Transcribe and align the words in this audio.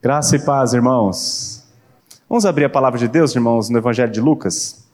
Graça 0.00 0.36
e 0.36 0.38
paz, 0.38 0.74
irmãos. 0.74 1.66
Vamos 2.28 2.46
abrir 2.46 2.64
a 2.66 2.70
palavra 2.70 3.00
de 3.00 3.08
Deus, 3.08 3.34
irmãos, 3.34 3.68
no 3.68 3.78
Evangelho 3.78 4.12
de 4.12 4.20
Lucas, 4.20 4.86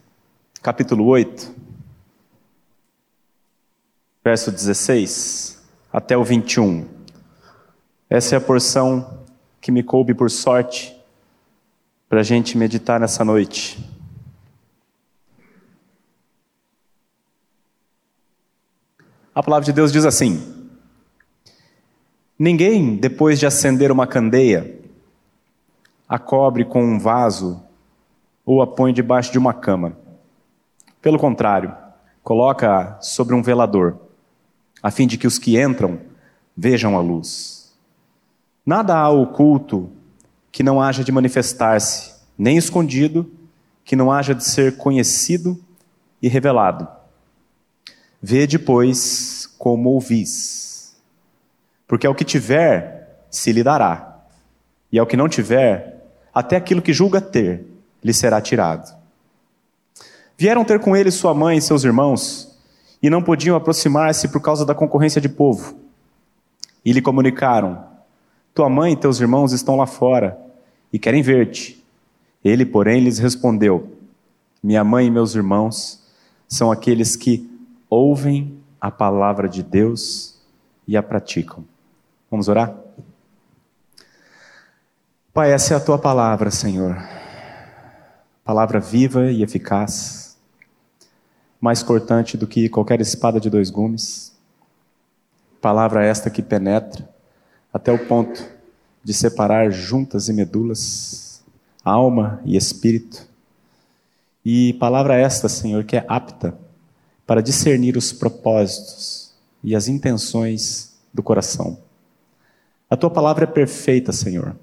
capítulo 0.63 1.05
8, 1.05 1.55
verso 4.25 4.51
16 4.51 5.63
até 5.93 6.17
o 6.17 6.25
21. 6.25 6.89
Essa 8.09 8.35
é 8.35 8.39
a 8.39 8.41
porção 8.41 9.23
que 9.61 9.71
me 9.71 9.83
coube 9.83 10.15
por 10.15 10.31
sorte 10.31 10.99
para 12.09 12.21
a 12.21 12.25
gente 12.25 12.57
meditar 12.57 12.99
nessa 12.99 13.23
noite. 13.27 13.87
A 19.35 19.43
palavra 19.43 19.67
de 19.67 19.73
Deus 19.75 19.93
diz 19.93 20.07
assim: 20.07 20.73
Ninguém, 22.39 22.97
depois 22.97 23.39
de 23.39 23.45
acender 23.45 23.93
uma 23.93 24.07
candeia, 24.07 24.83
a 26.09 26.19
cobre 26.19 26.65
com 26.65 26.83
um 26.85 26.99
vaso 26.99 27.63
ou 28.45 28.61
a 28.61 28.67
põe 28.67 28.93
debaixo 28.93 29.33
de 29.33 29.39
uma 29.39 29.55
cama. 29.55 29.97
Pelo 31.01 31.19
contrário, 31.19 31.75
coloca 32.23 32.99
sobre 33.01 33.35
um 33.35 33.43
velador, 33.43 33.99
a 34.83 34.91
fim 34.91 35.07
de 35.07 35.19
que 35.19 35.27
os 35.27 35.39
que 35.39 35.61
entram 35.61 36.01
vejam 36.57 36.97
a 36.97 37.01
luz. 37.01 37.75
Nada 38.65 38.97
há 38.97 39.11
oculto 39.11 39.91
que 40.51 40.63
não 40.63 40.81
haja 40.81 41.03
de 41.03 41.13
manifestar-se, 41.13 42.15
nem 42.39 42.57
escondido 42.57 43.31
que 43.85 43.97
não 43.97 44.11
haja 44.11 44.35
de 44.35 44.45
ser 44.45 44.77
conhecido 44.77 45.59
e 46.23 46.29
revelado. 46.29 46.89
Vê 48.23 48.47
depois 48.47 49.47
como 49.59 49.91
ouvis. 49.91 50.97
Porque 51.87 52.07
ao 52.07 52.15
que 52.15 52.25
tiver, 52.25 53.27
se 53.31 53.53
lhe 53.53 53.63
dará, 53.63 54.14
e 54.95 54.99
ao 55.01 55.09
que 55.09 55.17
não 55.17 55.29
tiver, 55.29 56.05
até 56.33 56.55
aquilo 56.55 56.81
que 56.81 56.93
julga 56.93 57.21
ter 57.21 57.67
lhe 58.01 58.15
será 58.15 58.41
tirado. 58.41 58.97
Vieram 60.39 60.65
ter 60.65 60.79
com 60.79 60.95
ele 60.95 61.11
sua 61.11 61.35
mãe 61.35 61.59
e 61.59 61.61
seus 61.61 61.83
irmãos, 61.83 62.57
e 63.03 63.11
não 63.11 63.21
podiam 63.21 63.57
aproximar-se 63.57 64.29
por 64.29 64.41
causa 64.41 64.65
da 64.65 64.73
concorrência 64.73 65.21
de 65.21 65.29
povo. 65.29 65.77
E 66.85 66.93
lhe 66.93 67.03
comunicaram: 67.03 67.85
Tua 68.55 68.69
mãe 68.69 68.93
e 68.93 68.97
teus 68.97 69.19
irmãos 69.19 69.51
estão 69.53 69.75
lá 69.75 69.85
fora 69.85 70.39
e 70.93 70.99
querem 70.99 71.23
ver-te. 71.23 71.85
Ele, 72.45 72.65
porém, 72.65 73.01
lhes 73.01 73.19
respondeu: 73.19 73.97
Minha 74.63 74.85
mãe 74.85 75.09
e 75.09 75.11
meus 75.11 75.35
irmãos 75.35 76.05
são 76.47 76.71
aqueles 76.71 77.17
que 77.17 77.51
ouvem 77.91 78.57
a 78.81 78.93
palavra 78.93 79.49
de 79.49 79.61
Deus 79.61 80.41
e 80.87 80.97
a 80.97 81.03
praticam. 81.03 81.65
Vamos 82.31 82.47
orar? 82.47 82.85
Pai, 85.35 85.51
essa 85.51 85.75
é 85.75 85.77
a 85.77 85.81
tua 85.81 85.99
palavra, 85.99 86.49
Senhor. 86.49 86.97
Palavra 88.45 88.79
viva 88.79 89.33
e 89.33 89.43
eficaz, 89.43 90.37
mais 91.61 91.83
cortante 91.83 92.37
do 92.37 92.47
que 92.47 92.69
qualquer 92.69 93.01
espada 93.01 93.41
de 93.41 93.51
dois 93.51 93.69
gumes. 93.69 94.33
Palavra 95.61 96.05
esta 96.05 96.31
que 96.31 96.41
penetra 96.41 97.09
até 97.73 97.91
o 97.91 98.07
ponto 98.07 98.47
de 99.03 99.13
separar 99.13 99.73
juntas 99.73 100.29
e 100.29 100.33
medulas, 100.33 101.43
alma 101.85 102.41
e 102.45 102.57
espírito. 102.57 103.27
E 104.45 104.75
palavra 104.75 105.17
esta, 105.17 105.49
Senhor, 105.49 105.83
que 105.83 105.97
é 105.97 106.05
apta 106.07 106.57
para 107.27 107.43
discernir 107.43 107.97
os 107.97 108.13
propósitos 108.13 109.35
e 109.65 109.75
as 109.75 109.89
intenções 109.89 110.95
do 111.13 111.25
coração. 111.25 111.77
A 112.89 112.97
tua 112.97 113.11
palavra 113.11 113.43
é 113.43 113.49
perfeita, 113.49 114.13
Senhor 114.13 114.55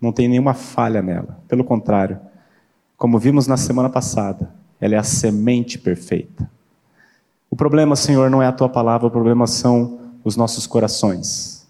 não 0.00 0.12
tem 0.12 0.28
nenhuma 0.28 0.54
falha 0.54 1.02
nela. 1.02 1.40
Pelo 1.48 1.64
contrário, 1.64 2.18
como 2.96 3.18
vimos 3.18 3.46
na 3.46 3.56
semana 3.56 3.88
passada, 3.88 4.54
ela 4.80 4.94
é 4.94 4.98
a 4.98 5.02
semente 5.02 5.78
perfeita. 5.78 6.50
O 7.50 7.56
problema, 7.56 7.96
Senhor, 7.96 8.30
não 8.30 8.42
é 8.42 8.46
a 8.46 8.52
tua 8.52 8.68
palavra, 8.68 9.06
o 9.06 9.10
problema 9.10 9.46
são 9.46 10.00
os 10.24 10.36
nossos 10.36 10.66
corações, 10.66 11.66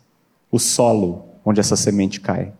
o 0.50 0.58
solo 0.58 1.24
onde 1.44 1.60
essa 1.60 1.76
semente 1.76 2.20
cai. 2.20 2.52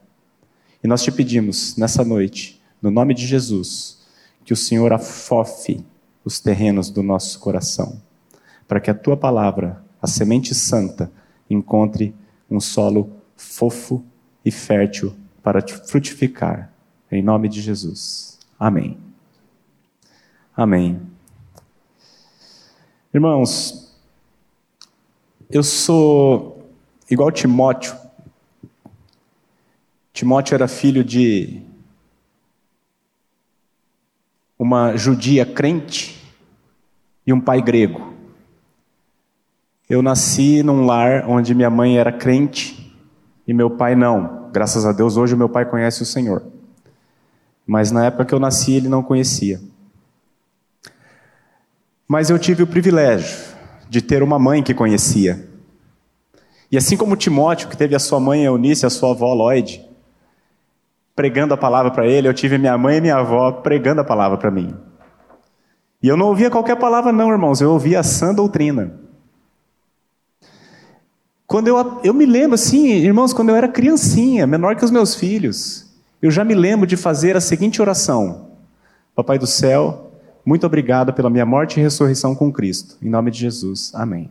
E 0.82 0.86
nós 0.86 1.02
te 1.02 1.10
pedimos 1.10 1.76
nessa 1.76 2.04
noite, 2.04 2.62
no 2.80 2.90
nome 2.90 3.14
de 3.14 3.26
Jesus, 3.26 4.06
que 4.44 4.52
o 4.52 4.56
Senhor 4.56 4.92
afofe 4.92 5.84
os 6.24 6.38
terrenos 6.38 6.90
do 6.90 7.02
nosso 7.02 7.40
coração, 7.40 8.00
para 8.68 8.80
que 8.80 8.90
a 8.90 8.94
tua 8.94 9.16
palavra, 9.16 9.82
a 10.00 10.06
semente 10.06 10.54
santa, 10.54 11.10
encontre 11.48 12.14
um 12.50 12.60
solo 12.60 13.10
fofo 13.36 14.04
e 14.44 14.50
fértil 14.50 15.14
para 15.46 15.64
frutificar. 15.64 16.72
Em 17.08 17.22
nome 17.22 17.48
de 17.48 17.60
Jesus. 17.60 18.36
Amém. 18.58 18.98
Amém. 20.56 21.00
Irmãos, 23.14 23.96
eu 25.48 25.62
sou 25.62 26.68
igual 27.08 27.30
Timóteo. 27.30 27.94
Timóteo 30.12 30.56
era 30.56 30.66
filho 30.66 31.04
de 31.04 31.62
uma 34.58 34.96
judia 34.96 35.46
crente 35.46 36.20
e 37.24 37.32
um 37.32 37.40
pai 37.40 37.62
grego. 37.62 38.14
Eu 39.88 40.02
nasci 40.02 40.64
num 40.64 40.84
lar 40.84 41.24
onde 41.28 41.54
minha 41.54 41.70
mãe 41.70 41.98
era 41.98 42.10
crente 42.10 42.92
e 43.46 43.54
meu 43.54 43.70
pai 43.70 43.94
não. 43.94 44.45
Graças 44.56 44.86
a 44.86 44.92
Deus, 44.92 45.18
hoje 45.18 45.34
o 45.34 45.36
meu 45.36 45.50
pai 45.50 45.66
conhece 45.66 46.02
o 46.02 46.06
Senhor. 46.06 46.42
Mas 47.66 47.90
na 47.90 48.06
época 48.06 48.24
que 48.24 48.34
eu 48.34 48.40
nasci, 48.40 48.72
ele 48.72 48.88
não 48.88 49.02
conhecia. 49.02 49.60
Mas 52.08 52.30
eu 52.30 52.38
tive 52.38 52.62
o 52.62 52.66
privilégio 52.66 53.36
de 53.86 54.00
ter 54.00 54.22
uma 54.22 54.38
mãe 54.38 54.62
que 54.62 54.72
conhecia. 54.72 55.46
E 56.72 56.78
assim 56.78 56.96
como 56.96 57.18
Timóteo, 57.18 57.68
que 57.68 57.76
teve 57.76 57.94
a 57.94 57.98
sua 57.98 58.18
mãe 58.18 58.44
Eunice, 58.44 58.86
a 58.86 58.88
sua 58.88 59.10
avó 59.10 59.34
Lloyd, 59.34 59.86
pregando 61.14 61.52
a 61.52 61.58
palavra 61.58 61.90
para 61.90 62.06
ele, 62.06 62.26
eu 62.26 62.32
tive 62.32 62.56
minha 62.56 62.78
mãe 62.78 62.96
e 62.96 63.00
minha 63.02 63.16
avó 63.16 63.52
pregando 63.52 64.00
a 64.00 64.04
palavra 64.04 64.38
para 64.38 64.50
mim. 64.50 64.74
E 66.02 66.08
eu 66.08 66.16
não 66.16 66.28
ouvia 66.28 66.50
qualquer 66.50 66.76
palavra, 66.76 67.12
não, 67.12 67.30
irmãos, 67.30 67.60
eu 67.60 67.72
ouvia 67.72 68.00
a 68.00 68.02
sã 68.02 68.32
doutrina. 68.32 69.05
Quando 71.56 71.68
eu, 71.68 72.00
eu 72.04 72.12
me 72.12 72.26
lembro, 72.26 72.54
assim, 72.54 72.86
irmãos, 72.86 73.32
quando 73.32 73.48
eu 73.48 73.56
era 73.56 73.66
criancinha, 73.66 74.46
menor 74.46 74.76
que 74.76 74.84
os 74.84 74.90
meus 74.90 75.14
filhos, 75.14 75.86
eu 76.20 76.30
já 76.30 76.44
me 76.44 76.54
lembro 76.54 76.86
de 76.86 76.98
fazer 76.98 77.34
a 77.34 77.40
seguinte 77.40 77.80
oração: 77.80 78.48
Papai 79.14 79.38
do 79.38 79.46
céu, 79.46 80.12
muito 80.44 80.66
obrigado 80.66 81.14
pela 81.14 81.30
minha 81.30 81.46
morte 81.46 81.80
e 81.80 81.82
ressurreição 81.82 82.34
com 82.34 82.52
Cristo. 82.52 82.98
Em 83.00 83.08
nome 83.08 83.30
de 83.30 83.38
Jesus. 83.38 83.90
Amém. 83.94 84.30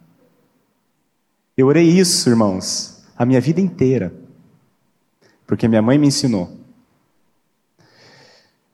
Eu 1.58 1.66
orei 1.66 1.90
isso, 1.90 2.30
irmãos, 2.30 3.04
a 3.18 3.26
minha 3.26 3.42
vida 3.42 3.60
inteira, 3.60 4.14
porque 5.48 5.68
minha 5.68 5.82
mãe 5.82 5.98
me 5.98 6.06
ensinou. 6.06 6.52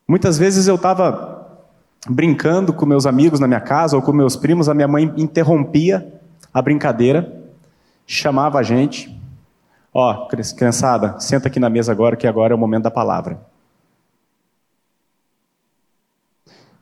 Muitas 0.06 0.38
vezes 0.38 0.67
eu 0.67 0.75
estava 0.75 1.57
brincando 2.06 2.73
com 2.73 2.85
meus 2.85 3.06
amigos 3.06 3.40
na 3.40 3.47
minha 3.47 3.61
casa 3.61 3.95
ou 3.95 4.01
com 4.01 4.11
meus 4.11 4.35
primos, 4.35 4.67
a 4.67 4.73
minha 4.73 4.90
mãe 4.90 5.09
interrompia 5.16 6.19
a 6.53 6.61
brincadeira 6.61 7.40
chamava 8.11 8.59
a 8.59 8.63
gente, 8.63 9.17
ó, 9.94 10.27
criançada, 10.27 11.19
senta 11.19 11.47
aqui 11.47 11.59
na 11.59 11.69
mesa 11.69 11.91
agora, 11.91 12.17
que 12.17 12.27
agora 12.27 12.53
é 12.53 12.55
o 12.55 12.59
momento 12.59 12.83
da 12.83 12.91
palavra. 12.91 13.39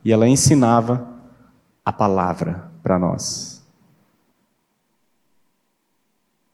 E 0.04 0.12
ela 0.12 0.28
ensinava 0.28 1.08
a 1.86 1.94
palavra 1.94 2.72
para 2.82 2.98
nós. 2.98 3.64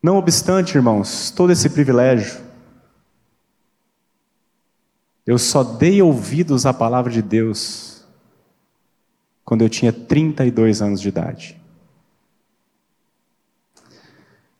Não 0.03 0.17
obstante, 0.17 0.75
irmãos, 0.75 1.31
todo 1.31 1.51
esse 1.51 1.69
privilégio, 1.69 2.43
eu 5.25 5.39
só 5.39 5.63
dei 5.63 6.01
ouvidos 6.01 6.65
à 6.65 6.73
palavra 6.73 7.11
de 7.11 7.21
Deus 7.21 8.05
quando 9.43 9.61
eu 9.61 9.69
tinha 9.69 9.93
32 9.93 10.81
anos 10.81 10.99
de 10.99 11.07
idade. 11.07 11.64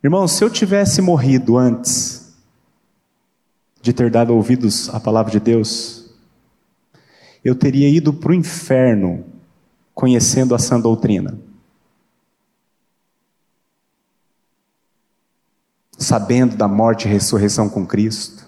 Irmãos, 0.05 0.33
se 0.33 0.43
eu 0.43 0.51
tivesse 0.51 1.01
morrido 1.01 1.57
antes 1.57 2.31
de 3.81 3.91
ter 3.91 4.11
dado 4.11 4.35
ouvidos 4.35 4.87
à 4.93 4.99
palavra 4.99 5.31
de 5.31 5.39
Deus, 5.39 6.13
eu 7.43 7.55
teria 7.55 7.89
ido 7.89 8.13
para 8.13 8.29
o 8.29 8.35
inferno 8.35 9.25
conhecendo 9.95 10.53
a 10.53 10.59
sã 10.59 10.79
doutrina. 10.79 11.35
Sabendo 15.97 16.55
da 16.55 16.67
morte 16.67 17.07
e 17.07 17.11
ressurreição 17.11 17.67
com 17.67 17.83
Cristo, 17.83 18.45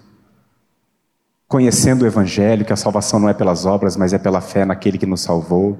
conhecendo 1.47 2.03
o 2.03 2.07
Evangelho, 2.07 2.65
que 2.65 2.73
a 2.73 2.77
salvação 2.77 3.19
não 3.19 3.29
é 3.29 3.33
pelas 3.33 3.65
obras, 3.65 3.97
mas 3.97 4.13
é 4.13 4.19
pela 4.19 4.41
fé 4.41 4.63
naquele 4.63 4.99
que 4.99 5.07
nos 5.07 5.21
salvou, 5.21 5.75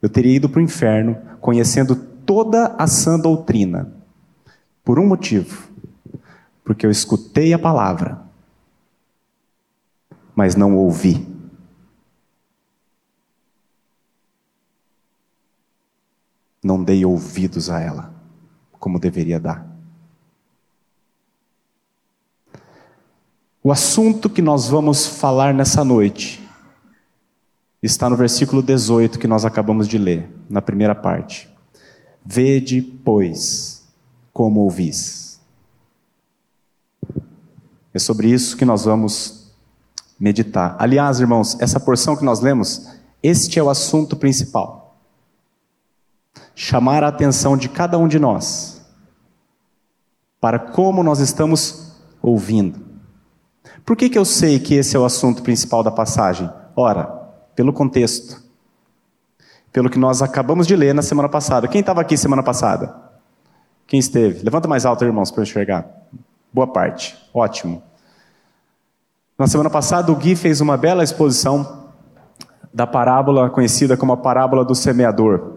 eu 0.00 0.08
teria 0.08 0.36
ido 0.36 0.48
para 0.48 0.60
o 0.60 0.64
inferno 0.64 1.18
conhecendo 1.38 1.94
toda 1.94 2.74
a 2.78 2.86
sã 2.86 3.18
doutrina 3.18 3.94
por 4.86 4.98
um 4.98 5.06
motivo. 5.06 5.68
Porque 6.64 6.86
eu 6.86 6.90
escutei 6.90 7.52
a 7.52 7.58
palavra 7.58 8.24
mas 10.36 10.54
não 10.54 10.76
ouvi. 10.76 11.26
Não 16.62 16.84
dei 16.84 17.06
ouvidos 17.06 17.70
a 17.70 17.80
ela, 17.80 18.12
como 18.78 19.00
deveria 19.00 19.40
dar. 19.40 19.66
O 23.62 23.72
assunto 23.72 24.28
que 24.28 24.42
nós 24.42 24.68
vamos 24.68 25.06
falar 25.06 25.54
nessa 25.54 25.82
noite 25.82 26.46
está 27.82 28.10
no 28.10 28.16
versículo 28.16 28.62
18 28.62 29.18
que 29.18 29.26
nós 29.26 29.44
acabamos 29.44 29.88
de 29.88 29.96
ler, 29.96 30.28
na 30.50 30.60
primeira 30.60 30.94
parte. 30.94 31.48
Vede, 32.24 32.82
pois, 32.82 33.75
como 34.36 34.60
ouvis. 34.60 35.40
É 37.94 37.98
sobre 37.98 38.28
isso 38.28 38.54
que 38.54 38.66
nós 38.66 38.84
vamos 38.84 39.50
meditar. 40.20 40.76
Aliás, 40.78 41.20
irmãos, 41.20 41.56
essa 41.58 41.80
porção 41.80 42.14
que 42.14 42.22
nós 42.22 42.40
lemos, 42.40 42.86
este 43.22 43.58
é 43.58 43.62
o 43.62 43.70
assunto 43.70 44.14
principal. 44.14 44.98
Chamar 46.54 47.02
a 47.02 47.08
atenção 47.08 47.56
de 47.56 47.70
cada 47.70 47.96
um 47.96 48.06
de 48.06 48.18
nós 48.18 48.84
para 50.38 50.58
como 50.58 51.02
nós 51.02 51.18
estamos 51.18 51.94
ouvindo. 52.20 52.78
Por 53.86 53.96
que, 53.96 54.10
que 54.10 54.18
eu 54.18 54.24
sei 54.26 54.60
que 54.60 54.74
esse 54.74 54.94
é 54.94 54.98
o 54.98 55.04
assunto 55.06 55.42
principal 55.42 55.82
da 55.82 55.90
passagem? 55.90 56.50
Ora, 56.76 57.06
pelo 57.54 57.72
contexto, 57.72 58.44
pelo 59.72 59.88
que 59.88 59.98
nós 59.98 60.20
acabamos 60.20 60.66
de 60.66 60.76
ler 60.76 60.94
na 60.94 61.00
semana 61.00 61.30
passada. 61.30 61.66
Quem 61.66 61.80
estava 61.80 62.02
aqui 62.02 62.18
semana 62.18 62.42
passada? 62.42 63.05
Quem 63.86 64.00
esteve? 64.00 64.42
Levanta 64.42 64.66
mais 64.66 64.84
alto, 64.84 65.04
irmãos, 65.04 65.30
para 65.30 65.42
enxergar. 65.42 65.86
Boa 66.52 66.66
parte. 66.66 67.16
Ótimo. 67.32 67.82
Na 69.38 69.46
semana 69.46 69.70
passada, 69.70 70.10
o 70.10 70.16
Gui 70.16 70.34
fez 70.34 70.60
uma 70.60 70.76
bela 70.76 71.04
exposição 71.04 71.84
da 72.72 72.86
parábola 72.86 73.48
conhecida 73.48 73.96
como 73.96 74.12
a 74.12 74.16
parábola 74.16 74.64
do 74.64 74.74
semeador. 74.74 75.52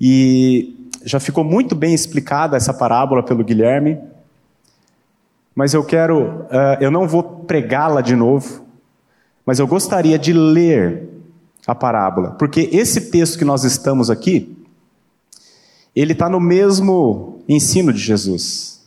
E 0.00 0.90
já 1.04 1.20
ficou 1.20 1.44
muito 1.44 1.74
bem 1.74 1.92
explicada 1.92 2.56
essa 2.56 2.72
parábola 2.72 3.22
pelo 3.22 3.44
Guilherme. 3.44 3.98
Mas 5.54 5.74
eu 5.74 5.84
quero, 5.84 6.44
uh, 6.44 6.78
eu 6.80 6.90
não 6.90 7.06
vou 7.06 7.22
pregá-la 7.22 8.00
de 8.00 8.14
novo, 8.16 8.64
mas 9.44 9.58
eu 9.58 9.66
gostaria 9.66 10.18
de 10.18 10.32
ler 10.32 11.08
a 11.66 11.74
parábola, 11.74 12.30
porque 12.32 12.68
esse 12.72 13.10
texto 13.10 13.36
que 13.38 13.44
nós 13.44 13.64
estamos 13.64 14.08
aqui, 14.08 14.57
ele 16.00 16.12
está 16.12 16.28
no 16.28 16.40
mesmo 16.40 17.40
ensino 17.48 17.92
de 17.92 17.98
Jesus, 17.98 18.86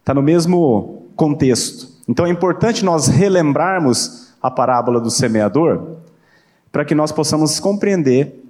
está 0.00 0.14
no 0.14 0.22
mesmo 0.22 1.02
contexto. 1.14 1.88
Então 2.08 2.26
é 2.26 2.30
importante 2.30 2.84
nós 2.84 3.06
relembrarmos 3.06 4.28
a 4.40 4.50
parábola 4.50 5.00
do 5.00 5.10
semeador, 5.10 5.96
para 6.70 6.84
que 6.84 6.94
nós 6.94 7.12
possamos 7.12 7.58
compreender 7.58 8.44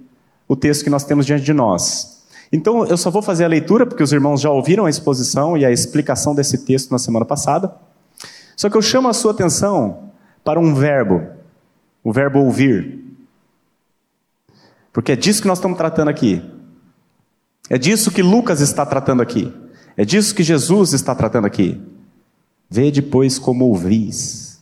o 0.47 0.55
texto 0.55 0.83
que 0.83 0.89
nós 0.89 1.03
temos 1.03 1.25
diante 1.25 1.43
de 1.43 1.53
nós. 1.53 2.23
Então 2.51 2.85
eu 2.85 2.97
só 2.97 3.09
vou 3.09 3.21
fazer 3.21 3.45
a 3.45 3.47
leitura, 3.47 3.85
porque 3.85 4.03
os 4.03 4.11
irmãos 4.11 4.41
já 4.41 4.49
ouviram 4.49 4.85
a 4.85 4.89
exposição 4.89 5.57
e 5.57 5.65
a 5.65 5.71
explicação 5.71 6.33
desse 6.33 6.65
texto 6.65 6.91
na 6.91 6.99
semana 6.99 7.25
passada. 7.25 7.73
Só 8.55 8.69
que 8.69 8.77
eu 8.77 8.81
chamo 8.81 9.07
a 9.07 9.13
sua 9.13 9.31
atenção 9.31 10.09
para 10.43 10.59
um 10.59 10.73
verbo 10.73 11.39
o 12.03 12.11
verbo 12.11 12.39
ouvir. 12.39 12.99
Porque 14.91 15.11
é 15.11 15.15
disso 15.15 15.41
que 15.41 15.47
nós 15.47 15.57
estamos 15.57 15.77
tratando 15.77 16.09
aqui. 16.09 16.43
É 17.69 17.77
disso 17.77 18.11
que 18.11 18.23
Lucas 18.23 18.61
está 18.61 18.85
tratando 18.85 19.21
aqui. 19.21 19.53
É 19.95 20.03
disso 20.03 20.33
que 20.33 20.43
Jesus 20.43 20.93
está 20.93 21.13
tratando 21.13 21.45
aqui. 21.45 21.79
Vê 22.69 22.89
depois 22.89 23.37
como 23.37 23.65
ouvis. 23.65 24.59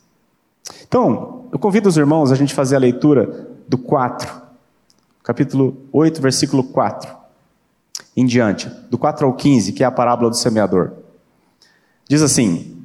Então, 0.88 1.46
eu 1.52 1.60
convido 1.60 1.88
os 1.88 1.98
irmãos 1.98 2.32
a 2.32 2.36
gente 2.36 2.54
fazer 2.54 2.76
a 2.76 2.80
leitura 2.80 3.48
do 3.68 3.78
4, 3.78 4.42
capítulo 5.24 5.78
8, 5.92 6.22
versículo 6.22 6.64
4, 6.64 7.14
em 8.16 8.26
diante, 8.26 8.70
do 8.90 8.98
4 8.98 9.26
ao 9.26 9.34
15, 9.34 9.74
que 9.74 9.84
é 9.84 9.86
a 9.86 9.92
parábola 9.92 10.30
do 10.30 10.36
semeador. 10.36 10.94
Diz 12.10 12.22
assim: 12.22 12.78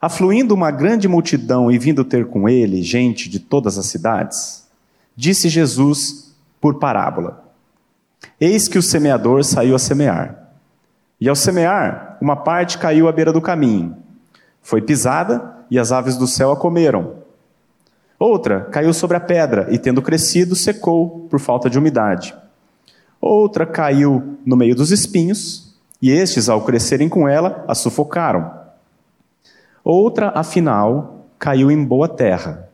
Afluindo 0.00 0.54
uma 0.54 0.70
grande 0.70 1.06
multidão 1.06 1.70
e 1.70 1.78
vindo 1.78 2.04
ter 2.04 2.26
com 2.26 2.48
ele 2.48 2.82
gente 2.82 3.28
de 3.28 3.38
todas 3.38 3.78
as 3.78 3.86
cidades, 3.86 4.66
disse 5.16 5.48
Jesus 5.48 6.34
por 6.60 6.78
parábola: 6.78 7.51
Eis 8.40 8.68
que 8.68 8.78
o 8.78 8.82
semeador 8.82 9.44
saiu 9.44 9.74
a 9.74 9.78
semear. 9.78 10.50
E 11.20 11.28
ao 11.28 11.36
semear, 11.36 12.18
uma 12.20 12.36
parte 12.36 12.78
caiu 12.78 13.08
à 13.08 13.12
beira 13.12 13.32
do 13.32 13.40
caminho. 13.40 13.96
Foi 14.60 14.82
pisada 14.82 15.56
e 15.70 15.78
as 15.78 15.92
aves 15.92 16.16
do 16.16 16.26
céu 16.26 16.52
a 16.52 16.56
comeram. 16.56 17.22
Outra 18.18 18.60
caiu 18.70 18.92
sobre 18.92 19.16
a 19.16 19.20
pedra 19.20 19.66
e, 19.70 19.78
tendo 19.78 20.02
crescido, 20.02 20.54
secou 20.54 21.26
por 21.28 21.40
falta 21.40 21.68
de 21.68 21.78
umidade. 21.78 22.34
Outra 23.20 23.64
caiu 23.64 24.36
no 24.44 24.56
meio 24.56 24.74
dos 24.74 24.90
espinhos, 24.90 25.76
e 26.00 26.10
estes, 26.10 26.48
ao 26.48 26.62
crescerem 26.62 27.08
com 27.08 27.28
ela, 27.28 27.64
a 27.68 27.74
sufocaram. 27.74 28.50
Outra, 29.84 30.32
afinal, 30.34 31.26
caiu 31.38 31.70
em 31.70 31.84
boa 31.84 32.08
terra, 32.08 32.68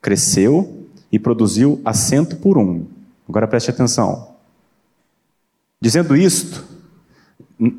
cresceu 0.00 0.86
e 1.10 1.18
produziu 1.18 1.80
assento 1.84 2.36
por 2.36 2.56
um. 2.56 2.86
Agora 3.28 3.48
preste 3.48 3.70
atenção. 3.70 4.29
Dizendo 5.80 6.16
isto, 6.16 6.64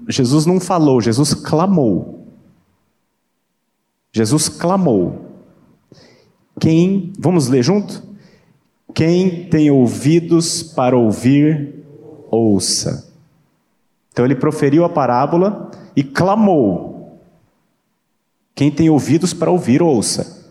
Jesus 0.08 0.46
não 0.46 0.60
falou, 0.60 1.00
Jesus 1.00 1.34
clamou. 1.34 2.28
Jesus 4.12 4.50
clamou. 4.50 5.30
Quem, 6.60 7.14
vamos 7.18 7.48
ler 7.48 7.64
junto? 7.64 8.04
Quem 8.94 9.48
tem 9.50 9.72
ouvidos 9.72 10.62
para 10.62 10.98
ouvir, 10.98 11.86
ouça. 12.30 13.12
Então 14.12 14.26
ele 14.26 14.36
proferiu 14.36 14.84
a 14.84 14.90
parábola 14.90 15.72
e 15.96 16.04
clamou. 16.04 17.22
Quem 18.54 18.70
tem 18.70 18.90
ouvidos 18.90 19.34
para 19.34 19.50
ouvir, 19.50 19.82
ouça. 19.82 20.50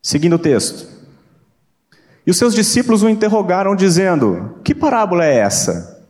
Seguindo 0.00 0.36
o 0.36 0.38
texto. 0.38 0.99
E 2.26 2.30
os 2.30 2.36
seus 2.36 2.54
discípulos 2.54 3.02
o 3.02 3.08
interrogaram, 3.08 3.74
dizendo: 3.74 4.56
Que 4.62 4.74
parábola 4.74 5.24
é 5.24 5.36
essa? 5.36 6.04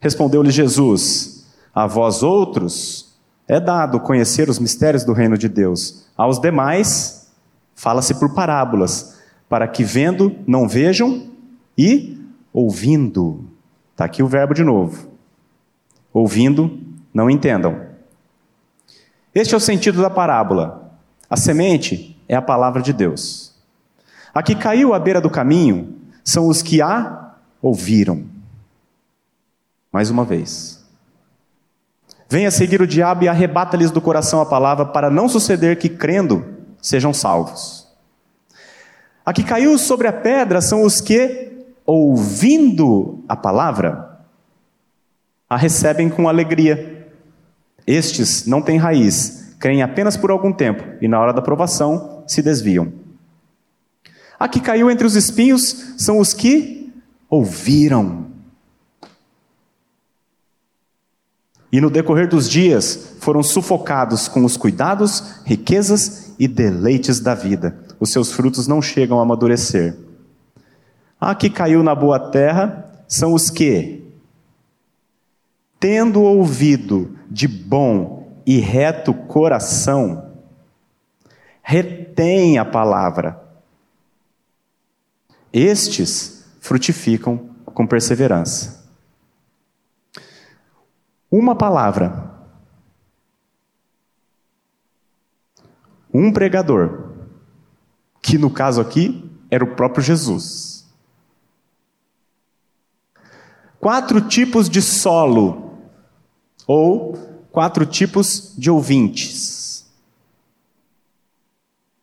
Respondeu-lhe 0.00 0.50
Jesus: 0.50 1.46
A 1.74 1.86
vós 1.86 2.22
outros 2.22 3.12
é 3.48 3.60
dado 3.60 4.00
conhecer 4.00 4.48
os 4.48 4.58
mistérios 4.58 5.04
do 5.04 5.12
reino 5.12 5.36
de 5.36 5.48
Deus. 5.48 6.06
Aos 6.16 6.38
demais, 6.38 7.30
fala-se 7.74 8.14
por 8.14 8.34
parábolas, 8.34 9.18
para 9.48 9.66
que 9.66 9.84
vendo 9.84 10.34
não 10.46 10.68
vejam 10.68 11.28
e 11.76 12.18
ouvindo. 12.52 13.44
Está 13.92 14.04
aqui 14.04 14.22
o 14.22 14.28
verbo 14.28 14.54
de 14.54 14.64
novo. 14.64 15.08
Ouvindo 16.12 16.78
não 17.12 17.28
entendam. 17.28 17.92
Este 19.34 19.54
é 19.54 19.56
o 19.56 19.60
sentido 19.60 20.00
da 20.00 20.10
parábola. 20.10 20.98
A 21.28 21.36
semente 21.36 22.20
é 22.28 22.34
a 22.34 22.42
palavra 22.42 22.82
de 22.82 22.92
Deus. 22.92 23.51
A 24.34 24.42
que 24.42 24.54
caiu 24.54 24.94
à 24.94 24.98
beira 24.98 25.20
do 25.20 25.30
caminho 25.30 25.96
são 26.24 26.48
os 26.48 26.62
que 26.62 26.80
a 26.80 27.34
ouviram. 27.60 28.24
Mais 29.92 30.10
uma 30.10 30.24
vez. 30.24 30.82
Venha 32.28 32.50
seguir 32.50 32.80
o 32.80 32.86
diabo 32.86 33.24
e 33.24 33.28
arrebata-lhes 33.28 33.90
do 33.90 34.00
coração 34.00 34.40
a 34.40 34.46
palavra, 34.46 34.86
para 34.86 35.10
não 35.10 35.28
suceder 35.28 35.78
que, 35.78 35.88
crendo, 35.88 36.44
sejam 36.80 37.12
salvos. 37.12 37.86
A 39.24 39.32
que 39.32 39.44
caiu 39.44 39.76
sobre 39.76 40.08
a 40.08 40.12
pedra 40.12 40.60
são 40.62 40.82
os 40.82 41.00
que, 41.00 41.66
ouvindo 41.84 43.22
a 43.28 43.36
palavra, 43.36 44.18
a 45.48 45.56
recebem 45.56 46.08
com 46.08 46.26
alegria 46.26 47.02
estes 47.86 48.46
não 48.46 48.62
têm 48.62 48.78
raiz, 48.78 49.54
creem 49.58 49.82
apenas 49.82 50.16
por 50.16 50.30
algum 50.30 50.52
tempo 50.52 50.84
e, 51.00 51.08
na 51.08 51.20
hora 51.20 51.32
da 51.32 51.42
provação, 51.42 52.22
se 52.26 52.42
desviam. 52.42 52.92
A 54.42 54.48
que 54.48 54.58
caiu 54.58 54.90
entre 54.90 55.06
os 55.06 55.14
espinhos 55.14 55.94
são 55.96 56.18
os 56.18 56.34
que 56.34 56.92
ouviram. 57.30 58.26
E 61.70 61.80
no 61.80 61.88
decorrer 61.88 62.28
dos 62.28 62.50
dias 62.50 63.14
foram 63.20 63.40
sufocados 63.40 64.26
com 64.26 64.44
os 64.44 64.56
cuidados, 64.56 65.40
riquezas 65.44 66.34
e 66.40 66.48
deleites 66.48 67.20
da 67.20 67.36
vida. 67.36 67.78
Os 68.00 68.10
seus 68.10 68.32
frutos 68.32 68.66
não 68.66 68.82
chegam 68.82 69.20
a 69.20 69.22
amadurecer. 69.22 69.96
A 71.20 71.36
que 71.36 71.48
caiu 71.48 71.84
na 71.84 71.94
boa 71.94 72.18
terra 72.18 72.90
são 73.06 73.34
os 73.34 73.48
que, 73.48 74.02
tendo 75.78 76.20
ouvido 76.20 77.16
de 77.30 77.46
bom 77.46 78.42
e 78.44 78.58
reto 78.58 79.14
coração, 79.14 80.32
retém 81.62 82.58
a 82.58 82.64
palavra. 82.64 83.41
Estes 85.52 86.44
frutificam 86.60 87.50
com 87.66 87.86
perseverança. 87.86 88.82
Uma 91.30 91.54
palavra, 91.54 92.30
um 96.12 96.32
pregador, 96.32 97.10
que 98.20 98.38
no 98.38 98.50
caso 98.50 98.80
aqui 98.80 99.30
era 99.50 99.64
o 99.64 99.74
próprio 99.74 100.02
Jesus. 100.02 100.86
Quatro 103.80 104.20
tipos 104.20 104.68
de 104.70 104.80
solo, 104.80 105.78
ou 106.66 107.16
quatro 107.50 107.84
tipos 107.84 108.54
de 108.56 108.70
ouvintes. 108.70 109.90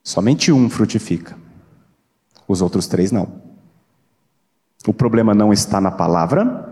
Somente 0.03 0.51
um 0.51 0.69
frutifica, 0.69 1.37
os 2.49 2.63
outros 2.63 2.87
três 2.87 3.11
não. 3.11 3.31
O 4.87 4.91
problema 4.91 5.35
não 5.35 5.53
está 5.53 5.79
na 5.79 5.91
palavra, 5.91 6.67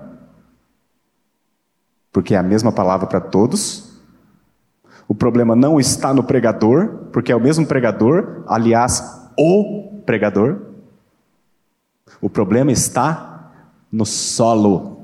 porque 2.11 2.33
é 2.33 2.37
a 2.37 2.43
mesma 2.43 2.71
palavra 2.71 3.05
para 3.05 3.21
todos. 3.21 3.95
O 5.07 5.13
problema 5.13 5.55
não 5.55 5.79
está 5.79 6.15
no 6.15 6.23
pregador, 6.23 7.09
porque 7.13 7.31
é 7.31 7.35
o 7.35 7.39
mesmo 7.39 7.67
pregador, 7.67 8.43
aliás, 8.47 9.29
o 9.37 10.01
pregador. 10.03 10.61
O 12.19 12.27
problema 12.27 12.71
está 12.71 13.51
no 13.91 14.05
solo. 14.05 14.97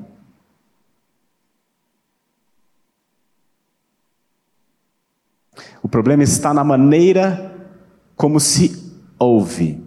O 5.84 5.88
problema 5.88 6.24
está 6.24 6.52
na 6.52 6.64
maneira 6.64 7.68
como 8.16 8.40
se 8.40 8.92
ouve. 9.20 9.83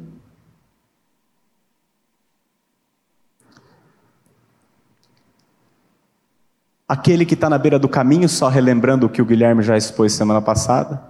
Aquele 6.88 7.26
que 7.26 7.34
está 7.34 7.50
na 7.50 7.58
beira 7.58 7.78
do 7.78 7.88
caminho, 7.88 8.28
só 8.28 8.48
relembrando 8.48 9.06
o 9.06 9.08
que 9.08 9.20
o 9.20 9.24
Guilherme 9.24 9.62
já 9.62 9.76
expôs 9.76 10.12
semana 10.12 10.40
passada, 10.40 11.02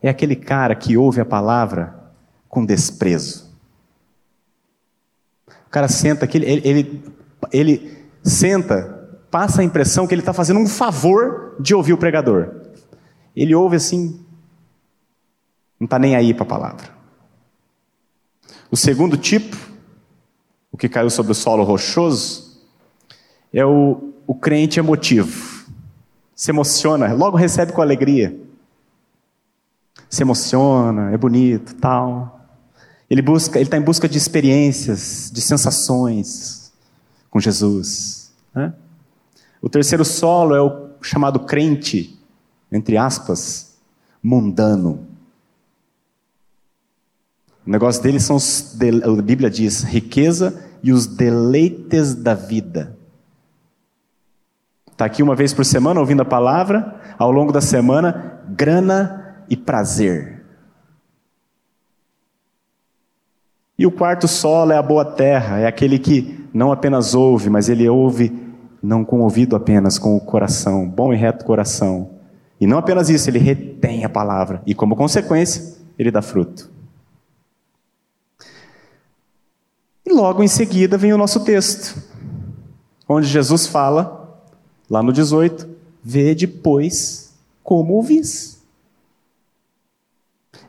é 0.00 0.08
aquele 0.08 0.36
cara 0.36 0.74
que 0.74 0.96
ouve 0.96 1.20
a 1.20 1.24
palavra 1.24 2.12
com 2.48 2.64
desprezo. 2.64 3.52
O 5.66 5.70
cara 5.70 5.88
senta 5.88 6.24
aqui, 6.24 6.38
ele, 6.38 6.62
ele, 6.64 7.04
ele 7.52 8.06
senta, 8.22 9.18
passa 9.30 9.60
a 9.60 9.64
impressão 9.64 10.06
que 10.06 10.14
ele 10.14 10.22
está 10.22 10.32
fazendo 10.32 10.60
um 10.60 10.68
favor 10.68 11.56
de 11.58 11.74
ouvir 11.74 11.92
o 11.92 11.98
pregador. 11.98 12.54
Ele 13.34 13.52
ouve 13.52 13.74
assim, 13.76 14.24
não 15.80 15.86
está 15.86 15.98
nem 15.98 16.14
aí 16.14 16.32
para 16.32 16.44
a 16.44 16.48
palavra. 16.48 16.88
O 18.70 18.76
segundo 18.76 19.16
tipo, 19.16 19.56
o 20.70 20.76
que 20.76 20.88
caiu 20.88 21.10
sobre 21.10 21.32
o 21.32 21.34
solo 21.34 21.64
rochoso, 21.64 22.62
é 23.52 23.64
o 23.64 24.13
o 24.26 24.34
crente 24.34 24.78
emotivo. 24.78 25.64
Se 26.34 26.50
emociona, 26.50 27.12
logo 27.12 27.36
recebe 27.36 27.72
com 27.72 27.80
alegria. 27.80 28.36
Se 30.08 30.22
emociona, 30.22 31.12
é 31.12 31.16
bonito, 31.16 31.74
tal. 31.76 32.40
Ele 33.08 33.22
busca, 33.22 33.58
ele 33.58 33.66
está 33.66 33.76
em 33.76 33.82
busca 33.82 34.08
de 34.08 34.18
experiências, 34.18 35.30
de 35.32 35.40
sensações 35.40 36.72
com 37.30 37.38
Jesus. 37.38 38.32
Né? 38.54 38.72
O 39.60 39.68
terceiro 39.68 40.04
solo 40.04 40.54
é 40.54 40.60
o 40.60 40.90
chamado 41.00 41.40
crente, 41.40 42.18
entre 42.72 42.96
aspas, 42.96 43.76
mundano. 44.22 45.06
O 47.66 47.70
negócio 47.70 48.02
dele 48.02 48.20
são 48.20 48.36
os, 48.36 48.76
a 49.02 49.22
Bíblia 49.22 49.50
diz, 49.50 49.82
riqueza 49.82 50.62
e 50.82 50.92
os 50.92 51.06
deleites 51.06 52.14
da 52.14 52.34
vida. 52.34 52.96
Está 54.94 55.06
aqui 55.06 55.24
uma 55.24 55.34
vez 55.34 55.52
por 55.52 55.64
semana 55.64 55.98
ouvindo 55.98 56.22
a 56.22 56.24
palavra, 56.24 56.94
ao 57.18 57.32
longo 57.32 57.50
da 57.50 57.60
semana, 57.60 58.40
grana 58.48 59.42
e 59.50 59.56
prazer. 59.56 60.44
E 63.76 63.84
o 63.84 63.90
quarto 63.90 64.28
solo 64.28 64.70
é 64.70 64.76
a 64.76 64.82
boa 64.82 65.04
terra, 65.04 65.58
é 65.58 65.66
aquele 65.66 65.98
que 65.98 66.48
não 66.54 66.70
apenas 66.70 67.12
ouve, 67.12 67.50
mas 67.50 67.68
ele 67.68 67.88
ouve 67.88 68.32
não 68.80 69.04
com 69.04 69.18
o 69.18 69.22
ouvido 69.24 69.56
apenas, 69.56 69.98
com 69.98 70.16
o 70.16 70.20
coração, 70.20 70.88
bom 70.88 71.12
e 71.12 71.16
reto 71.16 71.44
coração. 71.44 72.10
E 72.60 72.64
não 72.64 72.78
apenas 72.78 73.10
isso, 73.10 73.28
ele 73.28 73.40
retém 73.40 74.04
a 74.04 74.08
palavra 74.08 74.62
e, 74.64 74.76
como 74.76 74.94
consequência, 74.94 75.74
ele 75.98 76.12
dá 76.12 76.22
fruto. 76.22 76.70
E 80.06 80.12
logo 80.12 80.40
em 80.40 80.48
seguida 80.48 80.96
vem 80.96 81.12
o 81.12 81.18
nosso 81.18 81.44
texto, 81.44 82.00
onde 83.08 83.26
Jesus 83.26 83.66
fala 83.66 84.23
Lá 84.88 85.02
no 85.02 85.12
18, 85.12 85.68
vê 86.02 86.34
depois 86.34 87.32
como 87.62 87.94
ouvis. 87.94 88.58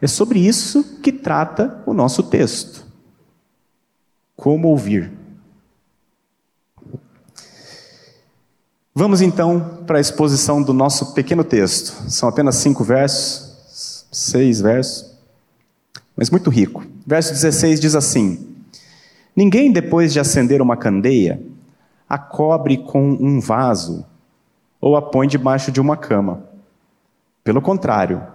É 0.02 0.08
sobre 0.08 0.40
isso 0.40 1.00
que 1.02 1.12
trata 1.12 1.82
o 1.86 1.94
nosso 1.94 2.24
texto. 2.24 2.86
Como 4.36 4.68
ouvir. 4.68 5.12
Vamos 8.94 9.22
então 9.22 9.84
para 9.86 9.98
a 9.98 10.02
exposição 10.02 10.62
do 10.62 10.74
nosso 10.74 11.14
pequeno 11.14 11.44
texto. 11.44 12.10
São 12.10 12.30
apenas 12.30 12.56
cinco 12.56 12.84
versos, 12.84 14.06
seis 14.12 14.62
versos, 14.62 15.14
mas 16.16 16.30
muito 16.30 16.50
rico. 16.50 16.86
Verso 17.06 17.34
16 17.34 17.82
diz 17.82 17.94
assim: 17.94 18.56
Ninguém, 19.36 19.72
depois 19.72 20.14
de 20.14 20.20
acender 20.20 20.62
uma 20.62 20.78
candeia, 20.78 21.42
a 22.08 22.18
cobre 22.18 22.78
com 22.78 23.12
um 23.12 23.40
vaso 23.40 24.06
ou 24.80 24.96
a 24.96 25.02
põe 25.02 25.28
debaixo 25.28 25.72
de 25.72 25.82
uma 25.82 25.98
cama. 25.98 26.44
Pelo 27.44 27.62
contrário, 27.62 28.26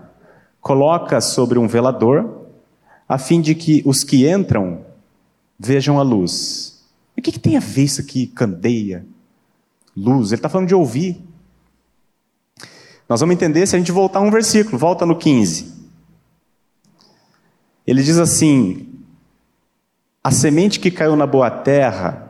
coloca 0.60 1.20
sobre 1.20 1.58
um 1.58 1.68
velador, 1.68 2.46
a 3.08 3.18
fim 3.18 3.40
de 3.40 3.54
que 3.54 3.82
os 3.84 4.04
que 4.04 4.28
entram 4.28 4.84
vejam 5.58 5.98
a 5.98 6.02
luz. 6.02 6.84
E 7.16 7.20
o 7.20 7.22
que, 7.22 7.32
que 7.32 7.38
tem 7.38 7.56
a 7.56 7.60
ver 7.60 7.84
isso 7.84 8.00
aqui, 8.00 8.26
candeia, 8.26 9.04
luz? 9.96 10.32
Ele 10.32 10.38
está 10.38 10.48
falando 10.48 10.68
de 10.68 10.74
ouvir. 10.74 11.22
Nós 13.08 13.20
vamos 13.20 13.34
entender 13.34 13.66
se 13.66 13.74
a 13.74 13.78
gente 13.78 13.92
voltar 13.92 14.20
um 14.20 14.30
versículo, 14.30 14.78
volta 14.78 15.04
no 15.04 15.16
15. 15.16 15.72
Ele 17.86 18.02
diz 18.02 18.18
assim: 18.18 18.88
A 20.22 20.30
semente 20.30 20.78
que 20.78 20.90
caiu 20.90 21.16
na 21.16 21.26
boa 21.26 21.50
terra 21.50 22.29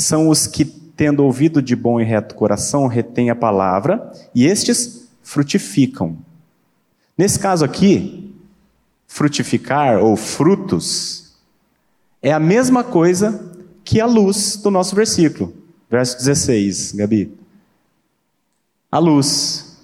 são 0.00 0.28
os 0.28 0.46
que, 0.46 0.64
tendo 0.64 1.24
ouvido 1.24 1.60
de 1.60 1.74
bom 1.74 2.00
e 2.00 2.04
reto 2.04 2.34
coração, 2.34 2.86
retêm 2.86 3.30
a 3.30 3.36
palavra, 3.36 4.12
e 4.34 4.46
estes 4.46 5.08
frutificam. 5.22 6.18
Nesse 7.16 7.38
caso 7.38 7.64
aqui, 7.64 8.34
frutificar 9.06 9.98
ou 9.98 10.16
frutos 10.16 11.36
é 12.22 12.32
a 12.32 12.38
mesma 12.38 12.84
coisa 12.84 13.52
que 13.84 14.00
a 14.00 14.06
luz 14.06 14.56
do 14.56 14.70
nosso 14.70 14.94
versículo. 14.94 15.54
Verso 15.90 16.16
16, 16.18 16.92
Gabi. 16.92 17.32
A 18.90 18.98
luz. 18.98 19.78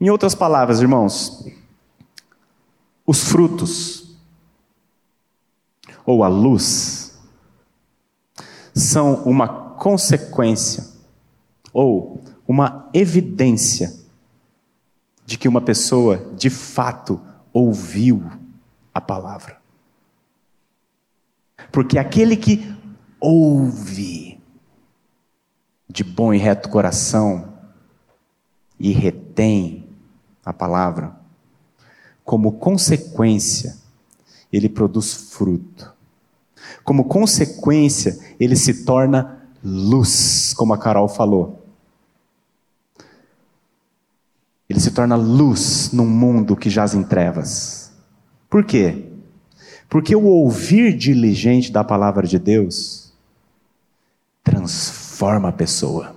Em 0.00 0.10
outras 0.10 0.34
palavras, 0.34 0.80
irmãos, 0.80 1.46
os 3.06 3.24
frutos 3.24 4.16
ou 6.04 6.22
a 6.24 6.28
luz 6.28 6.97
são 8.78 9.22
uma 9.24 9.48
consequência 9.48 10.86
ou 11.72 12.22
uma 12.46 12.88
evidência 12.94 13.94
de 15.26 15.36
que 15.36 15.46
uma 15.46 15.60
pessoa 15.60 16.32
de 16.36 16.48
fato 16.48 17.20
ouviu 17.52 18.22
a 18.94 19.00
palavra. 19.00 19.58
Porque 21.70 21.98
aquele 21.98 22.36
que 22.36 22.74
ouve 23.20 24.40
de 25.88 26.02
bom 26.02 26.32
e 26.32 26.38
reto 26.38 26.68
coração 26.68 27.52
e 28.78 28.92
retém 28.92 29.88
a 30.44 30.52
palavra, 30.52 31.14
como 32.24 32.52
consequência, 32.52 33.76
ele 34.52 34.68
produz 34.68 35.12
fruto. 35.12 35.92
Como 36.84 37.04
consequência, 37.04 38.27
ele 38.38 38.56
se 38.56 38.84
torna 38.84 39.42
luz, 39.62 40.52
como 40.54 40.72
a 40.72 40.78
Carol 40.78 41.08
falou. 41.08 41.64
Ele 44.68 44.80
se 44.80 44.90
torna 44.90 45.16
luz 45.16 45.90
num 45.92 46.06
mundo 46.06 46.56
que 46.56 46.68
jaz 46.68 46.94
em 46.94 47.02
trevas. 47.02 47.90
Por 48.50 48.64
quê? 48.64 49.06
Porque 49.88 50.14
o 50.14 50.24
ouvir 50.24 50.96
diligente 50.96 51.72
da 51.72 51.82
palavra 51.82 52.26
de 52.26 52.38
Deus 52.38 53.12
transforma 54.44 55.48
a 55.48 55.52
pessoa. 55.52 56.14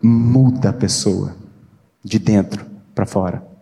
Muda 0.00 0.70
a 0.70 0.72
pessoa 0.72 1.36
de 2.04 2.20
dentro 2.20 2.64
para 2.94 3.06
fora. 3.06 3.55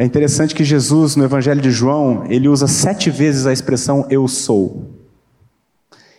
É 0.00 0.04
interessante 0.06 0.54
que 0.54 0.64
Jesus, 0.64 1.14
no 1.14 1.24
Evangelho 1.24 1.60
de 1.60 1.70
João, 1.70 2.24
ele 2.30 2.48
usa 2.48 2.66
sete 2.66 3.10
vezes 3.10 3.44
a 3.44 3.52
expressão 3.52 4.06
eu 4.08 4.26
sou. 4.26 4.86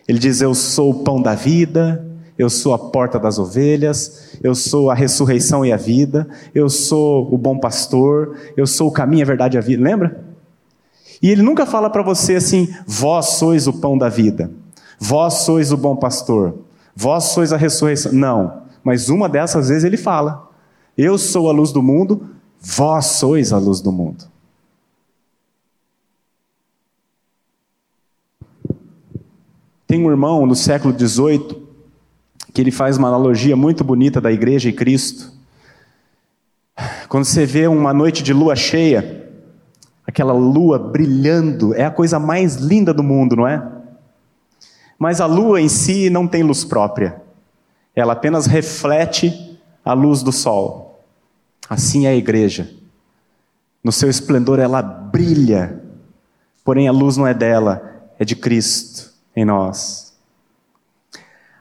Ele 0.06 0.20
diz 0.20 0.40
eu 0.40 0.54
sou 0.54 0.90
o 0.90 1.02
pão 1.02 1.20
da 1.20 1.34
vida, 1.34 2.06
eu 2.38 2.48
sou 2.48 2.74
a 2.74 2.78
porta 2.78 3.18
das 3.18 3.40
ovelhas, 3.40 4.38
eu 4.40 4.54
sou 4.54 4.88
a 4.88 4.94
ressurreição 4.94 5.66
e 5.66 5.72
a 5.72 5.76
vida, 5.76 6.28
eu 6.54 6.70
sou 6.70 7.34
o 7.34 7.36
bom 7.36 7.58
pastor, 7.58 8.36
eu 8.56 8.68
sou 8.68 8.86
o 8.86 8.92
caminho, 8.92 9.24
a 9.24 9.26
verdade 9.26 9.56
e 9.56 9.58
a 9.58 9.60
vida. 9.60 9.82
Lembra? 9.82 10.26
E 11.20 11.28
ele 11.28 11.42
nunca 11.42 11.66
fala 11.66 11.90
para 11.90 12.04
você 12.04 12.36
assim: 12.36 12.72
vós 12.86 13.30
sois 13.30 13.66
o 13.66 13.72
pão 13.72 13.98
da 13.98 14.08
vida, 14.08 14.48
vós 14.96 15.38
sois 15.38 15.72
o 15.72 15.76
bom 15.76 15.96
pastor, 15.96 16.54
vós 16.94 17.24
sois 17.24 17.52
a 17.52 17.56
ressurreição. 17.56 18.12
Não, 18.12 18.62
mas 18.84 19.08
uma 19.08 19.28
dessas 19.28 19.70
vezes 19.70 19.82
ele 19.82 19.96
fala: 19.96 20.48
eu 20.96 21.18
sou 21.18 21.50
a 21.50 21.52
luz 21.52 21.72
do 21.72 21.82
mundo, 21.82 22.30
vós 22.62 23.06
sois 23.06 23.52
a 23.52 23.58
luz 23.58 23.80
do 23.80 23.90
mundo. 23.90 24.24
Tem 29.86 30.02
um 30.02 30.08
irmão 30.08 30.46
no 30.46 30.54
século 30.54 30.96
XVIII 30.96 31.60
que 32.54 32.60
ele 32.60 32.70
faz 32.70 32.96
uma 32.96 33.08
analogia 33.08 33.56
muito 33.56 33.82
bonita 33.82 34.20
da 34.20 34.30
igreja 34.30 34.68
e 34.68 34.72
Cristo. 34.72 35.32
Quando 37.08 37.24
você 37.24 37.44
vê 37.44 37.66
uma 37.66 37.92
noite 37.92 38.22
de 38.22 38.32
lua 38.32 38.54
cheia, 38.54 39.30
aquela 40.06 40.32
lua 40.32 40.78
brilhando, 40.78 41.74
é 41.74 41.84
a 41.84 41.90
coisa 41.90 42.18
mais 42.18 42.56
linda 42.56 42.94
do 42.94 43.02
mundo, 43.02 43.36
não 43.36 43.48
é? 43.48 43.62
Mas 44.98 45.20
a 45.20 45.26
lua 45.26 45.60
em 45.60 45.68
si 45.68 46.08
não 46.08 46.28
tem 46.28 46.42
luz 46.42 46.64
própria, 46.64 47.20
ela 47.94 48.12
apenas 48.12 48.46
reflete 48.46 49.58
a 49.84 49.92
luz 49.92 50.22
do 50.22 50.32
sol. 50.32 50.91
Assim 51.72 52.04
é 52.04 52.10
a 52.10 52.14
igreja. 52.14 52.70
No 53.82 53.90
seu 53.90 54.10
esplendor 54.10 54.58
ela 54.58 54.82
brilha, 54.82 55.82
porém 56.62 56.86
a 56.86 56.92
luz 56.92 57.16
não 57.16 57.26
é 57.26 57.32
dela, 57.32 58.12
é 58.18 58.26
de 58.26 58.36
Cristo 58.36 59.10
em 59.34 59.46
nós. 59.46 60.12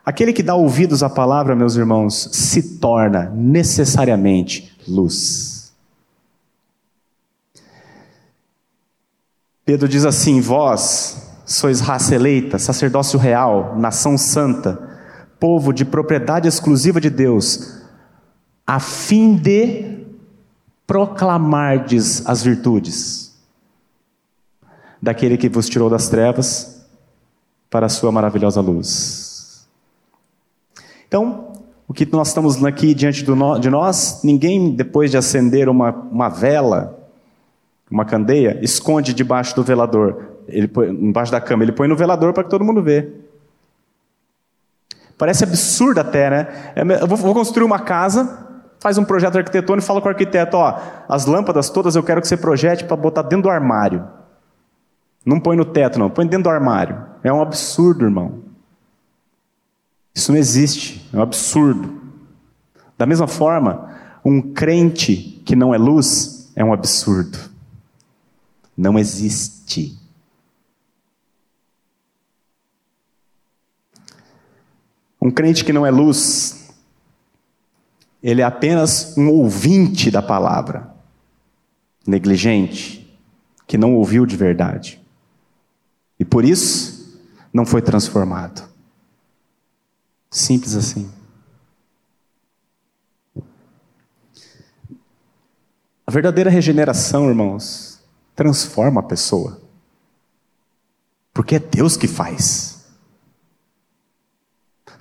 Aquele 0.06 0.34
que 0.34 0.44
dá 0.44 0.54
ouvidos 0.54 1.02
à 1.02 1.10
palavra, 1.10 1.56
meus 1.56 1.78
irmãos, 1.78 2.28
se 2.34 2.78
torna 2.78 3.32
necessariamente 3.34 4.78
luz. 4.86 5.72
Pedro 9.64 9.88
diz 9.88 10.04
assim: 10.04 10.42
Vós 10.42 11.32
sois 11.46 11.80
raça 11.80 12.16
eleita, 12.16 12.60
sacerdócio 12.60 13.18
real, 13.18 13.78
nação 13.78 14.18
santa, 14.18 14.78
povo 15.40 15.72
de 15.72 15.86
propriedade 15.86 16.50
exclusiva 16.50 17.00
de 17.00 17.10
Deus, 17.10 17.82
a 18.68 18.78
fim 18.78 19.38
de 19.38 19.91
proclamardes 20.92 22.28
as 22.28 22.44
virtudes 22.44 23.34
daquele 25.02 25.38
que 25.38 25.48
vos 25.48 25.70
tirou 25.70 25.90
das 25.90 26.10
trevas 26.10 26.86
para 27.70 27.86
a 27.86 27.90
sua 27.90 28.12
maravilhosa 28.12 28.60
luz. 28.60 29.66
Então, 31.08 31.54
o 31.88 31.94
que 31.94 32.06
nós 32.12 32.28
estamos 32.28 32.62
aqui 32.66 32.94
diante 32.94 33.24
de 33.24 33.70
nós, 33.70 34.20
ninguém, 34.22 34.76
depois 34.76 35.10
de 35.10 35.16
acender 35.16 35.70
uma, 35.70 35.92
uma 35.92 36.28
vela, 36.28 37.00
uma 37.90 38.04
candeia, 38.04 38.60
esconde 38.62 39.14
debaixo 39.14 39.56
do 39.56 39.64
velador, 39.64 40.32
ele 40.46 40.68
põe, 40.68 40.90
embaixo 40.90 41.32
da 41.32 41.40
cama, 41.40 41.64
ele 41.64 41.72
põe 41.72 41.88
no 41.88 41.96
velador 41.96 42.34
para 42.34 42.44
que 42.44 42.50
todo 42.50 42.66
mundo 42.66 42.84
vê. 42.84 43.10
Parece 45.18 45.46
absurdo 45.46 46.02
até, 46.02 46.30
né? 46.30 46.74
É, 46.76 46.82
eu 47.02 47.08
vou 47.08 47.34
construir 47.34 47.64
uma 47.64 47.80
casa, 47.80 48.51
faz 48.82 48.98
um 48.98 49.06
projeto 49.06 49.38
arquitetônico 49.38 49.86
e 49.86 49.88
fala 49.88 50.02
com 50.02 50.08
o 50.08 50.12
arquiteto, 50.12 50.58
ó, 50.58 50.78
as 51.08 51.26
lâmpadas 51.26 51.70
todas 51.70 51.96
eu 51.96 52.04
quero 52.04 52.20
que 52.20 52.28
você 52.28 52.36
projete 52.36 52.84
para 52.84 52.98
botar 52.98 53.22
dentro 53.22 53.44
do 53.44 53.50
armário. 53.50 54.06
Não 55.26 55.40
põe 55.40 55.56
no 55.56 55.64
teto, 55.64 55.98
não, 55.98 56.10
põe 56.10 56.28
dentro 56.28 56.44
do 56.44 56.50
armário. 56.50 57.02
É 57.24 57.32
um 57.32 57.42
absurdo, 57.42 58.04
irmão. 58.04 58.40
Isso 60.14 60.34
não 60.34 60.38
existe, 60.38 61.08
é 61.14 61.18
um 61.18 61.22
absurdo. 61.22 62.02
Da 62.98 63.06
mesma 63.06 63.28
forma, 63.28 63.90
um 64.26 64.42
crente 64.42 65.42
que 65.46 65.56
não 65.56 65.74
é 65.74 65.78
luz 65.78 66.52
é 66.56 66.66
um 66.66 66.74
absurdo 66.74 67.52
não 68.82 68.98
existe. 68.98 69.98
Um 75.22 75.30
crente 75.30 75.64
que 75.64 75.72
não 75.72 75.86
é 75.86 75.92
luz, 75.92 76.61
ele 78.22 78.42
é 78.42 78.44
apenas 78.44 79.18
um 79.18 79.30
ouvinte 79.30 80.12
da 80.12 80.22
palavra, 80.22 80.94
negligente, 82.06 83.20
que 83.66 83.78
não 83.78 83.96
ouviu 83.96 84.26
de 84.26 84.36
verdade. 84.36 85.02
E 86.20 86.26
por 86.26 86.46
isso 86.46 87.20
não 87.54 87.66
foi 87.66 87.82
transformado. 87.82 88.70
Simples 90.30 90.76
assim. 90.76 91.12
A 96.06 96.12
verdadeira 96.12 96.50
regeneração, 96.50 97.28
irmãos, 97.30 98.00
transforma 98.36 99.00
a 99.02 99.04
pessoa. 99.04 99.62
Porque 101.34 101.56
é 101.56 101.60
Deus 101.60 101.96
que 101.96 102.08
faz. 102.08 102.86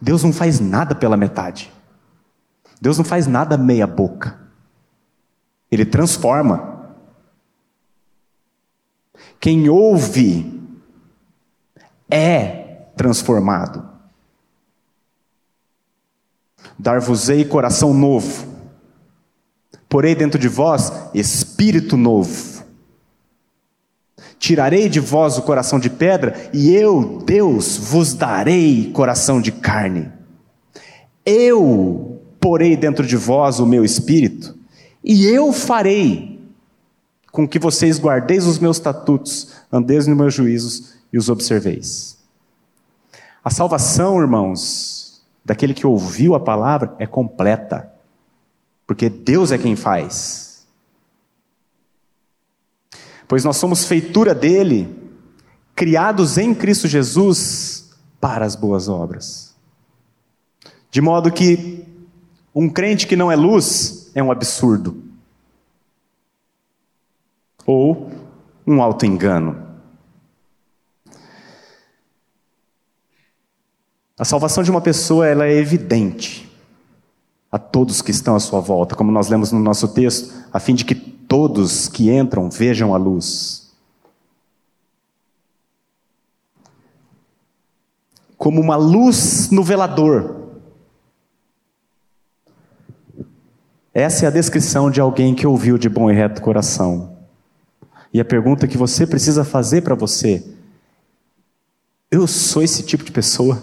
Deus 0.01 0.23
não 0.23 0.33
faz 0.33 0.61
nada 0.61 0.95
pela 0.95 1.17
metade. 1.17 1.73
Deus 2.81 2.97
não 2.99 3.05
faz 3.05 3.27
nada 3.27 3.59
meia 3.59 3.87
boca. 3.87 4.39
Ele 5.71 5.85
transforma. 5.85 6.95
Quem 9.39 9.69
ouve 9.69 10.61
é 12.11 12.83
transformado. 12.97 13.89
Dar-vos-ei 16.79 17.45
coração 17.45 17.93
novo. 17.93 18.49
Porei 19.89 20.15
dentro 20.15 20.39
de 20.39 20.49
vós 20.49 20.93
espírito 21.15 21.97
novo 21.97 22.51
Tirarei 24.41 24.89
de 24.89 25.01
vós 25.01 25.37
o 25.37 25.43
coração 25.43 25.79
de 25.79 25.91
pedra, 25.91 26.49
e 26.51 26.75
eu, 26.75 27.23
Deus, 27.27 27.77
vos 27.77 28.15
darei 28.15 28.91
coração 28.91 29.39
de 29.39 29.53
carne. 29.53 30.11
Eu 31.27 32.10
porei 32.41 32.77
dentro 32.77 33.07
de 33.07 33.17
vós 33.17 33.61
o 33.61 33.67
meu 33.67 33.85
espírito, 33.85 34.57
e 35.03 35.27
eu 35.27 35.53
farei 35.53 36.41
com 37.33 37.47
que 37.47 37.59
vocês 37.59 37.99
guardeis 37.99 38.47
os 38.47 38.59
meus 38.59 38.77
estatutos, 38.77 39.53
andeis 39.73 40.07
nos 40.07 40.17
meus 40.17 40.35
juízos 40.35 40.95
e 41.13 41.19
os 41.19 41.29
observeis. 41.29 42.19
A 43.43 43.51
salvação, 43.51 44.21
irmãos, 44.21 45.23
daquele 45.45 45.73
que 45.73 45.87
ouviu 45.87 46.35
a 46.35 46.41
palavra 46.41 46.95
é 46.99 47.07
completa, 47.07 47.91
porque 48.87 49.09
Deus 49.09 49.53
é 49.53 49.59
quem 49.59 49.77
faz 49.77 50.51
pois 53.31 53.45
nós 53.45 53.59
somos 53.59 53.85
feitura 53.85 54.35
dele, 54.35 54.93
criados 55.77 56.37
em 56.37 56.53
Cristo 56.53 56.89
Jesus 56.89 57.89
para 58.21 58.45
as 58.45 58.57
boas 58.57 58.89
obras. 58.89 59.55
De 60.91 61.01
modo 61.01 61.31
que 61.31 61.87
um 62.55 62.69
crente 62.69 63.07
que 63.07 63.17
não 63.17 63.31
é 63.31 63.37
luz 63.37 64.11
é 64.15 64.23
um 64.23 64.31
absurdo. 64.31 65.03
Ou 67.67 68.11
um 68.67 68.83
auto-engano. 68.83 69.71
A 74.19 74.25
salvação 74.25 74.63
de 74.63 74.71
uma 74.71 74.81
pessoa 74.81 75.27
ela 75.27 75.47
é 75.47 75.55
evidente 75.55 76.51
a 77.51 77.59
todos 77.59 78.03
que 78.03 78.11
estão 78.11 78.37
à 78.37 78.41
sua 78.41 78.61
volta, 78.61 78.95
como 78.95 79.11
nós 79.11 79.29
lemos 79.29 79.51
no 79.51 79.59
nosso 79.59 79.89
texto, 79.89 80.33
a 80.53 80.61
fim 80.61 80.75
de 80.75 80.85
que 80.85 80.95
todos 80.95 81.89
que 81.89 82.11
entram 82.15 82.51
vejam 82.51 82.95
a 82.95 82.99
luz. 82.99 83.73
Como 88.37 88.61
uma 88.61 88.77
luz 88.77 89.51
no 89.51 89.63
velador. 89.63 90.40
Essa 93.93 94.25
é 94.25 94.29
a 94.29 94.33
descrição 94.33 94.91
de 94.91 95.01
alguém 95.01 95.35
que 95.35 95.47
ouviu 95.47 95.77
de 95.77 95.89
bom 95.89 96.11
e 96.11 96.15
reto 96.15 96.41
coração. 96.41 97.19
E 98.13 98.21
a 98.21 98.25
pergunta 98.25 98.69
que 98.69 98.79
você 98.79 99.07
precisa 99.07 99.45
fazer 99.45 99.83
para 99.83 99.95
você: 99.95 100.45
eu 102.11 102.27
sou 102.27 102.63
esse 102.63 102.83
tipo 102.83 103.05
de 103.05 103.13
pessoa? 103.13 103.63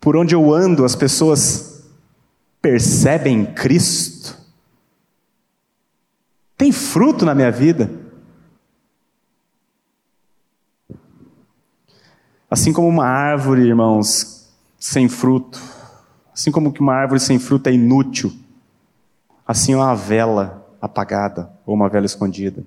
Por 0.00 0.16
onde 0.16 0.34
eu 0.34 0.54
ando, 0.54 0.84
as 0.84 0.94
pessoas 0.94 1.84
percebem 2.62 3.44
Cristo? 3.44 4.36
Tem 6.56 6.72
fruto 6.72 7.24
na 7.24 7.34
minha 7.34 7.50
vida? 7.50 7.90
Assim 12.50 12.72
como 12.72 12.88
uma 12.88 13.04
árvore, 13.04 13.62
irmãos, 13.62 14.48
sem 14.78 15.08
fruto, 15.08 15.60
assim 16.38 16.52
como 16.52 16.72
que 16.72 16.80
uma 16.80 16.94
árvore 16.94 17.18
sem 17.18 17.36
fruto 17.36 17.68
é 17.68 17.72
inútil, 17.72 18.32
assim 19.44 19.72
é 19.72 19.76
uma 19.76 19.96
vela 19.96 20.64
apagada 20.80 21.50
ou 21.66 21.74
uma 21.74 21.88
vela 21.88 22.06
escondida. 22.06 22.62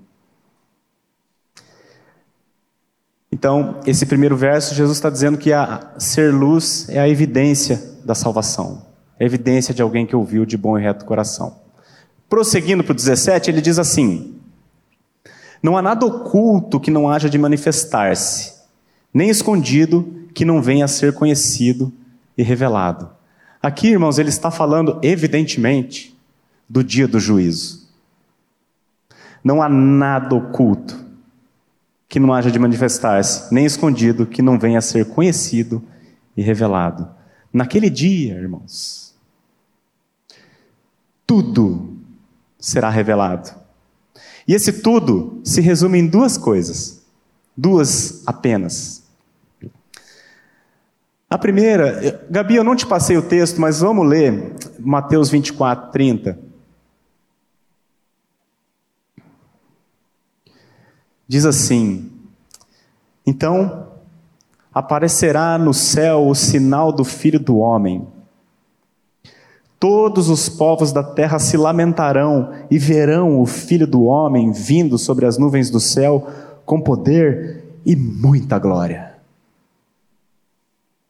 Então, 3.32 3.80
esse 3.88 4.06
primeiro 4.06 4.36
verso, 4.36 4.76
Jesus 4.76 4.98
está 4.98 5.10
dizendo 5.10 5.38
que 5.38 5.54
a, 5.54 5.94
ser 5.98 6.34
luz 6.34 6.90
é 6.90 7.00
a 7.00 7.08
evidência 7.08 7.82
da 8.04 8.14
salvação, 8.14 8.86
é 9.18 9.24
a 9.24 9.26
evidência 9.26 9.74
de 9.74 9.82
alguém 9.82 10.06
que 10.06 10.18
ouviu 10.18 10.46
de 10.46 10.58
bom 10.58 10.78
e 10.78 10.82
reto 10.82 11.06
coração. 11.06 11.62
Prosseguindo 12.30 12.84
para 12.84 12.92
o 12.92 12.96
17, 12.96 13.52
ele 13.52 13.62
diz 13.62 13.80
assim: 13.80 14.36
Não 15.64 15.78
há 15.78 15.82
nada 15.82 16.06
oculto 16.06 16.78
que 16.78 16.92
não 16.92 17.10
haja 17.10 17.30
de 17.30 17.38
manifestar-se, 17.38 18.54
nem 19.14 19.30
escondido 19.30 20.28
que 20.34 20.44
não 20.44 20.62
venha 20.62 20.84
a 20.84 20.90
ser 20.90 21.14
conhecido 21.14 21.90
e 22.38 22.44
revelado. 22.44 23.21
Aqui, 23.62 23.90
irmãos, 23.90 24.18
ele 24.18 24.30
está 24.30 24.50
falando, 24.50 25.00
evidentemente, 25.04 26.18
do 26.68 26.84
dia 26.84 27.08
do 27.08 27.20
juízo. 27.20 27.88
Não 29.44 29.62
há 29.62 29.70
nada 29.70 30.36
oculto 30.36 31.06
que 32.08 32.20
não 32.20 32.34
haja 32.34 32.52
de 32.52 32.60
manifestar-se, 32.60 33.54
nem 33.54 33.66
escondido 33.66 34.26
que 34.26 34.42
não 34.42 34.60
venha 34.60 34.80
a 34.80 34.82
ser 34.82 35.06
conhecido 35.06 35.82
e 36.36 36.42
revelado. 36.42 37.08
Naquele 37.54 37.90
dia, 37.90 38.34
irmãos, 38.34 39.14
tudo 41.26 41.98
será 42.60 42.90
revelado. 42.90 43.52
E 44.48 44.54
esse 44.54 44.82
tudo 44.82 45.40
se 45.44 45.62
resume 45.62 46.00
em 46.00 46.08
duas 46.08 46.38
coisas, 46.38 47.02
duas 47.56 48.24
apenas. 48.26 49.01
A 51.32 51.38
primeira, 51.38 52.28
Gabi, 52.30 52.58
eu 52.58 52.64
não 52.64 52.76
te 52.76 52.86
passei 52.86 53.16
o 53.16 53.22
texto, 53.22 53.62
mas 53.62 53.80
vamos 53.80 54.06
ler 54.06 54.54
Mateus 54.78 55.30
24, 55.30 55.90
30. 55.90 56.38
Diz 61.26 61.46
assim: 61.46 62.12
Então 63.26 63.88
aparecerá 64.74 65.58
no 65.58 65.74
céu 65.74 66.28
o 66.28 66.36
sinal 66.36 66.92
do 66.92 67.06
Filho 67.06 67.40
do 67.40 67.60
Homem. 67.60 68.06
Todos 69.80 70.28
os 70.28 70.50
povos 70.50 70.92
da 70.92 71.02
terra 71.02 71.40
se 71.40 71.56
lamentarão 71.56 72.52
e 72.70 72.78
verão 72.78 73.40
o 73.40 73.46
Filho 73.46 73.88
do 73.88 74.04
Homem 74.04 74.52
vindo 74.52 74.98
sobre 74.98 75.26
as 75.26 75.38
nuvens 75.38 75.70
do 75.70 75.80
céu 75.80 76.28
com 76.66 76.82
poder 76.82 77.64
e 77.86 77.96
muita 77.96 78.60
glória. 78.60 79.11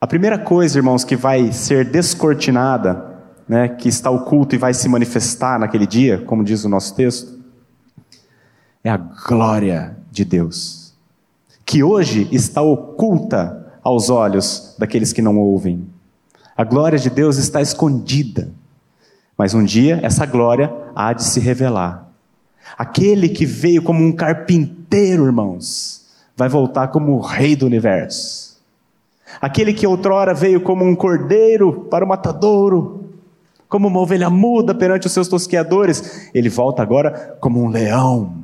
A 0.03 0.07
primeira 0.07 0.39
coisa, 0.39 0.79
irmãos, 0.79 1.03
que 1.03 1.15
vai 1.15 1.51
ser 1.51 1.85
descortinada, 1.85 3.05
né, 3.47 3.67
que 3.67 3.87
está 3.87 4.09
oculto 4.09 4.55
e 4.55 4.57
vai 4.57 4.73
se 4.73 4.89
manifestar 4.89 5.59
naquele 5.59 5.85
dia, 5.85 6.17
como 6.25 6.43
diz 6.43 6.63
o 6.63 6.69
nosso 6.69 6.95
texto, 6.95 7.39
é 8.83 8.89
a 8.89 8.97
glória 8.97 9.95
de 10.09 10.25
Deus, 10.25 10.95
que 11.63 11.83
hoje 11.83 12.27
está 12.31 12.63
oculta 12.63 13.75
aos 13.83 14.09
olhos 14.09 14.75
daqueles 14.79 15.13
que 15.13 15.21
não 15.21 15.37
ouvem. 15.37 15.87
A 16.57 16.63
glória 16.63 16.97
de 16.97 17.11
Deus 17.11 17.37
está 17.37 17.61
escondida, 17.61 18.49
mas 19.37 19.53
um 19.53 19.63
dia 19.63 19.99
essa 20.01 20.25
glória 20.25 20.73
há 20.95 21.13
de 21.13 21.23
se 21.23 21.39
revelar. 21.39 22.07
Aquele 22.75 23.29
que 23.29 23.45
veio 23.45 23.83
como 23.83 24.03
um 24.03 24.11
carpinteiro, 24.11 25.27
irmãos, 25.27 26.07
vai 26.35 26.49
voltar 26.49 26.87
como 26.87 27.11
o 27.11 27.21
rei 27.21 27.55
do 27.55 27.67
universo 27.67 28.50
Aquele 29.39 29.73
que 29.73 29.87
outrora 29.87 30.33
veio 30.33 30.61
como 30.61 30.83
um 30.83 30.95
cordeiro 30.95 31.87
para 31.89 32.03
o 32.03 32.07
matadouro, 32.07 33.01
como 33.71 33.87
uma 33.87 34.01
ovelha 34.01 34.29
muda 34.29 34.75
perante 34.75 35.07
os 35.07 35.13
seus 35.13 35.29
tosqueadores, 35.29 36.29
ele 36.33 36.49
volta 36.49 36.81
agora 36.81 37.37
como 37.39 37.63
um 37.63 37.69
leão. 37.69 38.43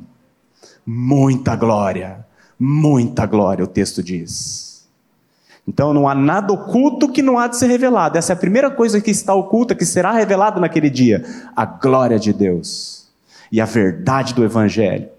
Muita 0.86 1.54
glória, 1.54 2.24
muita 2.58 3.26
glória, 3.26 3.62
o 3.62 3.68
texto 3.68 4.02
diz. 4.02 4.88
Então 5.66 5.92
não 5.92 6.08
há 6.08 6.14
nada 6.14 6.50
oculto 6.50 7.10
que 7.10 7.20
não 7.20 7.38
há 7.38 7.46
de 7.46 7.58
ser 7.58 7.66
revelado. 7.66 8.16
Essa 8.16 8.32
é 8.32 8.34
a 8.34 8.38
primeira 8.38 8.70
coisa 8.70 9.02
que 9.02 9.10
está 9.10 9.34
oculta, 9.34 9.74
que 9.74 9.84
será 9.84 10.12
revelada 10.12 10.58
naquele 10.58 10.88
dia: 10.88 11.22
a 11.54 11.66
glória 11.66 12.18
de 12.18 12.32
Deus 12.32 13.06
e 13.52 13.60
a 13.60 13.66
verdade 13.66 14.32
do 14.32 14.42
Evangelho. 14.42 15.10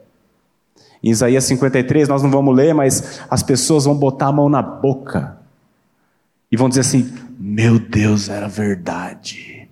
Em 1.03 1.11
Isaías 1.11 1.43
53, 1.43 2.09
nós 2.09 2.23
não 2.23 2.31
vamos 2.31 2.55
ler, 2.55 2.73
mas 2.73 3.21
as 3.29 3.43
pessoas 3.43 3.85
vão 3.85 3.95
botar 3.95 4.27
a 4.27 4.31
mão 4.31 4.49
na 4.49 4.61
boca 4.61 5.38
e 6.51 6.57
vão 6.57 6.69
dizer 6.69 6.81
assim: 6.81 7.13
meu 7.39 7.79
Deus, 7.79 8.27
era 8.27 8.49
verdade. 8.49 9.69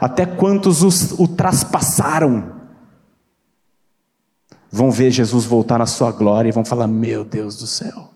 Até 0.00 0.26
quantos 0.26 0.82
os, 0.82 1.12
o 1.12 1.28
traspassaram 1.28 2.52
vão 4.70 4.90
ver 4.90 5.12
Jesus 5.12 5.44
voltar 5.44 5.78
na 5.78 5.86
sua 5.86 6.10
glória 6.10 6.48
e 6.48 6.52
vão 6.52 6.64
falar: 6.64 6.88
Meu 6.88 7.24
Deus 7.24 7.56
do 7.56 7.66
céu. 7.66 8.10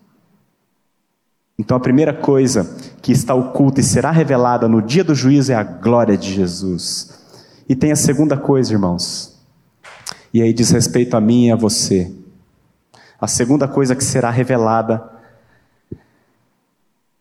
Então 1.57 1.75
a 1.75 1.79
primeira 1.79 2.13
coisa 2.13 2.77
que 3.01 3.13
está 3.13 3.33
oculta 3.33 3.79
e 3.79 3.83
será 3.83 4.11
revelada 4.11 4.67
no 4.67 4.81
dia 4.81 5.03
do 5.03 5.15
juízo 5.15 5.53
é 5.53 5.55
a 5.55 5.63
glória 5.63 6.17
de 6.17 6.33
Jesus. 6.33 7.17
E 7.67 7.75
tem 7.75 7.91
a 7.91 7.95
segunda 7.95 8.35
coisa, 8.35 8.73
irmãos, 8.73 9.37
e 10.33 10.41
aí 10.41 10.51
diz 10.51 10.71
respeito 10.71 11.15
a 11.15 11.21
mim 11.21 11.47
e 11.47 11.51
a 11.51 11.55
você. 11.55 12.11
A 13.21 13.27
segunda 13.27 13.67
coisa 13.67 13.95
que 13.95 14.03
será 14.03 14.29
revelada 14.29 15.18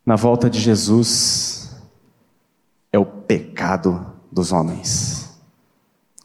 na 0.08 0.16
volta 0.16 0.48
de 0.48 0.58
Jesus 0.58 1.76
é 2.90 2.98
o 2.98 3.04
pecado 3.04 4.06
dos 4.32 4.52
homens, 4.52 5.38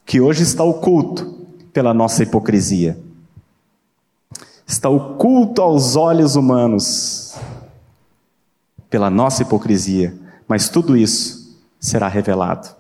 que 0.06 0.22
hoje 0.22 0.42
está 0.42 0.64
oculto 0.64 1.46
pela 1.74 1.94
nossa 1.94 2.24
hipocrisia, 2.24 2.98
está 4.66 4.88
oculto 4.88 5.62
aos 5.62 5.98
olhos 5.98 6.38
humanos 6.38 7.36
pela 8.90 9.10
nossa 9.10 9.42
hipocrisia, 9.42 10.18
mas 10.48 10.70
tudo 10.70 10.96
isso 10.96 11.62
será 11.78 12.08
revelado 12.08 12.74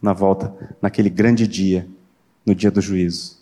na 0.00 0.14
volta, 0.14 0.54
naquele 0.80 1.10
grande 1.10 1.46
dia, 1.46 1.86
no 2.46 2.54
dia 2.54 2.70
do 2.70 2.80
juízo. 2.80 3.36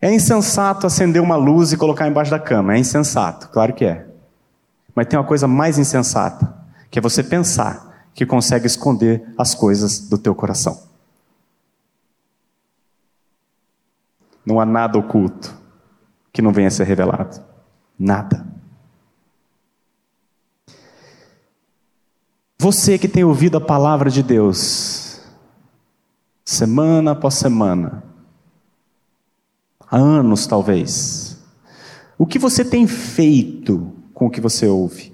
É 0.00 0.14
insensato 0.14 0.86
acender 0.86 1.20
uma 1.20 1.34
luz 1.34 1.72
e 1.72 1.76
colocar 1.76 2.06
embaixo 2.06 2.30
da 2.30 2.38
cama, 2.38 2.76
é 2.76 2.78
insensato, 2.78 3.48
claro 3.48 3.74
que 3.74 3.84
é. 3.84 4.07
Mas 4.98 5.06
tem 5.06 5.16
uma 5.16 5.24
coisa 5.24 5.46
mais 5.46 5.78
insensata, 5.78 6.52
que 6.90 6.98
é 6.98 7.02
você 7.02 7.22
pensar 7.22 8.10
que 8.12 8.26
consegue 8.26 8.66
esconder 8.66 9.32
as 9.38 9.54
coisas 9.54 10.08
do 10.08 10.18
teu 10.18 10.34
coração. 10.34 10.88
Não 14.44 14.58
há 14.58 14.66
nada 14.66 14.98
oculto 14.98 15.56
que 16.32 16.42
não 16.42 16.52
venha 16.52 16.66
a 16.66 16.70
ser 16.72 16.82
revelado. 16.82 17.40
Nada. 17.96 18.44
Você 22.58 22.98
que 22.98 23.06
tem 23.06 23.22
ouvido 23.22 23.56
a 23.56 23.60
palavra 23.60 24.10
de 24.10 24.20
Deus, 24.20 25.20
semana 26.44 27.12
após 27.12 27.34
semana, 27.34 28.02
há 29.88 29.96
anos 29.96 30.44
talvez, 30.48 31.38
o 32.18 32.26
que 32.26 32.36
você 32.36 32.64
tem 32.64 32.84
feito 32.88 33.94
com 34.18 34.26
o 34.26 34.30
que 34.30 34.40
você 34.40 34.66
ouve? 34.66 35.10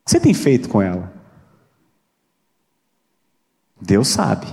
O 0.00 0.04
que 0.04 0.10
você 0.10 0.18
tem 0.18 0.34
feito 0.34 0.68
com 0.68 0.82
ela? 0.82 1.12
Deus 3.80 4.08
sabe. 4.08 4.48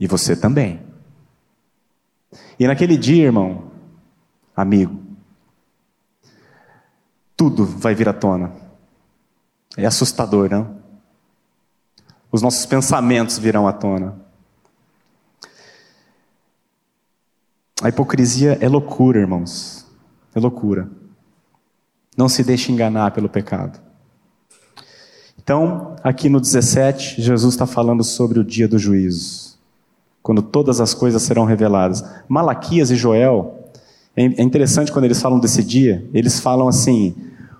E 0.00 0.08
você 0.08 0.34
também. 0.34 0.84
E 2.58 2.66
naquele 2.66 2.96
dia, 2.96 3.26
irmão, 3.26 3.70
amigo, 4.56 5.00
tudo 7.36 7.64
vai 7.64 7.94
vir 7.94 8.08
à 8.08 8.12
tona. 8.12 8.52
É 9.76 9.86
assustador, 9.86 10.50
não? 10.50 10.82
Os 12.32 12.42
nossos 12.42 12.66
pensamentos 12.66 13.38
virão 13.38 13.68
à 13.68 13.72
tona. 13.72 14.20
A 17.80 17.88
hipocrisia 17.88 18.58
é 18.60 18.68
loucura, 18.68 19.20
irmãos. 19.20 19.87
É 20.34 20.40
loucura. 20.40 20.88
Não 22.16 22.28
se 22.28 22.42
deixe 22.42 22.72
enganar 22.72 23.12
pelo 23.12 23.28
pecado. 23.28 23.80
Então, 25.48 25.96
aqui 26.02 26.28
no 26.28 26.40
17, 26.40 27.22
Jesus 27.22 27.54
está 27.54 27.66
falando 27.66 28.04
sobre 28.04 28.38
o 28.38 28.44
dia 28.44 28.68
do 28.68 28.78
juízo, 28.78 29.56
quando 30.22 30.42
todas 30.42 30.78
as 30.78 30.92
coisas 30.92 31.22
serão 31.22 31.46
reveladas. 31.46 32.04
Malaquias 32.28 32.90
e 32.90 32.96
Joel, 32.96 33.70
é, 34.14 34.24
é 34.24 34.42
interessante 34.42 34.92
quando 34.92 35.06
eles 35.06 35.22
falam 35.22 35.40
desse 35.40 35.64
dia, 35.64 36.06
eles 36.12 36.38
falam 36.38 36.68
assim: 36.68 37.16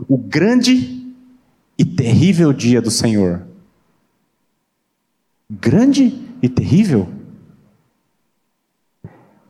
o 0.06 0.18
grande 0.18 1.14
e 1.78 1.84
terrível 1.84 2.52
dia 2.52 2.82
do 2.82 2.90
Senhor. 2.90 3.46
Grande 5.48 6.28
e 6.42 6.48
terrível? 6.48 7.08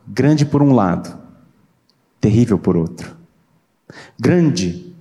Grande 0.07 0.45
por 0.45 0.61
um 0.61 0.71
lado, 0.71 1.18
terrível 2.19 2.57
por 2.57 2.75
outro. 2.77 3.15
Grande, 4.19 4.93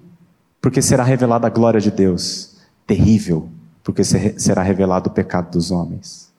porque 0.61 0.81
será 0.83 1.05
revelada 1.05 1.47
a 1.47 1.51
glória 1.51 1.81
de 1.81 1.91
Deus. 1.91 2.57
Terrível, 2.87 3.49
porque 3.83 4.03
será 4.05 4.63
revelado 4.63 5.11
o 5.11 5.13
pecado 5.13 5.53
dos 5.53 5.71
homens. 5.71 6.33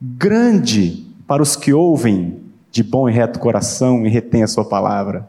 Grande 0.00 1.06
para 1.26 1.42
os 1.42 1.56
que 1.56 1.72
ouvem 1.72 2.42
de 2.70 2.82
bom 2.82 3.08
e 3.08 3.12
reto 3.12 3.38
coração 3.38 4.06
e 4.06 4.08
retém 4.08 4.42
a 4.42 4.48
sua 4.48 4.64
palavra. 4.64 5.28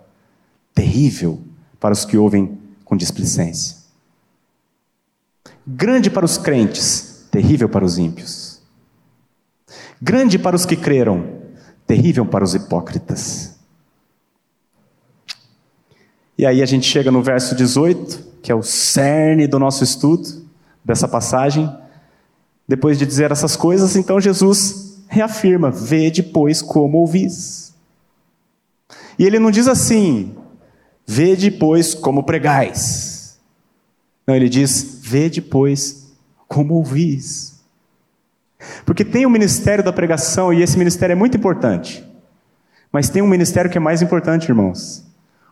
Terrível 0.73 1.39
para 1.79 1.93
os 1.93 2.05
que 2.05 2.17
ouvem 2.17 2.57
com 2.85 2.95
displicência. 2.95 3.77
Grande 5.65 6.09
para 6.09 6.25
os 6.25 6.37
crentes, 6.37 7.27
terrível 7.31 7.69
para 7.69 7.85
os 7.85 7.97
ímpios. 7.97 8.61
Grande 10.01 10.39
para 10.39 10.55
os 10.55 10.65
que 10.65 10.75
creram, 10.75 11.39
terrível 11.85 12.25
para 12.25 12.43
os 12.43 12.55
hipócritas. 12.55 13.48
E 16.39 16.45
aí 16.45 16.61
a 16.61 16.65
gente 16.65 16.87
chega 16.87 17.11
no 17.11 17.21
verso 17.21 17.53
18, 17.53 18.37
que 18.41 18.49
é 18.49 18.55
o 18.55 18.63
cerne 18.63 19.45
do 19.45 19.59
nosso 19.59 19.83
estudo, 19.83 20.41
dessa 20.85 21.05
passagem. 21.05 21.69
Depois 22.65 22.97
de 22.97 23.05
dizer 23.05 23.29
essas 23.29 23.57
coisas, 23.57 23.97
então 23.97 24.21
Jesus 24.21 25.01
reafirma: 25.09 25.69
Vede, 25.69 26.23
pois, 26.23 26.61
como 26.61 26.99
ouvis. 26.99 27.73
E 29.17 29.25
ele 29.25 29.37
não 29.37 29.51
diz 29.51 29.67
assim: 29.67 30.33
Vede, 31.05 31.51
pois, 31.51 31.93
como 31.93 32.23
pregais. 32.23 33.37
Não, 34.25 34.33
ele 34.33 34.47
diz: 34.47 35.01
Vede, 35.01 35.41
pois, 35.41 36.07
como 36.47 36.75
ouvis. 36.75 37.59
Porque 38.85 39.03
tem 39.03 39.25
o 39.25 39.29
ministério 39.29 39.83
da 39.83 39.91
pregação, 39.91 40.53
e 40.53 40.61
esse 40.61 40.77
ministério 40.77 41.11
é 41.11 41.17
muito 41.17 41.35
importante. 41.35 42.01
Mas 42.93 43.09
tem 43.09 43.21
um 43.21 43.27
ministério 43.27 43.69
que 43.69 43.77
é 43.77 43.81
mais 43.81 44.01
importante, 44.01 44.47
irmãos: 44.47 45.08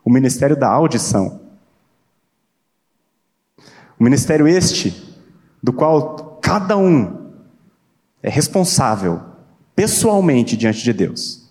o 0.07 0.09
ministério 0.09 0.55
da 0.55 0.69
audição. 0.69 1.41
O 3.99 4.03
ministério 4.05 4.47
este, 4.47 4.95
do 5.61 5.73
qual 5.73 6.39
cada 6.41 6.77
um 6.77 7.33
é 8.23 8.29
responsável 8.29 9.19
pessoalmente 9.75 10.55
diante 10.55 10.81
de 10.81 10.93
Deus. 10.93 11.45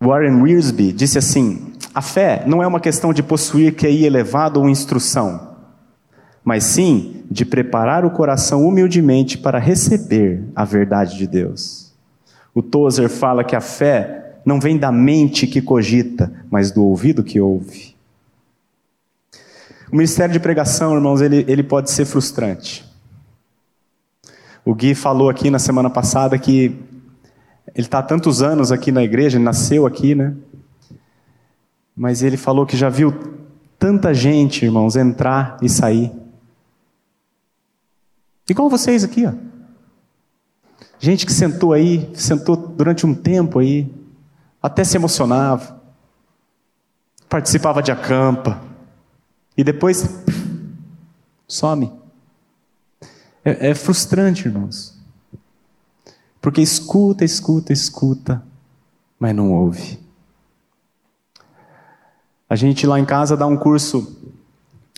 Warren 0.00 0.40
Wiersbe 0.40 0.92
disse 0.92 1.18
assim: 1.18 1.72
a 1.92 2.00
fé 2.00 2.44
não 2.46 2.62
é 2.62 2.66
uma 2.66 2.78
questão 2.78 3.12
de 3.12 3.24
possuir 3.24 3.74
QI 3.74 4.04
elevado 4.04 4.60
ou 4.60 4.68
instrução, 4.68 5.56
mas 6.44 6.62
sim 6.62 7.24
de 7.28 7.44
preparar 7.44 8.04
o 8.04 8.12
coração 8.12 8.64
humildemente 8.68 9.36
para 9.36 9.58
receber 9.58 10.44
a 10.54 10.64
verdade 10.64 11.18
de 11.18 11.26
Deus. 11.26 11.85
O 12.56 12.62
Tozer 12.62 13.10
fala 13.10 13.44
que 13.44 13.54
a 13.54 13.60
fé 13.60 14.38
não 14.42 14.58
vem 14.58 14.78
da 14.78 14.90
mente 14.90 15.46
que 15.46 15.60
cogita, 15.60 16.32
mas 16.50 16.70
do 16.70 16.82
ouvido 16.86 17.22
que 17.22 17.38
ouve. 17.38 17.94
O 19.92 19.96
ministério 19.96 20.32
de 20.32 20.40
pregação, 20.40 20.94
irmãos, 20.94 21.20
ele, 21.20 21.44
ele 21.46 21.62
pode 21.62 21.90
ser 21.90 22.06
frustrante. 22.06 22.82
O 24.64 24.74
Gui 24.74 24.94
falou 24.94 25.28
aqui 25.28 25.50
na 25.50 25.58
semana 25.58 25.90
passada 25.90 26.38
que 26.38 26.74
ele 27.74 27.86
está 27.86 27.98
há 27.98 28.02
tantos 28.02 28.40
anos 28.40 28.72
aqui 28.72 28.90
na 28.90 29.04
igreja, 29.04 29.36
ele 29.36 29.44
nasceu 29.44 29.84
aqui, 29.84 30.14
né? 30.14 30.34
Mas 31.94 32.22
ele 32.22 32.38
falou 32.38 32.64
que 32.64 32.74
já 32.74 32.88
viu 32.88 33.12
tanta 33.78 34.14
gente, 34.14 34.64
irmãos, 34.64 34.96
entrar 34.96 35.58
e 35.60 35.68
sair. 35.68 36.10
Igual 38.48 38.70
vocês 38.70 39.04
aqui, 39.04 39.26
ó. 39.26 39.55
Gente 40.98 41.26
que 41.26 41.32
sentou 41.32 41.72
aí, 41.72 42.10
sentou 42.14 42.56
durante 42.56 43.04
um 43.04 43.14
tempo 43.14 43.58
aí, 43.58 43.92
até 44.62 44.82
se 44.82 44.96
emocionava, 44.96 45.80
participava 47.28 47.82
de 47.82 47.92
acampa, 47.92 48.62
e 49.56 49.62
depois 49.62 50.08
some. 51.46 51.92
É, 53.44 53.70
é 53.70 53.74
frustrante, 53.74 54.48
irmãos. 54.48 54.96
Porque 56.40 56.60
escuta, 56.60 57.24
escuta, 57.24 57.72
escuta, 57.72 58.42
mas 59.18 59.34
não 59.34 59.52
ouve. 59.52 59.98
A 62.48 62.54
gente 62.54 62.86
lá 62.86 62.98
em 62.98 63.04
casa 63.04 63.36
dá 63.36 63.46
um 63.46 63.56
curso 63.56 64.16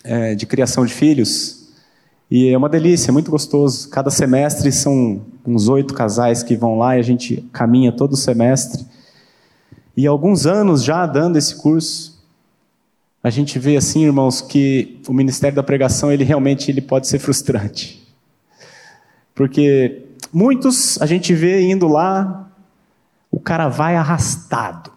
é, 0.05 0.35
de 0.35 0.47
criação 0.47 0.85
de 0.85 0.93
filhos 0.93 1.58
e 2.31 2.49
é 2.49 2.59
uma 2.59 2.69
delícia, 2.69 3.11
é 3.11 3.13
muito 3.13 3.31
gostoso. 3.31 3.89
Cada 3.89 4.11
semestre 4.11 4.71
são 4.71 5.23
uns 5.47 5.69
oito 5.69 5.95
casais 5.95 6.43
que 6.43 6.57
vão 6.57 6.79
lá 6.79 6.97
e 6.97 7.01
a 7.01 7.03
gente 7.03 7.43
caminha 7.53 7.91
todo 7.91 8.17
semestre. 8.17 8.85
E 9.97 10.07
alguns 10.07 10.47
anos 10.47 10.85
já 10.85 11.07
dando 11.07 11.37
esse 11.37 11.57
curso, 11.57 12.23
a 13.23 13.31
gente 13.31 13.59
vê 13.59 13.77
assim, 13.77 14.05
irmãos, 14.05 14.43
que 14.43 15.01
o 15.09 15.13
ministério 15.13 15.57
da 15.57 15.63
pregação 15.63 16.13
ele 16.13 16.23
realmente 16.23 16.71
ele 16.71 16.83
pode 16.83 17.09
ser 17.09 17.19
frustrante. 17.19 18.07
Porque 19.35 20.05
muitos 20.31 21.01
a 21.01 21.07
gente 21.07 21.35
vê 21.35 21.63
indo 21.63 21.89
lá, 21.89 22.51
o 23.31 23.41
cara 23.41 23.69
vai 23.69 23.97
arrastado. 23.97 24.93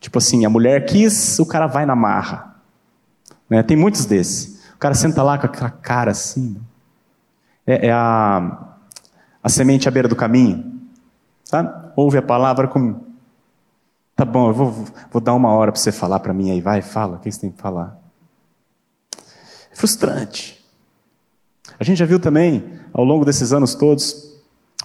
Tipo 0.00 0.18
assim, 0.18 0.44
a 0.44 0.50
mulher 0.50 0.84
quis, 0.84 1.38
o 1.38 1.46
cara 1.46 1.68
vai 1.68 1.86
na 1.86 1.94
marra. 1.94 2.56
Né? 3.48 3.62
Tem 3.62 3.76
muitos 3.76 4.04
desses. 4.04 4.60
O 4.74 4.78
cara 4.78 4.94
senta 4.94 5.22
lá 5.22 5.38
com 5.38 5.46
aquela 5.46 5.70
cara 5.70 6.10
assim, 6.10 6.56
é, 7.66 7.88
é 7.88 7.92
a, 7.92 8.76
a 9.42 9.48
semente 9.48 9.88
à 9.88 9.90
beira 9.90 10.08
do 10.08 10.16
caminho. 10.16 10.80
Tá? 11.50 11.92
Ouve 11.96 12.18
a 12.18 12.22
palavra 12.22 12.68
como. 12.68 13.06
Tá 14.14 14.24
bom, 14.24 14.48
eu 14.48 14.54
vou, 14.54 14.84
vou 15.10 15.22
dar 15.22 15.34
uma 15.34 15.50
hora 15.50 15.72
para 15.72 15.80
você 15.80 15.90
falar 15.90 16.20
para 16.20 16.34
mim 16.34 16.50
aí, 16.50 16.60
vai, 16.60 16.82
fala, 16.82 17.16
o 17.16 17.18
que 17.18 17.30
você 17.30 17.40
tem 17.40 17.50
que 17.50 17.60
falar? 17.60 17.98
É 19.70 19.74
frustrante. 19.74 20.62
A 21.80 21.84
gente 21.84 21.98
já 21.98 22.06
viu 22.06 22.20
também, 22.20 22.78
ao 22.92 23.04
longo 23.04 23.24
desses 23.24 23.52
anos 23.52 23.74
todos, 23.74 24.34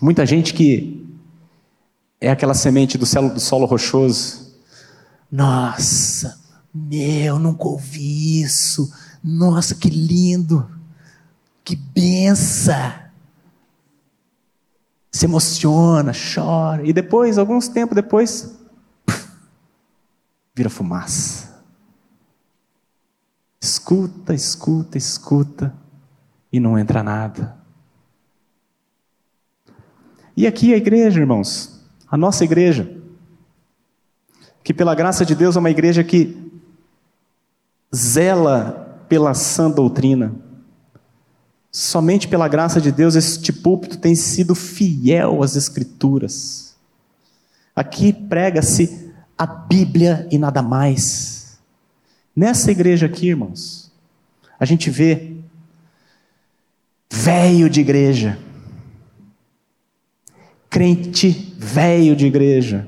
muita 0.02 0.26
gente 0.26 0.54
que 0.54 1.06
é 2.20 2.32
aquela 2.32 2.54
semente 2.54 2.98
do 2.98 3.06
solo, 3.06 3.30
do 3.30 3.40
solo 3.40 3.66
rochoso. 3.66 4.56
Nossa, 5.32 6.40
meu, 6.74 7.38
nunca 7.38 7.68
ouvi 7.68 8.42
isso. 8.42 8.92
Nossa, 9.24 9.76
que 9.76 9.90
lindo. 9.90 10.77
Que 11.68 11.76
benção! 11.76 12.94
Se 15.12 15.26
emociona, 15.26 16.14
chora, 16.14 16.88
e 16.88 16.94
depois, 16.94 17.38
alguns 17.38 17.68
tempos 17.68 17.94
depois, 17.94 18.58
vira 20.56 20.70
fumaça. 20.70 21.62
Escuta, 23.60 24.34
escuta, 24.34 24.98
escuta, 24.98 25.76
e 26.54 26.58
não 26.58 26.80
entra 26.80 27.04
nada. 27.04 27.58
E 30.38 30.48
aqui 30.48 30.74
a 30.74 30.78
igreja, 30.78 31.20
irmãos, 31.20 31.86
a 32.10 32.16
nossa 32.16 32.46
igreja, 32.46 32.98
que 34.64 34.74
pela 34.74 34.96
graça 34.96 35.26
de 35.26 35.36
Deus 35.36 35.58
é 35.58 35.60
uma 35.60 35.70
igreja 35.70 36.02
que 36.02 36.50
zela 37.94 39.04
pela 39.10 39.34
sã 39.34 39.70
doutrina, 39.70 40.47
Somente 41.80 42.28
pela 42.28 42.48
graça 42.48 42.82
de 42.82 42.92
Deus 42.92 43.14
este 43.14 43.54
púlpito 43.54 44.00
tem 44.00 44.16
sido 44.16 44.56
fiel 44.56 45.44
às 45.44 45.56
Escrituras. 45.56 46.76
Aqui 47.76 48.12
prega-se 48.12 49.14
a 49.38 49.46
Bíblia 49.46 50.28
e 50.32 50.40
nada 50.40 50.64
mais. 50.64 51.60
Nessa 52.36 52.72
igreja 52.72 53.06
aqui, 53.06 53.28
irmãos, 53.28 53.92
a 54.60 54.66
gente 54.66 54.90
vê 54.90 55.36
velho 57.14 57.70
de 57.70 57.82
igreja, 57.82 58.40
crente 60.72 61.54
velho 61.60 62.16
de 62.16 62.26
igreja, 62.26 62.88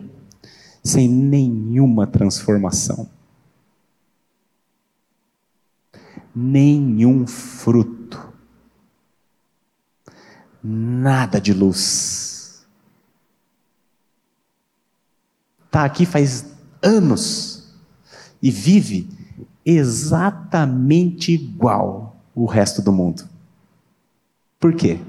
sem 0.84 1.08
nenhuma 1.08 2.08
transformação, 2.08 3.08
nenhum 6.36 7.28
fruto 7.28 7.99
nada 10.64 11.40
de 11.40 11.54
luz. 11.54 12.66
Está 15.66 15.86
aqui 15.86 16.06
faz 16.06 16.46
anos 16.82 17.72
e 18.42 18.50
vive 18.50 19.08
exatamente 19.66 21.32
igual 21.32 22.18
o 22.34 22.46
resto 22.46 22.82
do 22.82 22.92
mundo. 22.92 23.28
Por 24.60 24.74
quê? 24.74 25.00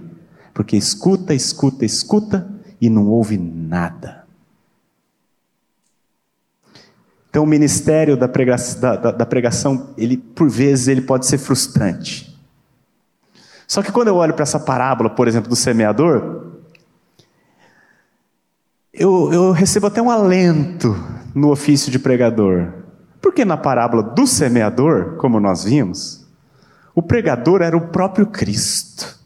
Porque 0.53 0.77
escuta, 0.77 1.35
escuta, 1.35 1.85
escuta 1.85 2.49
e 2.81 2.91
não 2.91 3.09
ouve 3.09 3.39
nada. 3.39 4.21
Então 7.31 7.45
o 7.45 7.47
ministério 7.47 8.17
da 8.17 8.29
pregação, 8.29 8.81
da, 8.81 8.97
da, 8.97 9.11
da 9.13 9.27
pregação, 9.27 9.95
ele 9.97 10.17
por 10.17 10.51
vezes 10.51 10.89
ele 10.89 11.01
pode 11.01 11.27
ser 11.27 11.39
frustrante. 11.39 12.30
Só 13.71 13.85
que 13.85 13.93
quando 13.93 14.09
eu 14.09 14.17
olho 14.17 14.35
para 14.35 14.43
essa 14.43 14.59
parábola, 14.59 15.11
por 15.11 15.29
exemplo, 15.29 15.49
do 15.49 15.55
semeador, 15.55 16.45
eu, 18.93 19.33
eu 19.33 19.53
recebo 19.53 19.87
até 19.87 20.03
um 20.03 20.11
alento 20.11 20.93
no 21.33 21.53
ofício 21.53 21.89
de 21.89 21.97
pregador. 21.97 22.73
Porque 23.23 23.45
na 23.45 23.57
parábola 23.57 24.03
do 24.03 24.27
semeador, 24.27 25.15
como 25.19 25.39
nós 25.39 25.63
vimos, 25.63 26.27
o 26.97 27.01
pregador 27.01 27.63
era 27.63 27.77
o 27.77 27.87
próprio 27.93 28.27
Cristo. 28.27 29.17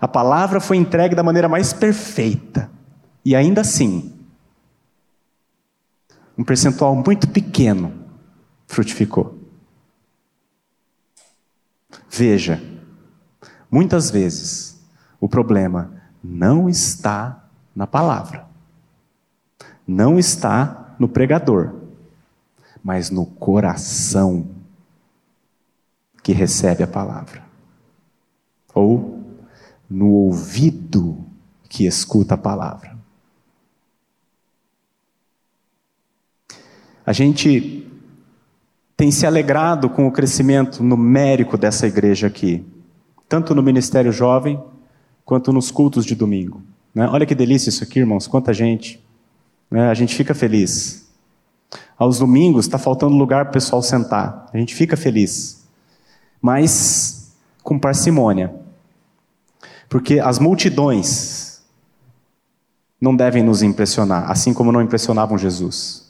A 0.00 0.06
palavra 0.06 0.60
foi 0.60 0.76
entregue 0.76 1.16
da 1.16 1.24
maneira 1.24 1.48
mais 1.48 1.72
perfeita. 1.72 2.70
E 3.24 3.34
ainda 3.34 3.62
assim, 3.62 4.14
um 6.38 6.44
percentual 6.44 6.94
muito 6.94 7.26
pequeno 7.26 7.92
frutificou. 8.68 9.36
Veja, 12.08 12.75
muitas 13.76 14.10
vezes 14.10 14.80
o 15.20 15.28
problema 15.28 15.92
não 16.24 16.66
está 16.66 17.44
na 17.74 17.86
palavra, 17.86 18.46
não 19.86 20.18
está 20.18 20.94
no 20.98 21.06
pregador, 21.06 21.74
mas 22.82 23.10
no 23.10 23.26
coração 23.26 24.48
que 26.22 26.32
recebe 26.32 26.82
a 26.84 26.86
palavra, 26.86 27.42
ou 28.72 29.22
no 29.90 30.08
ouvido 30.08 31.22
que 31.68 31.84
escuta 31.84 32.34
a 32.34 32.38
palavra. 32.38 32.96
A 37.04 37.12
gente 37.12 37.86
tem 38.96 39.10
se 39.10 39.26
alegrado 39.26 39.90
com 39.90 40.06
o 40.06 40.12
crescimento 40.12 40.82
numérico 40.82 41.58
dessa 41.58 41.86
igreja 41.86 42.26
aqui, 42.26 42.64
tanto 43.28 43.54
no 43.54 43.62
ministério 43.62 44.12
jovem 44.12 44.62
quanto 45.24 45.52
nos 45.52 45.70
cultos 45.70 46.04
de 46.04 46.14
domingo. 46.14 46.62
Né? 46.94 47.08
Olha 47.08 47.26
que 47.26 47.34
delícia 47.34 47.68
isso 47.68 47.82
aqui, 47.82 47.98
irmãos, 47.98 48.26
quanta 48.26 48.54
gente. 48.54 49.04
Né? 49.70 49.88
A 49.90 49.94
gente 49.94 50.14
fica 50.14 50.34
feliz. 50.34 51.08
Aos 51.98 52.18
domingos 52.18 52.66
está 52.66 52.78
faltando 52.78 53.16
lugar 53.16 53.46
para 53.46 53.50
o 53.50 53.54
pessoal 53.54 53.82
sentar. 53.82 54.48
A 54.52 54.58
gente 54.58 54.74
fica 54.74 54.96
feliz. 54.96 55.66
Mas 56.40 57.34
com 57.62 57.78
parcimônia. 57.78 58.54
Porque 59.88 60.20
as 60.20 60.38
multidões 60.38 61.64
não 63.00 63.14
devem 63.14 63.42
nos 63.42 63.62
impressionar, 63.62 64.30
assim 64.30 64.54
como 64.54 64.72
não 64.72 64.80
impressionavam 64.80 65.36
Jesus. 65.36 66.05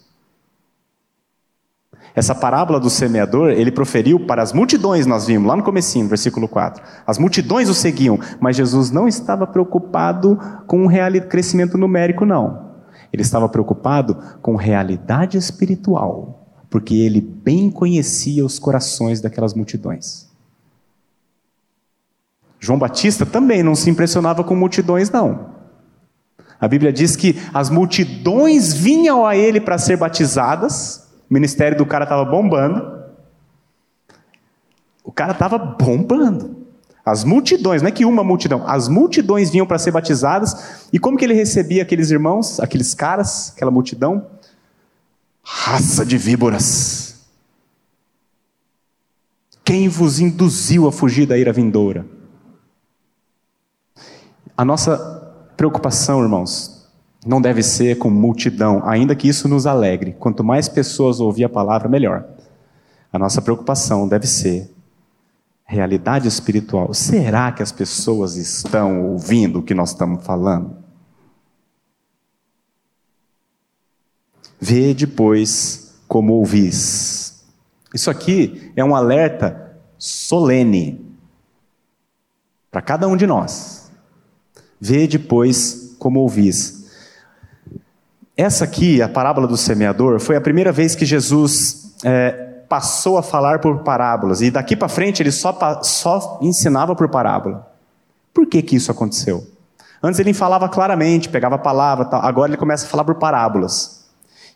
Essa 2.16 2.34
parábola 2.34 2.80
do 2.80 2.88
semeador, 2.88 3.50
ele 3.50 3.70
proferiu 3.70 4.18
para 4.18 4.42
as 4.42 4.50
multidões, 4.50 5.04
nós 5.04 5.26
vimos 5.26 5.46
lá 5.46 5.54
no 5.54 5.62
comecinho, 5.62 6.08
versículo 6.08 6.48
4. 6.48 6.82
As 7.06 7.18
multidões 7.18 7.68
o 7.68 7.74
seguiam, 7.74 8.18
mas 8.40 8.56
Jesus 8.56 8.90
não 8.90 9.06
estava 9.06 9.46
preocupado 9.46 10.40
com 10.66 10.82
um 10.82 10.86
real 10.86 11.12
crescimento 11.28 11.76
numérico, 11.76 12.24
não. 12.24 12.70
Ele 13.12 13.20
estava 13.20 13.46
preocupado 13.50 14.16
com 14.40 14.56
realidade 14.56 15.36
espiritual, 15.36 16.46
porque 16.70 16.94
ele 16.94 17.20
bem 17.20 17.70
conhecia 17.70 18.46
os 18.46 18.58
corações 18.58 19.20
daquelas 19.20 19.52
multidões. 19.52 20.26
João 22.58 22.78
Batista 22.78 23.26
também 23.26 23.62
não 23.62 23.74
se 23.74 23.90
impressionava 23.90 24.42
com 24.42 24.56
multidões, 24.56 25.10
não. 25.10 25.50
A 26.58 26.66
Bíblia 26.66 26.90
diz 26.90 27.14
que 27.14 27.38
as 27.52 27.68
multidões 27.68 28.72
vinham 28.72 29.26
a 29.26 29.36
ele 29.36 29.60
para 29.60 29.76
ser 29.76 29.98
batizadas, 29.98 31.05
o 31.28 31.34
ministério 31.34 31.76
do 31.76 31.86
cara 31.86 32.04
estava 32.04 32.24
bombando. 32.24 33.04
O 35.02 35.12
cara 35.12 35.32
estava 35.32 35.58
bombando. 35.58 36.66
As 37.04 37.22
multidões, 37.22 37.82
não 37.82 37.88
é 37.88 37.92
que 37.92 38.04
uma 38.04 38.24
multidão, 38.24 38.66
as 38.66 38.88
multidões 38.88 39.50
vinham 39.50 39.66
para 39.66 39.78
ser 39.78 39.92
batizadas. 39.92 40.88
E 40.92 40.98
como 40.98 41.16
que 41.16 41.24
ele 41.24 41.34
recebia 41.34 41.82
aqueles 41.82 42.10
irmãos, 42.10 42.58
aqueles 42.58 42.94
caras, 42.94 43.52
aquela 43.54 43.70
multidão? 43.70 44.26
Raça 45.42 46.04
de 46.04 46.18
víboras. 46.18 47.24
Quem 49.64 49.88
vos 49.88 50.18
induziu 50.18 50.88
a 50.88 50.92
fugir 50.92 51.26
da 51.26 51.38
ira 51.38 51.52
vindoura? 51.52 52.06
A 54.56 54.64
nossa 54.64 54.96
preocupação, 55.56 56.22
irmãos, 56.22 56.75
não 57.26 57.40
deve 57.40 57.62
ser 57.62 57.98
com 57.98 58.08
multidão, 58.08 58.80
ainda 58.88 59.16
que 59.16 59.28
isso 59.28 59.48
nos 59.48 59.66
alegre. 59.66 60.14
Quanto 60.18 60.44
mais 60.44 60.68
pessoas 60.68 61.18
ouvir 61.18 61.44
a 61.44 61.48
palavra, 61.48 61.88
melhor. 61.88 62.24
A 63.12 63.18
nossa 63.18 63.42
preocupação 63.42 64.06
deve 64.06 64.26
ser 64.26 64.70
realidade 65.64 66.28
espiritual. 66.28 66.94
Será 66.94 67.50
que 67.50 67.62
as 67.62 67.72
pessoas 67.72 68.36
estão 68.36 69.10
ouvindo 69.10 69.58
o 69.58 69.62
que 69.62 69.74
nós 69.74 69.90
estamos 69.90 70.24
falando? 70.24 70.76
Vê 74.60 74.94
depois 74.94 75.94
como 76.06 76.34
ouvis. 76.34 77.44
Isso 77.92 78.10
aqui 78.10 78.72
é 78.76 78.84
um 78.84 78.94
alerta 78.94 79.76
solene 79.98 81.04
para 82.70 82.80
cada 82.80 83.08
um 83.08 83.16
de 83.16 83.26
nós. 83.26 83.90
Vê 84.80 85.06
depois 85.06 85.96
como 85.98 86.20
ouvis. 86.20 86.75
Essa 88.36 88.64
aqui, 88.64 89.00
a 89.00 89.08
parábola 89.08 89.46
do 89.46 89.56
semeador, 89.56 90.20
foi 90.20 90.36
a 90.36 90.40
primeira 90.40 90.70
vez 90.70 90.94
que 90.94 91.06
Jesus 91.06 91.94
é, 92.04 92.32
passou 92.68 93.16
a 93.16 93.22
falar 93.22 93.60
por 93.60 93.78
parábolas. 93.78 94.42
E 94.42 94.50
daqui 94.50 94.76
para 94.76 94.88
frente 94.88 95.22
ele 95.22 95.32
só, 95.32 95.56
só 95.82 96.38
ensinava 96.42 96.94
por 96.94 97.08
parábola. 97.08 97.66
Por 98.34 98.46
que, 98.46 98.60
que 98.60 98.76
isso 98.76 98.90
aconteceu? 98.90 99.46
Antes 100.02 100.20
ele 100.20 100.34
falava 100.34 100.68
claramente, 100.68 101.30
pegava 101.30 101.54
a 101.54 101.58
palavra, 101.58 102.04
tal. 102.04 102.20
agora 102.22 102.50
ele 102.50 102.58
começa 102.58 102.84
a 102.84 102.88
falar 102.88 103.04
por 103.04 103.14
parábolas. 103.14 104.04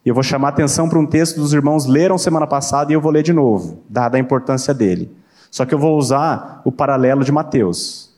E 0.05 0.09
eu 0.11 0.15
vou 0.15 0.23
chamar 0.23 0.49
a 0.49 0.51
atenção 0.51 0.87
para 0.87 0.99
um 0.99 1.07
texto 1.07 1.37
dos 1.41 1.55
irmãos 1.55 1.87
leram 1.87 2.19
semana 2.19 2.47
passada 2.47 2.93
e 2.93 2.95
eu 2.95 3.01
vou 3.01 3.11
ler 3.11 3.23
de 3.23 3.33
novo, 3.33 3.83
dada 3.89 4.19
a 4.19 4.21
importância 4.21 4.75
dele. 4.75 5.11
Só 5.51 5.65
que 5.65 5.75
eu 5.75 5.79
vou 5.79 5.97
usar 5.97 6.61
o 6.65 6.71
paralelo 6.71 7.25
de 7.25 7.33
Mateus. 7.33 8.11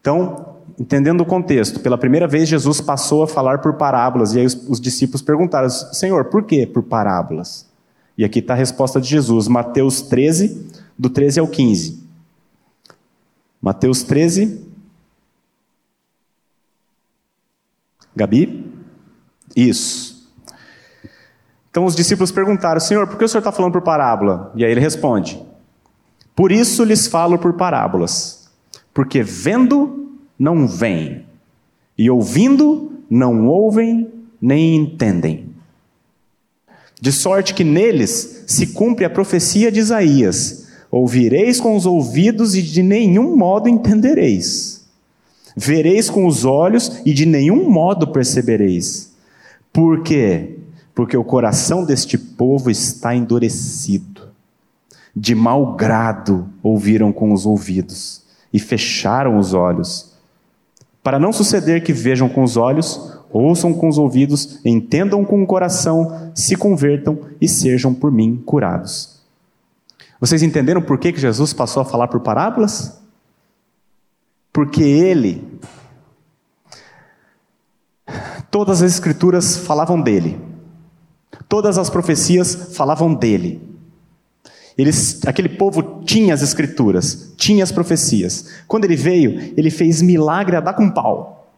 Então, 0.00 0.55
entendendo 0.78 1.20
o 1.22 1.26
contexto, 1.26 1.80
pela 1.80 1.96
primeira 1.96 2.26
vez 2.26 2.48
Jesus 2.48 2.80
passou 2.80 3.22
a 3.22 3.28
falar 3.28 3.58
por 3.58 3.74
parábolas, 3.74 4.34
e 4.34 4.40
aí 4.40 4.46
os, 4.46 4.54
os 4.68 4.80
discípulos 4.80 5.22
perguntaram: 5.22 5.68
Senhor, 5.68 6.26
por 6.26 6.44
que 6.44 6.66
por 6.66 6.82
parábolas? 6.82 7.66
E 8.16 8.24
aqui 8.24 8.38
está 8.38 8.54
a 8.54 8.56
resposta 8.56 9.00
de 9.00 9.08
Jesus, 9.08 9.46
Mateus 9.48 10.02
13, 10.02 10.68
do 10.98 11.10
13 11.10 11.40
ao 11.40 11.48
15. 11.48 12.02
Mateus 13.60 14.02
13. 14.02 14.64
Gabi? 18.14 18.72
Isso. 19.54 20.30
Então 21.70 21.84
os 21.84 21.94
discípulos 21.94 22.32
perguntaram: 22.32 22.80
Senhor, 22.80 23.06
por 23.06 23.18
que 23.18 23.24
o 23.24 23.28
senhor 23.28 23.40
está 23.40 23.52
falando 23.52 23.72
por 23.72 23.82
parábola? 23.82 24.50
E 24.54 24.64
aí 24.64 24.70
ele 24.70 24.80
responde: 24.80 25.42
Por 26.34 26.50
isso 26.50 26.84
lhes 26.84 27.06
falo 27.06 27.38
por 27.38 27.52
parábolas, 27.52 28.50
porque 28.94 29.22
vendo 29.22 30.05
não 30.38 30.66
veem, 30.66 31.24
e 31.96 32.10
ouvindo, 32.10 32.92
não 33.08 33.46
ouvem 33.48 34.08
nem 34.40 34.76
entendem. 34.76 35.46
De 37.00 37.12
sorte 37.12 37.54
que 37.54 37.64
neles 37.64 38.44
se 38.46 38.68
cumpre 38.68 39.04
a 39.04 39.10
profecia 39.10 39.70
de 39.70 39.80
Isaías: 39.80 40.68
ouvireis 40.90 41.60
com 41.60 41.76
os 41.76 41.86
ouvidos 41.86 42.54
e 42.54 42.62
de 42.62 42.82
nenhum 42.82 43.36
modo 43.36 43.68
entendereis. 43.68 44.84
Vereis 45.56 46.10
com 46.10 46.26
os 46.26 46.44
olhos 46.44 47.00
e 47.04 47.14
de 47.14 47.24
nenhum 47.24 47.70
modo 47.70 48.08
percebereis. 48.08 49.12
Por 49.72 50.02
quê? 50.02 50.58
Porque 50.94 51.16
o 51.16 51.24
coração 51.24 51.84
deste 51.84 52.18
povo 52.18 52.70
está 52.70 53.14
endurecido. 53.14 54.28
De 55.14 55.34
mau 55.34 55.74
grado 55.74 56.46
ouviram 56.62 57.10
com 57.10 57.32
os 57.32 57.46
ouvidos 57.46 58.22
e 58.52 58.58
fecharam 58.58 59.38
os 59.38 59.54
olhos 59.54 60.15
para 61.06 61.20
não 61.20 61.32
suceder 61.32 61.84
que 61.84 61.92
vejam 61.92 62.28
com 62.28 62.42
os 62.42 62.56
olhos, 62.56 63.16
ouçam 63.30 63.72
com 63.72 63.88
os 63.88 63.96
ouvidos, 63.96 64.58
entendam 64.64 65.24
com 65.24 65.40
o 65.40 65.46
coração, 65.46 66.32
se 66.34 66.56
convertam 66.56 67.16
e 67.40 67.48
sejam 67.48 67.94
por 67.94 68.10
mim 68.10 68.42
curados. 68.44 69.20
Vocês 70.20 70.42
entenderam 70.42 70.82
por 70.82 70.98
que 70.98 71.16
Jesus 71.16 71.52
passou 71.52 71.80
a 71.80 71.84
falar 71.84 72.08
por 72.08 72.18
parábolas? 72.18 73.00
Porque 74.52 74.82
ele, 74.82 75.46
todas 78.50 78.82
as 78.82 78.94
escrituras 78.94 79.56
falavam 79.58 80.00
dele, 80.00 80.40
todas 81.48 81.78
as 81.78 81.88
profecias 81.88 82.74
falavam 82.76 83.14
dele. 83.14 83.62
Eles, 84.76 85.20
aquele 85.26 85.48
povo 85.48 86.02
tinha 86.04 86.34
as 86.34 86.42
escrituras, 86.42 87.32
tinha 87.36 87.64
as 87.64 87.72
profecias. 87.72 88.48
Quando 88.68 88.84
ele 88.84 88.96
veio, 88.96 89.52
ele 89.56 89.70
fez 89.70 90.02
milagre 90.02 90.56
a 90.56 90.60
dar 90.60 90.74
com 90.74 90.90
pau. 90.90 91.50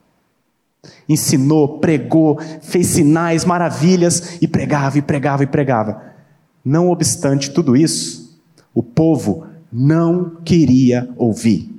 Ensinou, 1.09 1.79
pregou, 1.79 2.39
fez 2.63 2.87
sinais, 2.87 3.45
maravilhas 3.45 4.39
e 4.41 4.47
pregava 4.47 4.99
e 4.99 5.03
pregava 5.03 5.43
e 5.43 5.47
pregava. 5.47 6.03
Não 6.65 6.91
obstante 6.91 7.51
tudo 7.51 7.77
isso, 7.77 8.39
o 8.73 8.83
povo 8.83 9.47
não 9.73 10.37
queria 10.45 11.09
ouvir. 11.17 11.75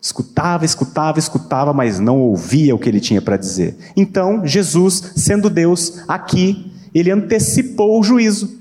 Escutava, 0.00 0.64
escutava, 0.64 1.18
escutava, 1.18 1.72
mas 1.72 2.00
não 2.00 2.18
ouvia 2.20 2.74
o 2.74 2.78
que 2.78 2.88
ele 2.88 3.00
tinha 3.00 3.22
para 3.22 3.36
dizer. 3.36 3.76
Então, 3.96 4.44
Jesus, 4.44 5.12
sendo 5.16 5.50
Deus, 5.50 6.02
aqui, 6.08 6.72
ele 6.94 7.10
antecipou 7.10 8.00
o 8.00 8.02
juízo 8.02 8.57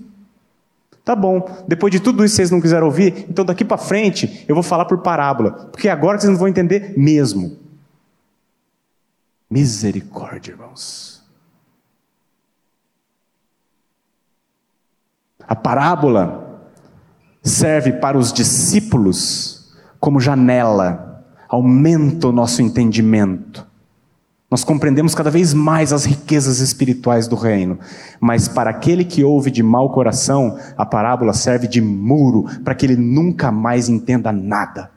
Tá 1.08 1.16
bom, 1.16 1.64
depois 1.66 1.90
de 1.90 2.02
tudo 2.02 2.26
isso 2.26 2.36
vocês 2.36 2.52
não 2.52 2.60
quiseram 2.60 2.86
ouvir, 2.86 3.28
então 3.30 3.46
daqui 3.46 3.64
para 3.64 3.78
frente 3.78 4.44
eu 4.46 4.54
vou 4.54 4.62
falar 4.62 4.84
por 4.84 4.98
parábola, 4.98 5.70
porque 5.72 5.88
agora 5.88 6.20
vocês 6.20 6.30
não 6.30 6.38
vão 6.38 6.50
entender 6.50 6.96
mesmo. 6.98 7.58
Misericórdia, 9.50 10.52
irmãos. 10.52 11.24
A 15.48 15.56
parábola 15.56 16.62
serve 17.42 17.94
para 17.94 18.18
os 18.18 18.34
discípulos 18.34 19.74
como 20.02 20.20
janela, 20.20 21.26
aumenta 21.48 22.28
o 22.28 22.34
nosso 22.34 22.62
entendimento. 22.62 23.66
Nós 24.50 24.64
compreendemos 24.64 25.14
cada 25.14 25.30
vez 25.30 25.54
mais 25.54 25.92
as 25.92 26.06
riquezas 26.06 26.60
espirituais 26.60 27.28
do 27.28 27.36
reino, 27.36 27.80
mas 28.20 28.48
para 28.48 28.70
aquele 28.70 29.04
que 29.04 29.24
ouve 29.24 29.52
de 29.52 29.62
mau 29.62 29.92
coração, 29.92 30.58
a 30.78 30.86
parábola 30.86 31.34
serve 31.34 31.68
de 31.68 31.82
muro 31.82 32.46
para 32.64 32.74
que 32.74 32.86
ele 32.86 32.96
nunca 32.96 33.52
mais 33.52 33.90
entenda 33.90 34.32
nada. 34.32 34.90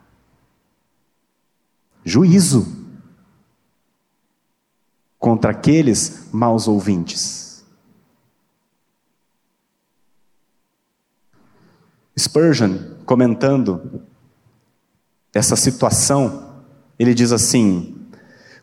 Juízo 2.05 2.65
contra 5.19 5.51
aqueles 5.51 6.29
maus 6.31 6.67
ouvintes. 6.67 7.65
Spurgeon, 12.17 12.77
comentando 13.05 14.01
essa 15.33 15.55
situação, 15.55 16.63
ele 16.97 17.13
diz 17.13 17.31
assim: 17.31 18.00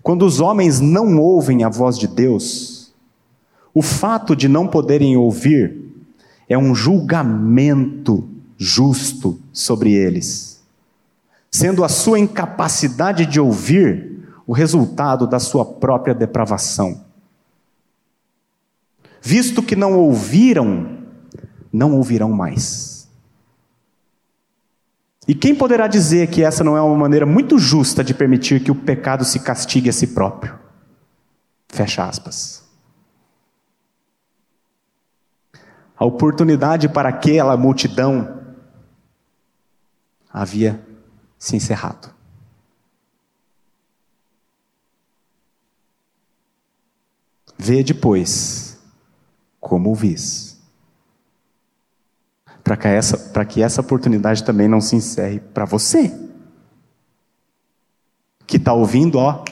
quando 0.09 0.25
os 0.25 0.41
homens 0.41 0.81
não 0.81 1.19
ouvem 1.19 1.65
a 1.65 1.69
voz 1.69 1.99
de 1.99 2.09
Deus, 2.09 2.95
o 3.75 3.83
fato 3.83 4.35
de 4.35 4.49
não 4.49 4.67
poderem 4.67 5.19
ouvir 5.19 5.85
é 6.49 6.57
um 6.57 6.75
julgamento 6.75 8.27
justo 8.57 9.39
sobre 9.53 9.93
eles, 9.93 10.63
sendo 11.51 11.85
a 11.85 11.91
sua 11.91 12.19
incapacidade 12.19 13.27
de 13.27 13.39
ouvir 13.39 14.27
o 14.47 14.55
resultado 14.55 15.27
da 15.27 15.39
sua 15.39 15.63
própria 15.63 16.15
depravação. 16.15 17.05
Visto 19.21 19.63
que 19.63 19.77
não 19.77 19.93
ouviram, 19.93 21.01
não 21.71 21.95
ouvirão 21.95 22.33
mais. 22.33 22.98
E 25.29 25.35
quem 25.35 25.55
poderá 25.55 25.87
dizer 25.87 26.31
que 26.31 26.43
essa 26.43 26.65
não 26.65 26.75
é 26.75 26.81
uma 26.81 26.97
maneira 26.97 27.27
muito 27.27 27.59
justa 27.59 28.03
de 28.03 28.15
permitir 28.15 28.65
que 28.65 28.71
o 28.71 28.75
pecado 28.75 29.27
se 29.27 29.41
castigue 29.41 29.91
a 29.91 29.93
si 29.93 30.07
próprio? 30.07 30.59
Fecha 31.69 32.09
aspas. 32.09 32.67
A 35.95 36.07
oportunidade 36.07 36.89
para 36.89 37.11
aquela 37.11 37.59
multidão 37.59 38.43
havia 40.33 40.83
se 41.39 41.57
encerrado. 41.57 42.09
Vê 47.59 47.83
depois 47.83 48.79
como 49.61 49.91
o 49.91 49.95
vis. 49.95 50.48
Para 52.63 52.77
que, 52.77 52.89
essa, 52.89 53.45
que 53.45 53.63
essa 53.63 53.81
oportunidade 53.81 54.45
também 54.45 54.69
não 54.69 54.81
se 54.81 54.97
encerre 54.97 55.41
para 55.41 55.65
você. 55.65 56.13
Que 58.47 58.57
está 58.57 58.73
ouvindo, 58.73 59.19
ó. 59.19 59.45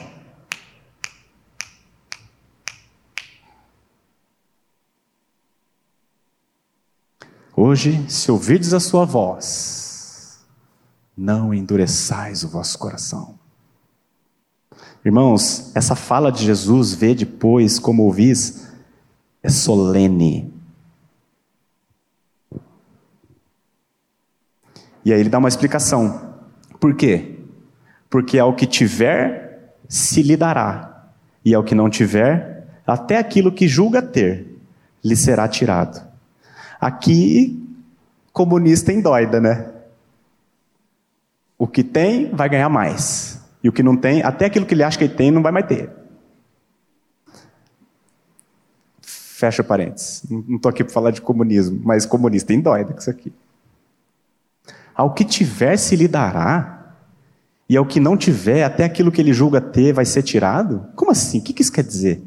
Hoje, 7.55 8.05
se 8.07 8.31
ouvirdes 8.31 8.71
a 8.71 8.79
sua 8.79 9.03
voz, 9.03 10.45
não 11.17 11.51
endureçais 11.51 12.43
o 12.43 12.47
vosso 12.47 12.77
coração. 12.77 13.39
Irmãos, 15.03 15.71
essa 15.73 15.95
fala 15.95 16.31
de 16.31 16.45
Jesus, 16.45 16.93
vê 16.93 17.15
depois 17.15 17.79
como 17.79 18.03
ouvis, 18.03 18.67
é 19.41 19.49
solene. 19.49 20.53
E 25.07 25.13
aí 25.13 25.21
ele 25.21 25.29
dá 25.29 25.37
uma 25.37 25.47
explicação. 25.47 26.35
Por 26.81 26.93
quê? 26.93 27.37
Porque 28.09 28.37
ao 28.37 28.53
que 28.53 28.65
tiver, 28.65 29.73
se 29.87 30.21
lhe 30.21 30.35
dará, 30.35 31.07
e 31.45 31.55
ao 31.55 31.63
que 31.63 31.73
não 31.73 31.89
tiver, 31.89 32.67
até 32.85 33.17
aquilo 33.17 33.49
que 33.49 33.69
julga 33.69 34.01
ter, 34.01 34.59
lhe 35.01 35.15
será 35.15 35.47
tirado. 35.47 36.05
Aqui, 36.77 37.57
comunista 38.33 38.91
doida, 39.01 39.39
né? 39.39 39.71
O 41.57 41.67
que 41.67 41.85
tem 41.85 42.29
vai 42.35 42.49
ganhar 42.49 42.67
mais. 42.67 43.39
E 43.63 43.69
o 43.69 43.71
que 43.71 43.81
não 43.81 43.95
tem, 43.95 44.21
até 44.23 44.47
aquilo 44.47 44.65
que 44.65 44.73
ele 44.73 44.83
acha 44.83 44.97
que 44.97 45.05
ele 45.05 45.15
tem, 45.15 45.31
não 45.31 45.41
vai 45.41 45.53
mais 45.53 45.67
ter. 45.67 45.89
Fecha 49.01 49.63
parênteses. 49.63 50.23
Não 50.29 50.57
estou 50.57 50.69
aqui 50.69 50.83
para 50.83 50.93
falar 50.93 51.11
de 51.11 51.21
comunismo, 51.21 51.79
mas 51.81 52.05
comunista 52.05 52.53
dói 52.57 52.83
com 52.83 52.99
isso 52.99 53.09
aqui. 53.09 53.31
Ao 54.97 55.13
que 55.13 55.23
tiver 55.23 55.77
se 55.77 55.95
lhe 55.95 56.07
dará, 56.07 56.95
e 57.69 57.77
ao 57.77 57.85
que 57.85 57.99
não 57.99 58.17
tiver, 58.17 58.63
até 58.63 58.83
aquilo 58.83 59.11
que 59.11 59.21
ele 59.21 59.31
julga 59.31 59.61
ter 59.61 59.93
vai 59.93 60.05
ser 60.05 60.23
tirado? 60.23 60.87
Como 60.95 61.11
assim? 61.11 61.37
O 61.37 61.43
que 61.43 61.61
isso 61.61 61.71
quer 61.71 61.83
dizer? 61.83 62.23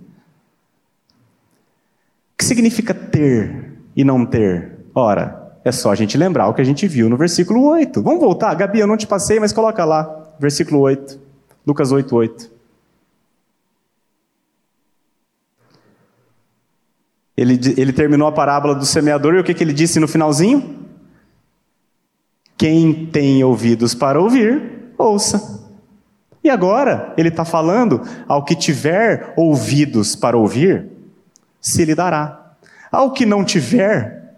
O 2.33 2.39
que 2.39 2.45
significa 2.45 2.95
ter 2.95 3.73
e 3.97 4.05
não 4.05 4.25
ter? 4.25 4.79
Ora, 4.95 5.59
é 5.65 5.73
só 5.73 5.91
a 5.91 5.97
gente 5.97 6.17
lembrar 6.17 6.47
o 6.47 6.55
que 6.55 6.61
a 6.61 6.65
gente 6.65 6.87
viu 6.87 7.11
no 7.11 7.17
versículo 7.17 7.65
8. 7.65 8.01
Vamos 8.03 8.21
voltar? 8.21 8.55
Gabi, 8.55 8.79
eu 8.79 8.87
não 8.87 8.97
te 8.97 9.07
passei, 9.07 9.41
mas 9.41 9.53
coloca 9.53 9.85
lá, 9.85 10.33
versículo 10.39 10.81
8. 10.81 11.19
Lucas 11.67 11.91
8, 11.91 12.15
8. 12.15 12.51
Ele, 17.37 17.59
ele 17.77 17.93
terminou 17.93 18.29
a 18.29 18.33
parábola 18.33 18.77
do 18.77 18.85
semeador 18.85 19.35
e 19.35 19.41
o 19.41 19.45
que, 19.45 19.55
que 19.55 19.65
ele 19.65 19.73
disse 19.73 19.99
no 19.99 20.07
finalzinho? 20.07 20.80
Quem 22.61 23.07
tem 23.07 23.43
ouvidos 23.43 23.95
para 23.95 24.21
ouvir, 24.21 24.93
ouça. 24.99 25.67
E 26.45 26.51
agora, 26.51 27.15
ele 27.17 27.31
está 27.31 27.43
falando: 27.43 28.03
ao 28.29 28.45
que 28.45 28.55
tiver 28.55 29.33
ouvidos 29.35 30.15
para 30.15 30.37
ouvir, 30.37 30.87
se 31.59 31.87
lhe 31.87 31.95
dará. 31.95 32.55
Ao 32.93 33.13
que 33.13 33.25
não 33.25 33.47
tiver, 33.47 34.35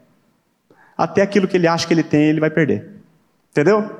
até 0.97 1.21
aquilo 1.21 1.49
que 1.49 1.57
ele 1.57 1.67
acha 1.67 1.85
que 1.85 1.93
ele 1.93 2.05
tem, 2.05 2.29
ele 2.29 2.39
vai 2.39 2.49
perder. 2.49 2.91
Entendeu? 3.51 3.91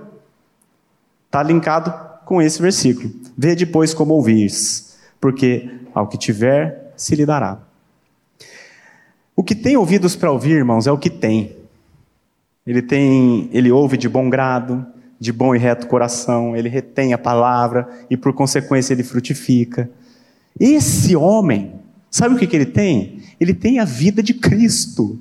Está 1.27 1.43
linkado 1.43 1.93
com 2.25 2.41
esse 2.41 2.63
versículo. 2.63 3.11
Vê 3.37 3.57
depois 3.57 3.93
como 3.93 4.15
ouvires, 4.15 5.01
porque 5.21 5.69
ao 5.93 6.07
que 6.07 6.17
tiver, 6.17 6.93
se 6.97 7.17
lhe 7.17 7.27
dará. 7.27 7.59
O 9.35 9.43
que 9.43 9.57
tem 9.57 9.77
ouvidos 9.77 10.15
para 10.15 10.31
ouvir, 10.31 10.59
irmãos, 10.59 10.87
é 10.87 10.93
o 10.93 10.99
que 10.99 11.11
tem. 11.11 11.62
Ele 12.67 12.81
tem, 12.81 13.49
ele 13.53 13.71
ouve 13.73 13.97
de 13.97 14.09
bom 14.09 14.31
grado, 14.31 14.87
de 15.19 15.33
bom 15.33 15.55
e 15.55 15.59
reto 15.59 15.87
coração, 15.87 16.57
ele 16.57 16.69
retém 16.69 17.13
a 17.13 17.19
palavra 17.19 17.89
e 18.11 18.17
por 18.17 18.33
consequência 18.33 18.93
ele 18.93 19.03
frutifica. 19.03 19.91
Esse 20.59 21.15
homem, 21.17 21.75
sabe 22.11 22.35
o 22.35 22.39
que, 22.39 22.47
que 22.47 22.57
ele 22.57 22.67
tem? 22.67 23.23
Ele 23.41 23.55
tem 23.55 23.79
a 23.79 23.85
vida 23.85 24.23
de 24.23 24.35
Cristo. 24.35 25.19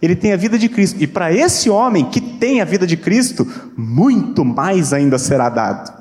Ele 0.00 0.16
tem 0.16 0.32
a 0.32 0.36
vida 0.36 0.58
de 0.58 0.68
Cristo. 0.68 1.02
E 1.02 1.06
para 1.06 1.32
esse 1.32 1.68
homem 1.68 2.08
que 2.08 2.20
tem 2.20 2.60
a 2.60 2.64
vida 2.64 2.86
de 2.86 2.96
Cristo, 2.96 3.46
muito 3.76 4.44
mais 4.44 4.92
ainda 4.92 5.18
será 5.18 5.48
dado. 5.48 6.00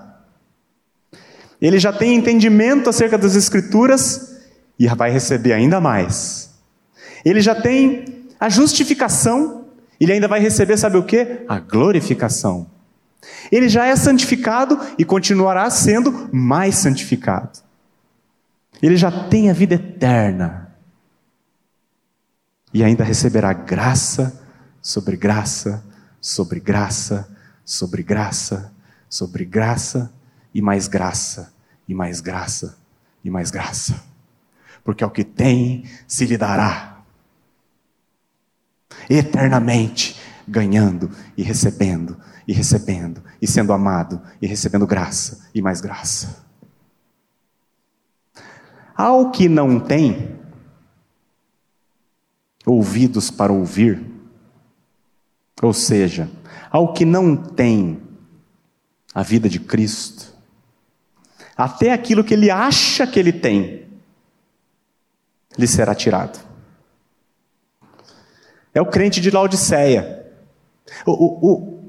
Ele 1.61 1.77
já 1.77 1.91
tem 1.91 2.15
entendimento 2.15 2.89
acerca 2.89 3.17
das 3.17 3.35
Escrituras 3.35 4.37
e 4.77 4.87
vai 4.87 5.11
receber 5.11 5.53
ainda 5.53 5.81
mais. 5.81 6.51
Ele 7.25 7.41
já 7.41 7.53
tem 7.53 8.18
a 8.39 8.47
justificação, 8.47 9.65
ele 9.99 10.13
ainda 10.13 10.27
vai 10.27 10.39
receber, 10.39 10.77
sabe 10.77 10.97
o 10.97 11.03
que? 11.03 11.43
A 11.47 11.59
glorificação. 11.59 12.67
Ele 13.51 13.67
já 13.67 13.85
é 13.85 13.95
santificado 13.95 14.79
e 14.97 15.03
continuará 15.03 15.69
sendo 15.69 16.29
mais 16.31 16.75
santificado. 16.75 17.59
Ele 18.81 18.95
já 18.95 19.11
tem 19.27 19.49
a 19.49 19.53
vida 19.53 19.75
eterna 19.75 20.73
e 22.73 22.83
ainda 22.83 23.03
receberá 23.03 23.51
graça 23.51 24.41
sobre 24.81 25.17
graça, 25.17 25.83
sobre 26.21 26.61
graça, 26.61 27.27
sobre 27.65 28.03
graça, 28.03 28.73
sobre 29.09 29.43
graça 29.43 30.13
e 30.53 30.61
mais 30.61 30.87
graça, 30.87 31.53
e 31.87 31.93
mais 31.93 32.21
graça, 32.21 32.77
e 33.23 33.29
mais 33.29 33.51
graça. 33.51 34.01
Porque 34.81 35.03
ao 35.03 35.11
que 35.11 35.25
tem 35.25 35.83
se 36.07 36.25
lhe 36.25 36.37
dará 36.37 36.88
eternamente, 39.09 40.15
ganhando 40.47 41.09
e 41.35 41.43
recebendo, 41.43 42.17
e 42.47 42.53
recebendo, 42.53 43.23
e 43.41 43.47
sendo 43.47 43.73
amado, 43.73 44.21
e 44.41 44.47
recebendo 44.47 44.85
graça 44.85 45.49
e 45.53 45.61
mais 45.61 45.81
graça. 45.81 46.45
Ao 48.95 49.31
que 49.31 49.47
não 49.47 49.79
tem, 49.79 50.37
ouvidos 52.65 53.31
para 53.31 53.51
ouvir, 53.51 54.05
ou 55.61 55.73
seja, 55.73 56.29
ao 56.69 56.93
que 56.93 57.05
não 57.05 57.35
tem 57.35 58.01
a 59.13 59.23
vida 59.23 59.49
de 59.49 59.59
Cristo, 59.59 60.33
até 61.55 61.91
aquilo 61.91 62.23
que 62.23 62.33
ele 62.33 62.49
acha 62.49 63.05
que 63.05 63.19
ele 63.19 63.33
tem, 63.33 63.87
lhe 65.57 65.67
será 65.67 65.93
tirado. 65.93 66.48
É 68.79 68.81
o 68.81 68.85
crente 68.85 69.19
de 69.19 69.29
Laodiceia. 69.29 70.25
O, 71.05 71.11
o, 71.11 71.51
o, 71.51 71.83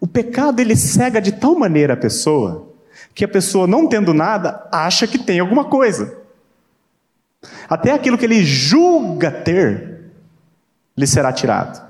o 0.00 0.06
pecado 0.06 0.58
ele 0.58 0.74
cega 0.74 1.20
de 1.20 1.32
tal 1.32 1.54
maneira 1.54 1.92
a 1.92 1.96
pessoa 1.98 2.70
que 3.14 3.26
a 3.26 3.28
pessoa, 3.28 3.66
não 3.66 3.86
tendo 3.86 4.14
nada, 4.14 4.66
acha 4.72 5.06
que 5.06 5.18
tem 5.18 5.38
alguma 5.38 5.66
coisa. 5.66 6.16
Até 7.68 7.92
aquilo 7.92 8.16
que 8.16 8.24
ele 8.24 8.42
julga 8.42 9.30
ter, 9.30 10.12
lhe 10.96 11.06
será 11.06 11.30
tirado. 11.30 11.86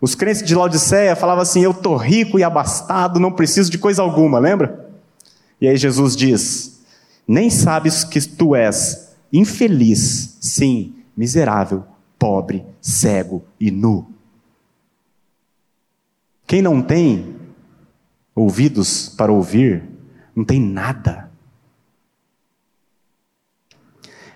Os 0.00 0.16
crentes 0.16 0.42
de 0.42 0.56
Laodiceia 0.56 1.14
falavam 1.14 1.42
assim: 1.42 1.62
Eu 1.62 1.70
estou 1.70 1.96
rico 1.96 2.40
e 2.40 2.42
abastado, 2.42 3.20
não 3.20 3.30
preciso 3.30 3.70
de 3.70 3.78
coisa 3.78 4.02
alguma, 4.02 4.40
lembra? 4.40 4.90
E 5.60 5.68
aí 5.68 5.76
Jesus 5.76 6.16
diz: 6.16 6.82
Nem 7.28 7.48
sabes 7.48 8.02
que 8.02 8.20
tu 8.20 8.56
és 8.56 9.14
infeliz, 9.32 10.36
sim, 10.40 10.96
miserável, 11.16 11.84
pobre, 12.22 12.64
cego 12.80 13.42
e 13.58 13.68
nu. 13.72 14.06
Quem 16.46 16.62
não 16.62 16.80
tem 16.80 17.34
ouvidos 18.32 19.08
para 19.08 19.32
ouvir, 19.32 19.82
não 20.32 20.44
tem 20.44 20.60
nada. 20.60 21.28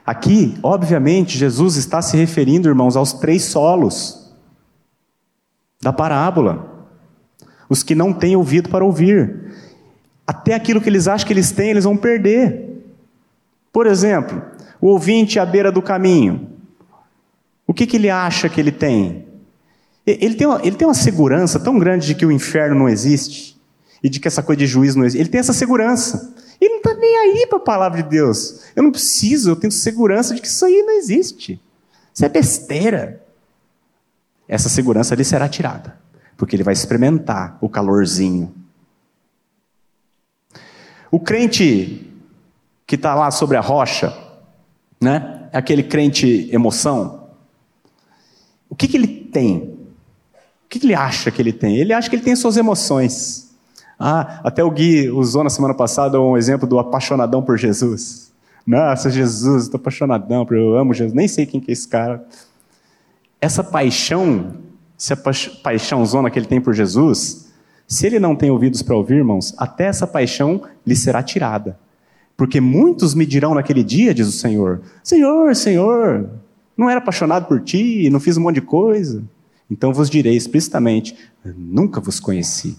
Aqui, 0.05 0.59
obviamente, 0.65 1.39
Jesus 1.39 1.77
está 1.77 2.03
se 2.03 2.17
referindo, 2.17 2.69
irmãos, 2.69 2.97
aos 2.97 3.13
três 3.13 3.45
solos 3.45 4.35
da 5.81 5.93
parábola. 5.93 6.89
Os 7.69 7.85
que 7.85 7.95
não 7.95 8.13
têm 8.13 8.35
ouvido 8.35 8.69
para 8.69 8.85
ouvir. 8.85 9.55
Até 10.27 10.55
aquilo 10.55 10.81
que 10.81 10.89
eles 10.89 11.07
acham 11.07 11.25
que 11.25 11.33
eles 11.33 11.53
têm, 11.53 11.71
eles 11.71 11.85
vão 11.85 11.97
perder. 11.97 12.85
Por 13.73 13.87
exemplo, 13.87 14.43
o 14.81 14.89
ouvinte 14.89 15.39
à 15.39 15.47
beira 15.47 15.71
do 15.71 15.81
caminho. 15.81 16.56
Que, 17.77 17.87
que 17.87 17.97
ele 17.97 18.09
acha 18.09 18.49
que 18.49 18.59
ele 18.59 18.73
tem? 18.73 19.27
Ele 20.07 20.35
tem, 20.35 20.47
uma, 20.47 20.61
ele 20.65 20.77
tem 20.77 20.89
uma 20.89 20.95
segurança 20.95 21.61
tão 21.61 21.79
grande 21.79 22.07
de 22.07 22.15
que 22.15 22.25
o 22.25 22.33
inferno 22.33 22.75
não 22.75 22.89
existe 22.89 23.61
e 24.03 24.09
de 24.09 24.19
que 24.19 24.27
essa 24.27 24.43
coisa 24.43 24.61
de 24.61 24.67
juízo 24.67 24.99
não 24.99 25.05
existe. 25.05 25.21
Ele 25.21 25.29
tem 25.29 25.41
essa 25.41 25.53
segurança. 25.53 26.35
Ele 26.61 26.71
não 26.71 26.77
está 26.79 26.95
nem 26.95 27.17
aí 27.19 27.47
para 27.47 27.59
a 27.59 27.61
palavra 27.61 28.03
de 28.03 28.09
Deus. 28.09 28.63
Eu 28.75 28.83
não 28.83 28.91
preciso, 28.91 29.51
eu 29.51 29.57
tenho 29.57 29.73
segurança 29.73 30.35
de 30.35 30.41
que 30.41 30.47
isso 30.47 30.65
aí 30.65 30.83
não 30.83 30.97
existe. 30.97 31.61
Isso 32.15 32.25
é 32.25 32.29
besteira. 32.29 33.23
Essa 34.49 34.69
segurança 34.69 35.15
lhe 35.15 35.25
será 35.25 35.49
tirada, 35.49 35.99
porque 36.37 36.57
ele 36.57 36.63
vai 36.63 36.73
experimentar 36.73 37.59
o 37.61 37.69
calorzinho. 37.69 38.55
O 41.11 41.21
crente 41.21 42.11
que 42.87 42.95
está 42.95 43.15
lá 43.15 43.31
sobre 43.31 43.57
a 43.57 43.61
rocha, 43.61 44.17
né? 45.01 45.51
Aquele 45.53 45.83
crente 45.83 46.49
emoção. 46.53 47.26
O 48.69 48.75
que, 48.75 48.89
que 48.89 48.97
ele 48.97 49.07
tem? 49.07 49.77
O 50.65 50.69
que 50.69 50.85
ele 50.85 50.95
acha 50.95 51.31
que 51.31 51.41
ele 51.41 51.53
tem? 51.53 51.77
Ele 51.77 51.93
acha 51.93 52.11
que 52.11 52.17
ele 52.17 52.23
tem 52.23 52.35
suas 52.35 52.57
emoções. 52.57 53.55
Ah, 53.99 54.41
até 54.45 54.63
o 54.63 54.71
Gui 54.71 55.09
usou 55.09 55.43
na 55.43 55.51
semana 55.51 55.73
passada 55.73 56.21
um 56.21 56.37
exemplo 56.37 56.69
do 56.69 56.79
apaixonadão 56.79 57.43
por 57.43 57.57
Jesus. 57.57 58.33
Nossa, 58.67 59.09
Jesus, 59.09 59.65
estou 59.65 59.79
apaixonadão, 59.79 60.47
eu 60.51 60.77
amo 60.77 60.93
Jesus. 60.93 61.15
Nem 61.15 61.29
sei 61.29 61.47
quem 61.47 61.61
que 61.61 61.71
é 61.71 61.73
esse 61.73 61.87
cara. 61.87 62.27
Essa 63.41 63.63
paixão, 63.63 64.55
essa 64.99 65.17
paixãozona 65.63 66.31
que 66.31 66.39
ele 66.39 66.47
tem 66.47 66.61
por 66.61 66.75
Jesus, 66.75 67.53
se 67.87 68.07
ele 68.07 68.19
não 68.19 68.35
tem 68.35 68.51
ouvidos 68.51 68.83
para 68.83 68.97
ouvir, 68.97 69.17
irmãos, 69.17 69.55
até 69.57 69.85
essa 69.85 70.07
paixão 70.07 70.63
lhe 70.85 70.97
será 70.97 71.23
tirada. 71.23 71.79
Porque 72.37 72.61
muitos 72.61 73.15
me 73.15 73.25
dirão 73.25 73.55
naquele 73.55 73.85
dia, 73.85 74.13
diz 74.13 74.27
o 74.27 74.33
Senhor: 74.33 74.83
Senhor, 75.03 75.55
Senhor, 75.55 76.29
não 76.77 76.91
era 76.91 76.99
apaixonado 76.99 77.47
por 77.47 77.61
ti, 77.61 78.09
não 78.11 78.21
fiz 78.21 78.37
um 78.37 78.43
monte 78.43 78.57
de 78.57 78.61
coisa. 78.61 79.25
Então 79.71 79.93
vos 79.93 80.11
direi 80.11 80.37
explicitamente: 80.37 81.17
nunca 81.45 82.01
vos 82.01 82.21
conheci. 82.21 82.79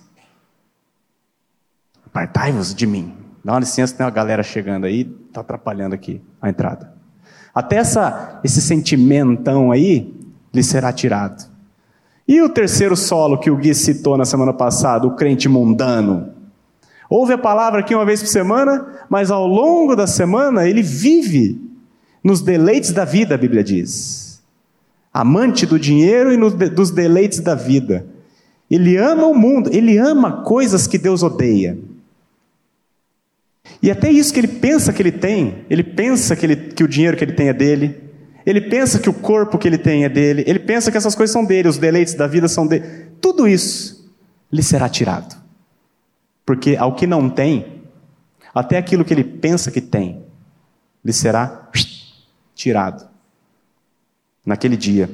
Apartai-vos 2.05 2.73
de 2.73 2.85
mim. 2.85 3.13
Dá 3.43 3.53
uma 3.53 3.59
licença, 3.59 3.95
tem 3.95 4.05
uma 4.05 4.11
galera 4.11 4.43
chegando 4.43 4.85
aí, 4.85 5.09
está 5.27 5.41
atrapalhando 5.41 5.95
aqui 5.95 6.21
a 6.41 6.49
entrada. 6.49 6.93
Até 7.53 7.77
essa, 7.77 8.39
esse 8.43 8.61
sentimentão 8.61 9.71
aí 9.71 10.13
lhe 10.53 10.63
será 10.63 10.91
tirado. 10.91 11.49
E 12.27 12.41
o 12.41 12.49
terceiro 12.49 12.95
solo 12.95 13.37
que 13.37 13.49
o 13.49 13.55
Gui 13.55 13.73
citou 13.73 14.17
na 14.17 14.25
semana 14.25 14.51
passada, 14.51 15.07
o 15.07 15.15
crente 15.15 15.47
mundano. 15.47 16.33
Ouve 17.09 17.33
a 17.33 17.37
palavra 17.37 17.79
aqui 17.79 17.95
uma 17.95 18.05
vez 18.05 18.21
por 18.21 18.27
semana, 18.27 18.85
mas 19.09 19.31
ao 19.31 19.47
longo 19.47 19.95
da 19.95 20.05
semana 20.05 20.67
ele 20.67 20.83
vive 20.83 21.66
nos 22.27 22.41
deleites 22.41 22.91
da 22.91 23.05
vida, 23.05 23.35
a 23.35 23.37
Bíblia 23.37 23.63
diz 23.63 24.27
amante 25.13 25.65
do 25.65 25.79
dinheiro 25.79 26.31
e 26.31 26.37
no, 26.37 26.51
dos 26.51 26.91
deleites 26.91 27.39
da 27.39 27.55
vida. 27.55 28.05
Ele 28.69 28.97
ama 28.97 29.25
o 29.25 29.33
mundo, 29.33 29.69
ele 29.73 29.97
ama 29.97 30.43
coisas 30.43 30.85
que 30.85 30.97
Deus 30.97 31.23
odeia. 31.23 31.77
E 33.81 33.89
até 33.89 34.11
isso 34.11 34.33
que 34.33 34.39
ele 34.39 34.47
pensa 34.47 34.91
que 34.91 35.01
ele 35.01 35.11
tem, 35.11 35.65
ele 35.69 35.83
pensa 35.83 36.35
que, 36.35 36.45
ele, 36.45 36.55
que 36.55 36.83
o 36.83 36.87
dinheiro 36.87 37.15
que 37.15 37.23
ele 37.23 37.31
tem 37.31 37.47
é 37.47 37.53
dele, 37.53 37.95
ele 38.45 38.61
pensa 38.61 38.99
que 38.99 39.09
o 39.09 39.13
corpo 39.13 39.57
que 39.57 39.67
ele 39.67 39.77
tem 39.77 40.03
é 40.03 40.09
dele, 40.09 40.43
ele 40.45 40.59
pensa 40.59 40.91
que 40.91 40.97
essas 40.97 41.15
coisas 41.15 41.33
são 41.33 41.45
dele, 41.45 41.69
os 41.69 41.77
deleites 41.77 42.13
da 42.13 42.27
vida 42.27 42.47
são 42.47 42.67
dele. 42.67 42.85
Tudo 43.21 43.47
isso 43.47 44.13
lhe 44.51 44.61
será 44.61 44.87
tirado. 44.89 45.35
Porque 46.45 46.75
ao 46.75 46.93
que 46.93 47.07
não 47.07 47.29
tem, 47.29 47.81
até 48.53 48.77
aquilo 48.77 49.05
que 49.05 49.13
ele 49.13 49.23
pensa 49.23 49.71
que 49.71 49.81
tem, 49.81 50.21
lhe 51.03 51.13
será 51.13 51.69
tirado 52.57 53.07
naquele 54.45 54.75
dia. 54.75 55.09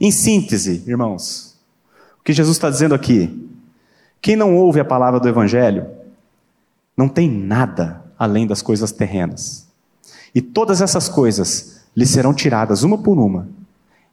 Em 0.00 0.10
síntese, 0.10 0.84
irmãos, 0.86 1.58
o 2.20 2.22
que 2.22 2.32
Jesus 2.32 2.56
está 2.56 2.70
dizendo 2.70 2.94
aqui: 2.94 3.48
quem 4.20 4.36
não 4.36 4.54
ouve 4.56 4.78
a 4.78 4.84
palavra 4.84 5.18
do 5.18 5.28
Evangelho 5.28 5.86
não 6.96 7.08
tem 7.08 7.28
nada 7.28 8.04
além 8.18 8.46
das 8.46 8.62
coisas 8.62 8.92
terrenas. 8.92 9.66
E 10.34 10.40
todas 10.40 10.80
essas 10.80 11.08
coisas 11.08 11.84
lhe 11.96 12.06
serão 12.06 12.34
tiradas 12.34 12.82
uma 12.82 12.98
por 12.98 13.18
uma. 13.18 13.48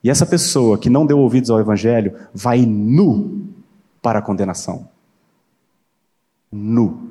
E 0.04 0.10
essa 0.10 0.26
pessoa 0.26 0.78
que 0.78 0.90
não 0.90 1.06
deu 1.06 1.20
ouvidos 1.20 1.50
ao 1.50 1.60
Evangelho 1.60 2.16
vai 2.34 2.66
nu 2.66 3.48
para 4.02 4.20
a 4.20 4.22
condenação. 4.22 4.88
Nu. 6.52 7.11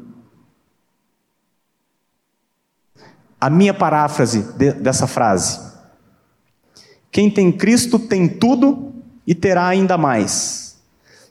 A 3.41 3.49
minha 3.49 3.72
paráfrase 3.72 4.53
de, 4.53 4.72
dessa 4.72 5.07
frase 5.07 5.70
quem 7.11 7.30
tem 7.30 7.51
Cristo 7.51 7.99
tem 7.99 8.28
tudo 8.28 8.93
e 9.26 9.34
terá 9.34 9.66
ainda 9.66 9.99
mais. 9.99 10.80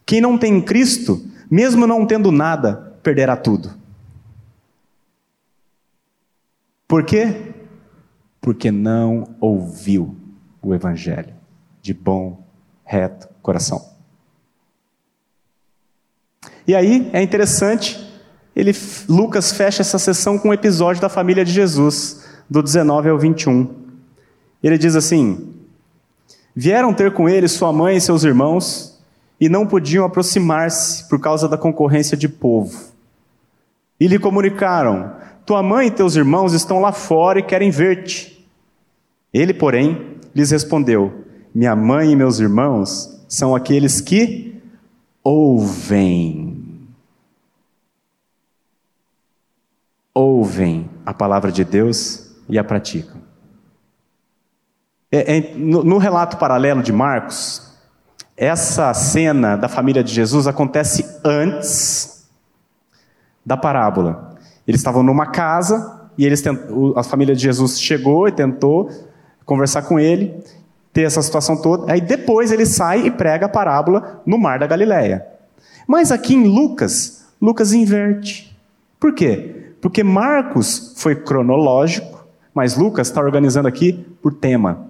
Quem 0.05 0.19
não 0.19 0.37
tem 0.37 0.61
Cristo, 0.61 1.23
mesmo 1.49 1.87
não 1.87 2.05
tendo 2.05 2.31
nada, 2.31 2.97
perderá 3.01 3.37
tudo. 3.37 3.73
Por 6.87 7.05
quê? 7.05 7.53
Porque 8.41 8.71
não 8.71 9.35
ouviu 9.39 10.15
o 10.61 10.73
Evangelho 10.73 11.33
de 11.81 11.93
bom, 11.93 12.43
reto 12.83 13.29
coração. 13.41 13.93
E 16.67 16.75
aí 16.75 17.09
é 17.13 17.21
interessante, 17.21 17.97
ele, 18.59 18.75
Lucas 19.07 19.51
fecha 19.51 19.81
essa 19.81 19.97
sessão 19.97 20.37
com 20.37 20.49
um 20.49 20.53
episódio 20.53 21.01
da 21.01 21.07
família 21.07 21.45
de 21.45 21.51
Jesus, 21.51 22.25
do 22.49 22.61
19 22.61 23.09
ao 23.09 23.17
21. 23.17 23.73
Ele 24.61 24.77
diz 24.77 24.95
assim: 24.95 25.53
Vieram 26.53 26.93
ter 26.93 27.13
com 27.13 27.29
ele 27.29 27.47
sua 27.47 27.71
mãe 27.71 27.95
e 27.95 28.01
seus 28.01 28.23
irmãos 28.23 28.99
e 29.39 29.47
não 29.47 29.65
podiam 29.65 30.05
aproximar-se 30.05 31.07
por 31.07 31.19
causa 31.19 31.47
da 31.47 31.57
concorrência 31.57 32.17
de 32.17 32.27
povo. 32.27 32.77
E 33.97 34.07
lhe 34.07 34.19
comunicaram: 34.19 35.13
Tua 35.45 35.63
mãe 35.63 35.87
e 35.87 35.91
teus 35.91 36.15
irmãos 36.15 36.53
estão 36.53 36.81
lá 36.81 36.91
fora 36.91 37.39
e 37.39 37.43
querem 37.43 37.71
ver-te. 37.71 38.45
Ele, 39.33 39.53
porém, 39.53 40.17
lhes 40.35 40.51
respondeu: 40.51 41.25
Minha 41.55 41.75
mãe 41.75 42.11
e 42.11 42.15
meus 42.15 42.39
irmãos 42.39 43.23
são 43.29 43.55
aqueles 43.55 44.01
que 44.01 44.55
ouvem. 45.23 46.48
Ouvem 50.19 50.89
a 51.05 51.13
palavra 51.13 51.49
de 51.49 51.63
Deus 51.63 52.35
e 52.49 52.59
a 52.59 52.63
praticam. 52.63 53.21
É, 55.09 55.37
é, 55.37 55.55
no, 55.55 55.81
no 55.81 55.97
relato 55.97 56.35
paralelo 56.35 56.83
de 56.83 56.91
Marcos, 56.91 57.73
essa 58.35 58.93
cena 58.93 59.55
da 59.55 59.69
família 59.69 60.03
de 60.03 60.13
Jesus 60.13 60.45
acontece 60.45 61.05
antes 61.23 62.27
da 63.45 63.55
parábola. 63.55 64.35
Eles 64.67 64.81
estavam 64.81 65.01
numa 65.03 65.27
casa 65.27 66.09
e 66.17 66.25
eles 66.25 66.41
tent... 66.41 66.59
a 66.97 67.03
família 67.03 67.33
de 67.33 67.41
Jesus 67.41 67.79
chegou 67.79 68.27
e 68.27 68.31
tentou 68.33 68.89
conversar 69.45 69.83
com 69.83 69.97
ele. 69.97 70.43
ter 70.91 71.03
essa 71.03 71.21
situação 71.21 71.61
toda. 71.61 71.93
Aí 71.93 72.01
depois 72.01 72.51
ele 72.51 72.65
sai 72.65 73.05
e 73.05 73.11
prega 73.11 73.45
a 73.45 73.49
parábola 73.49 74.21
no 74.25 74.37
mar 74.37 74.59
da 74.59 74.67
Galileia. 74.67 75.25
Mas 75.87 76.11
aqui 76.11 76.35
em 76.35 76.45
Lucas, 76.45 77.25
Lucas 77.41 77.71
inverte. 77.71 78.53
Por 78.99 79.13
quê? 79.13 79.68
Porque 79.81 80.03
Marcos 80.03 80.93
foi 80.97 81.15
cronológico, 81.15 82.27
mas 82.53 82.75
Lucas 82.75 83.07
está 83.07 83.21
organizando 83.21 83.67
aqui 83.67 83.93
por 84.21 84.33
tema. 84.33 84.89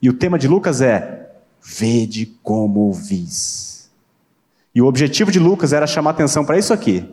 E 0.00 0.08
o 0.08 0.14
tema 0.14 0.38
de 0.38 0.48
Lucas 0.48 0.80
é: 0.80 1.30
Vede 1.62 2.26
como 2.42 2.80
ouvis. 2.80 3.90
E 4.74 4.80
o 4.80 4.86
objetivo 4.86 5.30
de 5.30 5.38
Lucas 5.38 5.72
era 5.72 5.86
chamar 5.86 6.10
atenção 6.10 6.44
para 6.44 6.58
isso 6.58 6.72
aqui. 6.72 7.06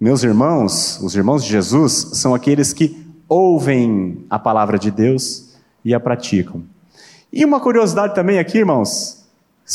Meus 0.00 0.24
irmãos, 0.24 0.98
os 1.00 1.14
irmãos 1.14 1.44
de 1.44 1.50
Jesus, 1.50 1.92
são 2.14 2.34
aqueles 2.34 2.72
que 2.72 3.06
ouvem 3.28 4.24
a 4.28 4.38
palavra 4.38 4.78
de 4.78 4.90
Deus 4.90 5.54
e 5.84 5.94
a 5.94 6.00
praticam. 6.00 6.62
E 7.32 7.44
uma 7.44 7.60
curiosidade 7.60 8.14
também 8.14 8.38
aqui, 8.38 8.58
irmãos, 8.58 9.24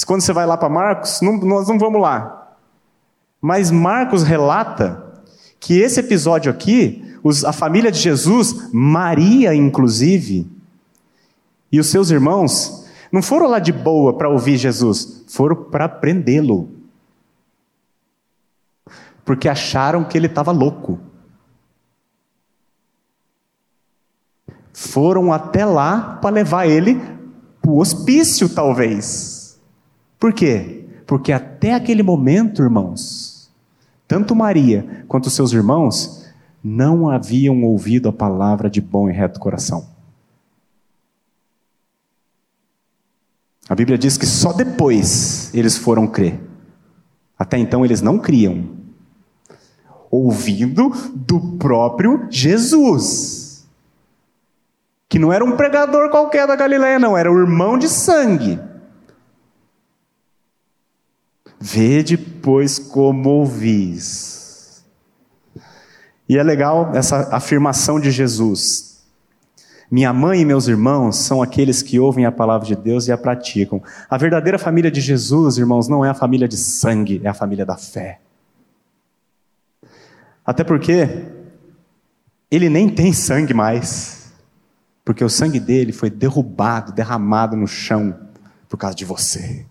quando 0.05 0.21
você 0.21 0.33
vai 0.33 0.45
lá 0.45 0.57
para 0.57 0.69
Marcos, 0.69 1.21
não, 1.21 1.37
nós 1.37 1.67
não 1.67 1.77
vamos 1.77 2.01
lá. 2.01 2.55
Mas 3.41 3.71
Marcos 3.71 4.23
relata 4.23 5.08
que 5.59 5.79
esse 5.79 5.99
episódio 5.99 6.51
aqui, 6.51 7.03
os, 7.23 7.43
a 7.43 7.51
família 7.51 7.91
de 7.91 7.99
Jesus, 7.99 8.69
Maria 8.71 9.53
inclusive, 9.53 10.47
e 11.71 11.79
os 11.79 11.87
seus 11.87 12.09
irmãos, 12.09 12.85
não 13.11 13.21
foram 13.21 13.47
lá 13.47 13.59
de 13.59 13.71
boa 13.71 14.13
para 14.13 14.29
ouvir 14.29 14.57
Jesus, 14.57 15.23
foram 15.27 15.55
para 15.55 15.89
prendê-lo. 15.89 16.69
Porque 19.25 19.47
acharam 19.47 20.03
que 20.03 20.17
ele 20.17 20.27
estava 20.27 20.51
louco. 20.51 20.99
Foram 24.73 25.31
até 25.31 25.65
lá 25.65 26.17
para 26.21 26.33
levar 26.33 26.65
ele 26.65 26.99
o 27.67 27.79
hospício, 27.79 28.49
talvez. 28.49 29.59
Por 30.19 30.33
quê? 30.33 30.85
Porque 31.05 31.31
até 31.31 31.73
aquele 31.73 32.01
momento, 32.01 32.63
irmãos, 32.63 33.38
tanto 34.09 34.35
Maria 34.35 35.05
quanto 35.07 35.29
seus 35.29 35.53
irmãos 35.53 36.25
não 36.63 37.07
haviam 37.07 37.63
ouvido 37.63 38.09
a 38.09 38.11
palavra 38.11 38.67
de 38.67 38.81
bom 38.81 39.07
e 39.07 39.13
reto 39.13 39.39
coração. 39.39 39.87
A 43.69 43.75
Bíblia 43.75 43.99
diz 43.99 44.17
que 44.17 44.25
só 44.25 44.51
depois 44.51 45.53
eles 45.53 45.77
foram 45.77 46.07
crer. 46.07 46.39
Até 47.37 47.59
então 47.59 47.85
eles 47.85 48.01
não 48.01 48.17
criam. 48.17 48.67
Ouvindo 50.09 50.89
do 51.15 51.57
próprio 51.59 52.25
Jesus 52.31 53.49
que 55.07 55.19
não 55.19 55.31
era 55.31 55.43
um 55.43 55.55
pregador 55.55 56.09
qualquer 56.09 56.47
da 56.47 56.55
Galileia, 56.55 56.99
não, 56.99 57.17
era 57.17 57.31
o 57.31 57.39
irmão 57.39 57.77
de 57.77 57.89
sangue. 57.89 58.59
Vede, 61.59 62.17
pois, 62.17 62.79
como 62.79 63.29
ouvis. 63.29 64.85
E 66.27 66.37
é 66.37 66.43
legal 66.43 66.91
essa 66.95 67.35
afirmação 67.35 67.99
de 67.99 68.11
Jesus. 68.11 69.03
Minha 69.91 70.13
mãe 70.13 70.41
e 70.41 70.45
meus 70.45 70.67
irmãos 70.67 71.17
são 71.17 71.41
aqueles 71.41 71.81
que 71.81 71.99
ouvem 71.99 72.25
a 72.25 72.31
palavra 72.31 72.65
de 72.67 72.75
Deus 72.75 73.07
e 73.07 73.11
a 73.11 73.17
praticam. 73.17 73.81
A 74.09 74.17
verdadeira 74.17 74.59
família 74.59 74.91
de 74.91 75.01
Jesus, 75.01 75.57
irmãos, 75.57 75.87
não 75.87 76.05
é 76.05 76.09
a 76.09 76.13
família 76.13 76.47
de 76.47 76.55
sangue, 76.55 77.19
é 77.23 77.27
a 77.27 77.33
família 77.33 77.65
da 77.65 77.75
fé. 77.75 78.21
Até 80.45 80.63
porque 80.63 81.25
ele 82.49 82.69
nem 82.69 82.87
tem 82.87 83.11
sangue 83.11 83.53
mais 83.53 84.19
porque 85.03 85.23
o 85.23 85.29
sangue 85.29 85.59
dele 85.59 85.91
foi 85.91 86.09
derrubado, 86.09 86.91
derramado 86.91 87.57
no 87.57 87.67
chão 87.67 88.15
por 88.69 88.77
causa 88.77 88.95
de 88.95 89.03
você 89.03 89.65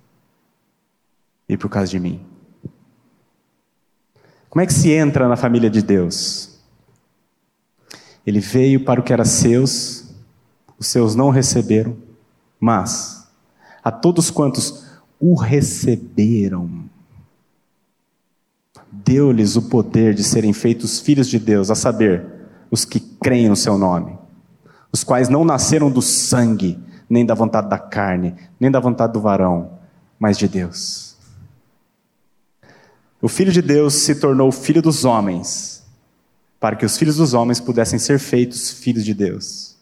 e 1.48 1.56
por 1.56 1.68
causa 1.68 1.90
de 1.90 1.98
mim. 1.98 2.20
Como 4.48 4.62
é 4.62 4.66
que 4.66 4.72
se 4.72 4.90
entra 4.90 5.28
na 5.28 5.36
família 5.36 5.70
de 5.70 5.82
Deus? 5.82 6.58
Ele 8.26 8.40
veio 8.40 8.84
para 8.84 9.00
o 9.00 9.02
que 9.02 9.12
era 9.12 9.24
seus, 9.24 10.14
os 10.78 10.86
seus 10.86 11.14
não 11.14 11.30
receberam, 11.30 11.96
mas 12.60 13.28
a 13.82 13.90
todos 13.90 14.30
quantos 14.30 14.86
o 15.20 15.34
receberam, 15.34 16.84
deu-lhes 18.90 19.56
o 19.56 19.62
poder 19.62 20.14
de 20.14 20.22
serem 20.22 20.52
feitos 20.52 21.00
filhos 21.00 21.28
de 21.28 21.38
Deus, 21.38 21.70
a 21.70 21.74
saber, 21.74 22.26
os 22.70 22.84
que 22.84 23.00
creem 23.00 23.48
no 23.48 23.56
seu 23.56 23.78
nome 23.78 24.18
os 24.92 25.04
quais 25.04 25.28
não 25.28 25.44
nasceram 25.44 25.90
do 25.90 26.02
sangue, 26.02 26.78
nem 27.08 27.24
da 27.24 27.34
vontade 27.34 27.68
da 27.68 27.78
carne, 27.78 28.34
nem 28.58 28.70
da 28.70 28.80
vontade 28.80 29.12
do 29.12 29.20
varão, 29.20 29.72
mas 30.18 30.36
de 30.38 30.48
Deus. 30.48 31.07
O 33.20 33.28
Filho 33.28 33.50
de 33.50 33.60
Deus 33.60 33.94
se 33.94 34.14
tornou 34.14 34.52
filho 34.52 34.80
dos 34.80 35.04
homens, 35.04 35.84
para 36.60 36.76
que 36.76 36.86
os 36.86 36.96
filhos 36.96 37.16
dos 37.16 37.34
homens 37.34 37.60
pudessem 37.60 37.98
ser 37.98 38.18
feitos 38.18 38.70
filhos 38.70 39.04
de 39.04 39.12
Deus. 39.12 39.76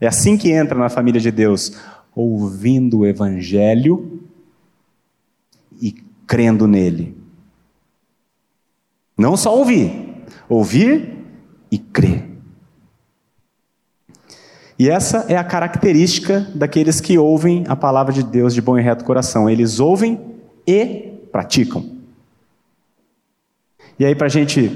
É 0.00 0.06
assim 0.06 0.36
que 0.36 0.50
entra 0.52 0.78
na 0.78 0.88
família 0.88 1.20
de 1.20 1.30
Deus, 1.30 1.72
ouvindo 2.14 2.98
o 2.98 3.06
Evangelho 3.06 4.22
e 5.80 5.92
crendo 6.26 6.68
nele. 6.68 7.16
Não 9.18 9.36
só 9.36 9.56
ouvir, 9.56 10.24
ouvir 10.48 11.18
e 11.70 11.78
crer. 11.78 12.28
E 14.78 14.88
essa 14.88 15.26
é 15.28 15.36
a 15.36 15.44
característica 15.44 16.40
daqueles 16.54 17.00
que 17.00 17.18
ouvem 17.18 17.64
a 17.68 17.76
palavra 17.76 18.12
de 18.12 18.22
Deus 18.22 18.54
de 18.54 18.62
bom 18.62 18.78
e 18.78 18.82
reto 18.82 19.04
coração. 19.04 19.50
Eles 19.50 19.78
ouvem 19.78 20.18
e 20.66 21.18
praticam. 21.30 21.99
E 24.00 24.04
aí, 24.06 24.14
para 24.14 24.28
a 24.28 24.30
gente 24.30 24.70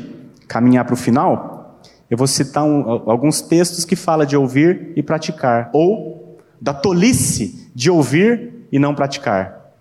caminhar 0.47 0.85
para 0.85 0.93
o 0.93 0.99
final, 0.99 1.81
eu 2.11 2.17
vou 2.19 2.27
citar 2.27 2.63
um, 2.63 3.11
alguns 3.11 3.41
textos 3.41 3.87
que 3.87 3.97
falam 3.97 4.27
de 4.27 4.37
ouvir 4.37 4.93
e 4.95 5.03
praticar, 5.03 5.71
ou 5.73 6.39
da 6.61 6.75
tolice 6.75 7.71
de 7.75 7.91
ouvir 7.91 8.67
e 8.71 8.79
não 8.79 8.95
praticar. 8.95 9.73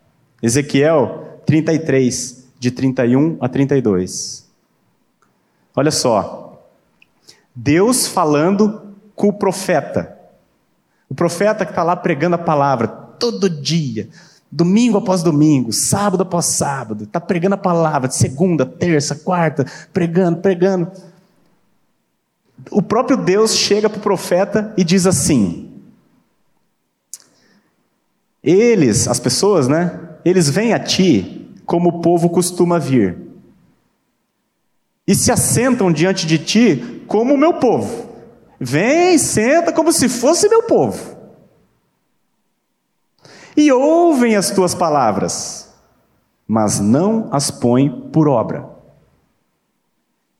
Ezequiel 0.41 1.41
33, 1.45 2.51
de 2.57 2.71
31 2.71 3.37
a 3.41 3.49
32. 3.49 4.49
Olha 5.75 5.91
só. 5.91 6.65
Deus 7.53 8.07
falando 8.07 8.95
com 9.13 9.27
o 9.27 9.33
profeta. 9.33 10.17
O 11.09 11.13
profeta 11.13 11.65
que 11.65 11.73
está 11.73 11.83
lá 11.83 11.97
pregando 11.97 12.35
a 12.35 12.39
palavra 12.39 12.87
todo 12.87 13.49
dia, 13.49 14.07
domingo 14.55 14.99
após 14.99 15.23
domingo, 15.23 15.73
sábado 15.73 16.21
após 16.21 16.45
sábado, 16.45 17.05
está 17.05 17.19
pregando 17.19 17.55
a 17.55 17.57
palavra 17.57 18.07
de 18.07 18.15
segunda, 18.15 18.65
terça, 18.65 19.15
quarta, 19.15 19.65
pregando, 19.91 20.41
pregando. 20.41 20.91
O 22.69 22.81
próprio 22.81 23.17
Deus 23.17 23.55
chega 23.55 23.89
para 23.89 23.97
o 23.97 24.01
profeta 24.01 24.71
e 24.77 24.83
diz 24.83 25.07
assim: 25.07 25.71
Eles, 28.43 29.07
as 29.07 29.19
pessoas, 29.19 29.67
né? 29.67 29.99
Eles 30.23 30.49
vêm 30.49 30.73
a 30.73 30.79
ti 30.79 31.51
como 31.65 31.89
o 31.89 32.01
povo 32.01 32.29
costuma 32.29 32.77
vir, 32.77 33.17
e 35.07 35.15
se 35.15 35.31
assentam 35.31 35.91
diante 35.91 36.27
de 36.27 36.37
ti 36.37 37.03
como 37.07 37.33
o 37.33 37.37
meu 37.37 37.55
povo. 37.55 38.13
Vem, 38.59 39.17
senta 39.17 39.73
como 39.73 39.91
se 39.91 40.07
fosse 40.07 40.47
meu 40.47 40.63
povo. 40.63 41.22
E 43.55 43.71
ouvem 43.71 44.35
as 44.35 44.51
tuas 44.51 44.73
palavras, 44.73 45.73
mas 46.47 46.79
não 46.79 47.29
as 47.31 47.51
põem 47.51 48.09
por 48.11 48.27
obra. 48.27 48.69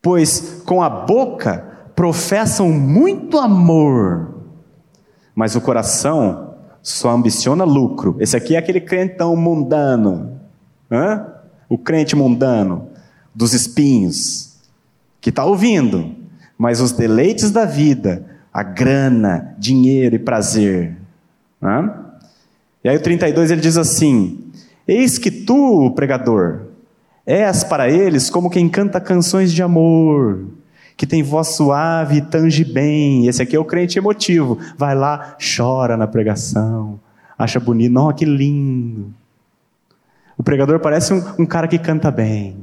Pois 0.02 0.62
com 0.66 0.82
a 0.82 0.90
boca 0.90 1.66
professam 1.96 2.70
muito 2.70 3.38
amor, 3.38 4.34
mas 5.36 5.56
o 5.56 5.62
coração 5.62 6.56
só 6.82 7.12
ambiciona 7.12 7.64
lucro. 7.64 8.18
Esse 8.20 8.36
aqui 8.36 8.56
é 8.56 8.60
aquele 8.60 8.82
crentão 8.82 9.36
mundano, 9.36 10.40
Hã? 10.92 11.28
o 11.70 11.78
crente 11.78 12.16
mundano 12.16 12.90
dos 13.34 13.54
espinhos, 13.54 14.58
que 15.20 15.30
está 15.30 15.44
ouvindo, 15.46 16.14
mas 16.58 16.80
os 16.82 16.92
deleites 16.92 17.50
da 17.50 17.66
vida, 17.66 18.26
a 18.54 18.62
grana, 18.62 19.56
dinheiro 19.58 20.16
e 20.16 20.20
prazer. 20.20 20.98
Né? 21.60 21.94
E 22.84 22.90
aí 22.90 22.98
o 22.98 23.02
32 23.02 23.52
ele 23.52 23.62
diz 23.62 23.78
assim: 23.78 24.52
Eis 24.88 25.18
que 25.18 25.32
tu, 25.32 25.92
pregador, 25.92 26.62
és 27.26 27.64
para 27.64 27.90
eles 27.90 28.30
como 28.30 28.50
quem 28.50 28.68
canta 28.68 29.00
canções 29.00 29.54
de 29.54 29.64
amor, 29.64 30.46
que 30.98 31.08
tem 31.08 31.24
voz 31.24 31.50
suave 31.50 32.18
e 32.18 32.22
tange 32.22 32.66
bem. 32.66 33.28
Esse 33.28 33.42
aqui 33.42 33.56
é 33.56 33.60
o 33.60 33.66
crente 33.66 33.98
emotivo. 33.98 34.60
Vai 34.78 34.96
lá, 34.96 35.38
chora 35.56 35.96
na 35.96 36.08
pregação, 36.08 37.00
acha 37.38 37.60
bonito, 37.60 37.94
não, 37.94 38.12
que 38.12 38.26
lindo. 38.26 39.14
O 40.38 40.44
pregador 40.44 40.80
parece 40.80 41.14
um, 41.14 41.24
um 41.40 41.46
cara 41.46 41.68
que 41.68 41.80
canta 41.80 42.12
bem, 42.12 42.58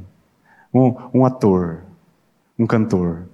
um, 0.73 0.93
um 1.13 1.25
ator, 1.25 1.79
um 2.59 2.67
cantor. 2.67 3.30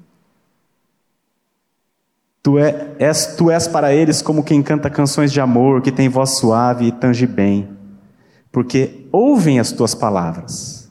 Tu, 2.47 2.57
é, 2.57 2.95
és, 2.97 3.35
tu 3.35 3.51
és 3.51 3.67
para 3.67 3.93
eles 3.93 4.21
como 4.21 4.41
quem 4.41 4.63
canta 4.63 4.89
canções 4.89 5.33
de 5.33 5.41
amor, 5.41 5.81
que 5.81 5.91
tem 5.91 6.07
voz 6.07 6.37
suave 6.37 6.85
e 6.85 6.91
tange 6.93 7.27
bem, 7.27 7.67
porque 8.53 9.05
ouvem 9.11 9.59
as 9.59 9.73
tuas 9.73 9.93
palavras, 9.93 10.89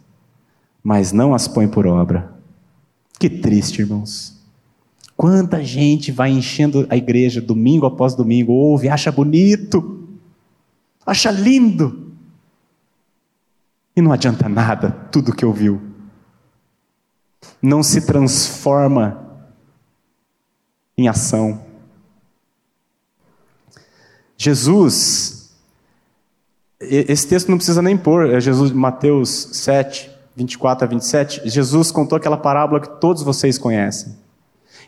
mas 0.84 1.12
não 1.12 1.34
as 1.34 1.48
põem 1.48 1.66
por 1.66 1.86
obra. 1.86 2.30
Que 3.18 3.30
triste, 3.30 3.80
irmãos. 3.80 4.38
Quanta 5.16 5.64
gente 5.64 6.12
vai 6.12 6.30
enchendo 6.30 6.86
a 6.90 6.96
igreja 6.98 7.40
domingo 7.40 7.86
após 7.86 8.14
domingo, 8.14 8.52
ouve, 8.52 8.90
acha 8.90 9.10
bonito, 9.10 10.06
acha 11.06 11.30
lindo, 11.30 12.12
e 13.96 14.02
não 14.02 14.12
adianta 14.12 14.46
nada 14.46 14.90
tudo 15.10 15.34
que 15.34 15.46
ouviu. 15.46 15.80
Não 17.62 17.82
se 17.82 18.04
transforma 18.04 19.25
em 20.96 21.08
ação. 21.08 21.60
Jesus, 24.36 25.50
esse 26.80 27.26
texto 27.26 27.48
não 27.48 27.56
precisa 27.56 27.82
nem 27.82 27.96
pôr, 27.96 28.30
é 28.30 28.40
Jesus, 28.40 28.70
Mateus 28.72 29.48
7, 29.52 30.10
24 30.34 30.84
a 30.84 30.88
27. 30.88 31.48
Jesus 31.48 31.90
contou 31.90 32.16
aquela 32.16 32.36
parábola 32.36 32.80
que 32.80 33.00
todos 33.00 33.22
vocês 33.22 33.58
conhecem. 33.58 34.14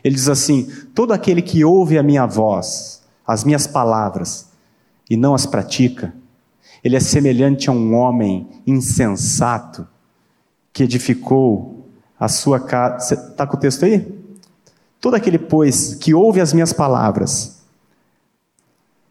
Ele 0.03 0.15
diz 0.15 0.29
assim: 0.29 0.71
Todo 0.93 1.11
aquele 1.11 1.41
que 1.41 1.65
ouve 1.65 1.97
a 1.97 2.03
minha 2.03 2.25
voz, 2.25 3.01
as 3.25 3.43
minhas 3.43 3.65
palavras, 3.65 4.49
e 5.09 5.17
não 5.17 5.33
as 5.33 5.45
pratica, 5.45 6.13
ele 6.83 6.95
é 6.95 6.99
semelhante 6.99 7.69
a 7.69 7.73
um 7.73 7.95
homem 7.95 8.47
insensato 8.65 9.87
que 10.71 10.83
edificou 10.83 11.87
a 12.19 12.27
sua 12.27 12.59
casa. 12.59 13.15
Está 13.15 13.47
com 13.47 13.57
o 13.57 13.59
texto 13.59 13.83
aí? 13.83 14.18
Todo 15.01 15.15
aquele, 15.15 15.37
pois, 15.37 15.95
que 15.95 16.13
ouve 16.13 16.41
as 16.41 16.53
minhas 16.53 16.73
palavras 16.73 17.59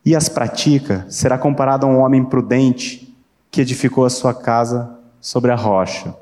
e 0.05 0.15
as 0.15 0.29
pratica, 0.29 1.07
será 1.09 1.37
comparado 1.37 1.87
a 1.87 1.89
um 1.89 1.99
homem 1.99 2.25
prudente 2.25 3.15
que 3.51 3.61
edificou 3.61 4.05
a 4.05 4.11
sua 4.11 4.35
casa 4.35 4.99
sobre 5.21 5.51
a 5.51 5.57
rocha. 5.57 6.15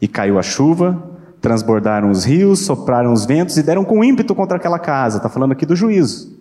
E 0.00 0.08
caiu 0.08 0.38
a 0.38 0.42
chuva, 0.42 1.10
transbordaram 1.40 2.10
os 2.10 2.24
rios, 2.24 2.60
sopraram 2.60 3.12
os 3.12 3.26
ventos 3.26 3.56
e 3.56 3.62
deram 3.62 3.84
com 3.84 4.02
ímpeto 4.02 4.34
contra 4.34 4.56
aquela 4.56 4.78
casa. 4.78 5.18
Está 5.18 5.28
falando 5.28 5.52
aqui 5.52 5.66
do 5.66 5.76
juízo. 5.76 6.38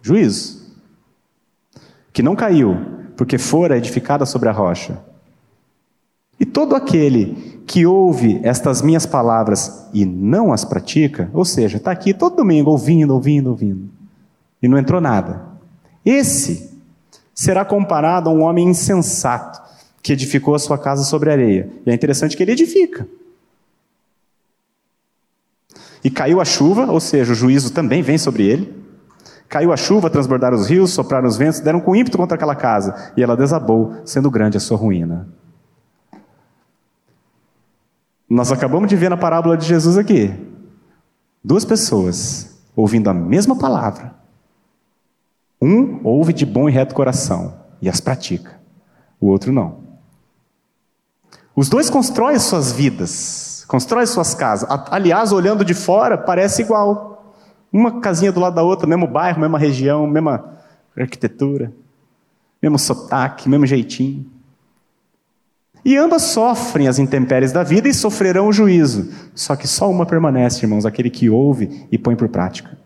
Juízo. 0.00 0.62
Que 2.12 2.22
não 2.22 2.34
caiu, 2.34 2.76
porque 3.16 3.38
fora 3.38 3.76
edificada 3.76 4.24
sobre 4.24 4.48
a 4.48 4.52
rocha. 4.52 4.98
E 6.42 6.44
todo 6.44 6.74
aquele 6.74 7.62
que 7.68 7.86
ouve 7.86 8.40
estas 8.42 8.82
minhas 8.82 9.06
palavras 9.06 9.86
e 9.94 10.04
não 10.04 10.52
as 10.52 10.64
pratica, 10.64 11.30
ou 11.32 11.44
seja, 11.44 11.76
está 11.76 11.92
aqui 11.92 12.12
todo 12.12 12.34
domingo 12.34 12.68
ouvindo, 12.68 13.14
ouvindo, 13.14 13.50
ouvindo, 13.50 13.88
e 14.60 14.66
não 14.66 14.76
entrou 14.76 15.00
nada. 15.00 15.40
Esse 16.04 16.76
será 17.32 17.64
comparado 17.64 18.28
a 18.28 18.32
um 18.32 18.42
homem 18.42 18.66
insensato 18.66 19.62
que 20.02 20.14
edificou 20.14 20.56
a 20.56 20.58
sua 20.58 20.76
casa 20.76 21.04
sobre 21.04 21.30
areia. 21.30 21.70
E 21.86 21.90
é 21.92 21.94
interessante 21.94 22.36
que 22.36 22.42
ele 22.42 22.50
edifica. 22.50 23.06
E 26.02 26.10
caiu 26.10 26.40
a 26.40 26.44
chuva, 26.44 26.90
ou 26.90 26.98
seja, 26.98 27.30
o 27.30 27.36
juízo 27.36 27.72
também 27.72 28.02
vem 28.02 28.18
sobre 28.18 28.42
ele. 28.42 28.82
Caiu 29.48 29.72
a 29.72 29.76
chuva, 29.76 30.10
transbordaram 30.10 30.56
os 30.56 30.66
rios, 30.66 30.90
sopraram 30.90 31.28
os 31.28 31.36
ventos, 31.36 31.60
deram 31.60 31.78
com 31.80 31.94
ímpeto 31.94 32.18
contra 32.18 32.34
aquela 32.34 32.56
casa, 32.56 33.12
e 33.16 33.22
ela 33.22 33.36
desabou, 33.36 33.94
sendo 34.04 34.28
grande 34.28 34.56
a 34.56 34.60
sua 34.60 34.76
ruína. 34.76 35.28
Nós 38.32 38.50
acabamos 38.50 38.88
de 38.88 38.96
ver 38.96 39.10
na 39.10 39.16
parábola 39.18 39.58
de 39.58 39.66
Jesus 39.66 39.98
aqui. 39.98 40.32
Duas 41.44 41.66
pessoas 41.66 42.58
ouvindo 42.74 43.10
a 43.10 43.12
mesma 43.12 43.58
palavra. 43.58 44.14
Um 45.60 46.00
ouve 46.02 46.32
de 46.32 46.46
bom 46.46 46.66
e 46.66 46.72
reto 46.72 46.94
coração 46.94 47.52
e 47.78 47.90
as 47.90 48.00
pratica. 48.00 48.58
O 49.20 49.26
outro 49.26 49.52
não. 49.52 49.80
Os 51.54 51.68
dois 51.68 51.90
constroem 51.90 52.38
suas 52.38 52.72
vidas, 52.72 53.66
constroem 53.68 54.06
suas 54.06 54.34
casas. 54.34 54.66
Aliás, 54.90 55.30
olhando 55.30 55.62
de 55.62 55.74
fora, 55.74 56.16
parece 56.16 56.62
igual. 56.62 57.34
Uma 57.70 58.00
casinha 58.00 58.32
do 58.32 58.40
lado 58.40 58.54
da 58.54 58.62
outra, 58.62 58.86
mesmo 58.86 59.06
bairro, 59.06 59.40
mesma 59.40 59.58
região, 59.58 60.06
mesma 60.06 60.56
arquitetura, 60.98 61.70
mesmo 62.62 62.78
sotaque, 62.78 63.46
mesmo 63.46 63.66
jeitinho. 63.66 64.24
E 65.84 65.96
ambas 65.96 66.22
sofrem 66.22 66.86
as 66.86 66.98
intempéries 66.98 67.50
da 67.50 67.62
vida 67.62 67.88
e 67.88 67.94
sofrerão 67.94 68.48
o 68.48 68.52
juízo. 68.52 69.12
Só 69.34 69.56
que 69.56 69.66
só 69.66 69.90
uma 69.90 70.06
permanece, 70.06 70.64
irmãos, 70.64 70.86
aquele 70.86 71.10
que 71.10 71.28
ouve 71.28 71.86
e 71.90 71.98
põe 71.98 72.14
por 72.14 72.28
prática. 72.28 72.78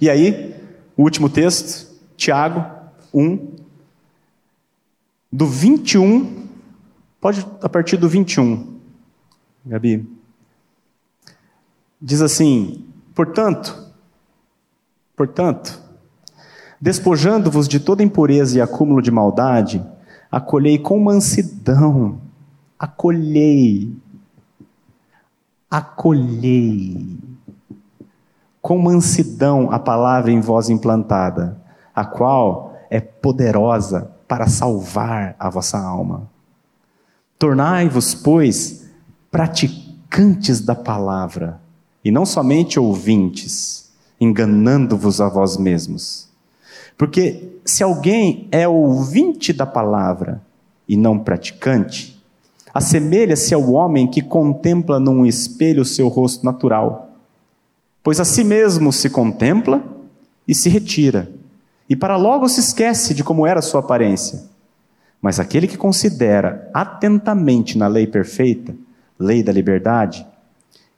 E 0.00 0.10
aí, 0.10 0.54
o 0.96 1.02
último 1.02 1.30
texto, 1.30 1.90
Tiago 2.16 2.64
1, 3.12 3.56
do 5.32 5.46
21, 5.46 6.46
pode 7.20 7.46
a 7.62 7.68
partir 7.68 7.96
do 7.96 8.08
21, 8.08 8.78
Gabi. 9.64 10.06
Diz 12.00 12.20
assim: 12.20 12.84
portanto, 13.14 13.92
portanto, 15.14 15.80
despojando-vos 16.80 17.68
de 17.68 17.78
toda 17.78 18.02
impureza 18.02 18.58
e 18.58 18.60
acúmulo 18.60 19.02
de 19.02 19.10
maldade, 19.10 19.84
acolhei 20.30 20.78
com 20.78 20.98
mansidão, 21.00 22.18
acolhei, 22.78 23.92
acolhei 25.70 27.18
com 28.62 28.78
mansidão 28.78 29.70
a 29.72 29.78
palavra 29.78 30.30
em 30.30 30.40
voz 30.40 30.70
implantada, 30.70 31.60
a 31.94 32.04
qual 32.04 32.76
é 32.88 33.00
poderosa 33.00 34.10
para 34.28 34.46
salvar 34.46 35.34
a 35.38 35.50
vossa 35.50 35.78
alma. 35.78 36.28
Tornai-vos, 37.38 38.14
pois, 38.14 38.88
praticantes 39.30 40.60
da 40.60 40.74
palavra, 40.74 41.60
e 42.04 42.10
não 42.10 42.24
somente 42.24 42.78
ouvintes, 42.78 43.90
enganando-vos 44.20 45.20
a 45.20 45.28
vós 45.28 45.56
mesmos. 45.56 46.29
Porque 47.00 47.54
se 47.64 47.82
alguém 47.82 48.46
é 48.52 48.68
ouvinte 48.68 49.54
da 49.54 49.64
palavra 49.64 50.42
e 50.86 50.98
não 50.98 51.18
praticante, 51.18 52.22
assemelha-se 52.74 53.54
ao 53.54 53.72
homem 53.72 54.06
que 54.06 54.20
contempla 54.20 55.00
num 55.00 55.24
espelho 55.24 55.80
o 55.80 55.86
seu 55.86 56.08
rosto 56.08 56.44
natural. 56.44 57.16
Pois 58.02 58.20
a 58.20 58.24
si 58.26 58.44
mesmo 58.44 58.92
se 58.92 59.08
contempla 59.08 59.82
e 60.46 60.54
se 60.54 60.68
retira, 60.68 61.30
e 61.88 61.96
para 61.96 62.18
logo 62.18 62.46
se 62.50 62.60
esquece 62.60 63.14
de 63.14 63.24
como 63.24 63.46
era 63.46 63.62
sua 63.62 63.80
aparência. 63.80 64.42
Mas 65.22 65.40
aquele 65.40 65.66
que 65.66 65.78
considera 65.78 66.70
atentamente 66.74 67.78
na 67.78 67.86
lei 67.86 68.06
perfeita, 68.06 68.74
lei 69.18 69.42
da 69.42 69.52
liberdade, 69.52 70.26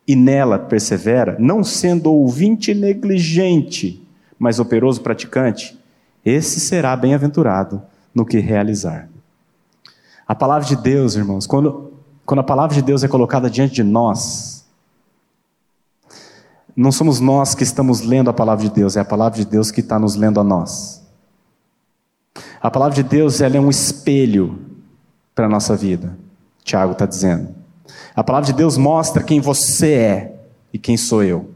e 0.05 0.17
nela 0.17 0.59
persevera, 0.59 1.37
não 1.39 1.63
sendo 1.63 2.13
ouvinte 2.13 2.75
negligente, 2.75 4.05
mas 4.37 4.59
operoso 4.59 5.01
praticante, 5.01 5.81
esse 6.25 6.61
será 6.61 6.97
bem-aventurado 6.97 7.83
no 8.15 8.25
que 8.25 8.39
realizar. 8.39 9.09
A 10.27 10.35
palavra 10.35 10.67
de 10.67 10.77
Deus, 10.77 11.15
irmãos, 11.15 11.47
quando, 11.47 11.93
quando 12.25 12.41
a 12.41 12.45
palavra 12.45 12.75
de 12.75 12.83
Deus 12.83 13.03
é 13.03 13.09
colocada 13.09 13.51
diante 13.51 13.75
de 13.75 13.83
nós, 13.83 14.65
não 16.75 16.91
somos 16.93 17.21
nós 17.21 17.55
que 17.55 17.63
estamos 17.63 18.01
lendo 18.01 18.31
a 18.31 18.33
palavra 18.33 18.65
de 18.65 18.71
Deus, 18.71 18.97
é 18.97 19.01
a 19.01 19.05
palavra 19.05 19.39
de 19.39 19.45
Deus 19.45 19.71
que 19.71 19.81
está 19.81 19.99
nos 19.99 20.15
lendo 20.15 20.41
a 20.41 20.45
nós. 20.45 21.03
A 22.61 22.71
palavra 22.71 22.95
de 22.95 23.03
Deus 23.03 23.41
ela 23.41 23.57
é 23.57 23.61
um 23.61 23.69
espelho 23.69 24.59
para 25.35 25.47
a 25.47 25.49
nossa 25.49 25.77
vida, 25.77 26.17
Tiago 26.63 26.93
está 26.93 27.05
dizendo. 27.05 27.55
A 28.15 28.23
palavra 28.23 28.47
de 28.47 28.53
Deus 28.53 28.77
mostra 28.77 29.23
quem 29.23 29.41
você 29.41 29.93
é 29.93 30.41
e 30.73 30.79
quem 30.79 30.97
sou 30.97 31.23
eu. 31.23 31.51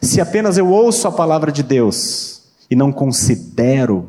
Se 0.00 0.20
apenas 0.20 0.56
eu 0.56 0.68
ouço 0.68 1.08
a 1.08 1.12
palavra 1.12 1.50
de 1.50 1.62
Deus, 1.62 2.29
e 2.70 2.76
não 2.76 2.92
considero, 2.92 4.08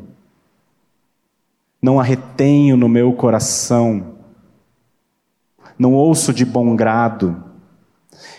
não 1.82 1.98
a 1.98 2.02
retenho 2.04 2.76
no 2.76 2.88
meu 2.88 3.12
coração, 3.12 4.14
não 5.76 5.92
ouço 5.94 6.32
de 6.32 6.44
bom 6.44 6.76
grado. 6.76 7.42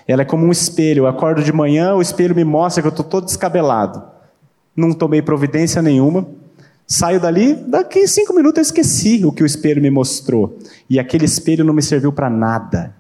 Ela 0.07 0.21
é 0.21 0.25
como 0.25 0.45
um 0.45 0.51
espelho. 0.51 1.01
Eu 1.01 1.07
acordo 1.07 1.43
de 1.43 1.51
manhã, 1.51 1.93
o 1.93 2.01
espelho 2.01 2.33
me 2.33 2.45
mostra 2.45 2.81
que 2.81 2.87
eu 2.87 2.91
estou 2.91 3.05
todo 3.05 3.25
descabelado. 3.25 4.01
Não 4.73 4.93
tomei 4.93 5.21
providência 5.21 5.81
nenhuma. 5.81 6.25
Saio 6.87 7.19
dali, 7.19 7.53
daqui 7.53 8.07
cinco 8.07 8.33
minutos 8.33 8.57
eu 8.57 8.61
esqueci 8.61 9.25
o 9.25 9.31
que 9.31 9.43
o 9.43 9.45
espelho 9.45 9.81
me 9.81 9.89
mostrou. 9.89 10.57
E 10.89 10.99
aquele 10.99 11.25
espelho 11.25 11.65
não 11.65 11.73
me 11.73 11.81
serviu 11.81 12.13
para 12.13 12.29
nada. 12.29 12.95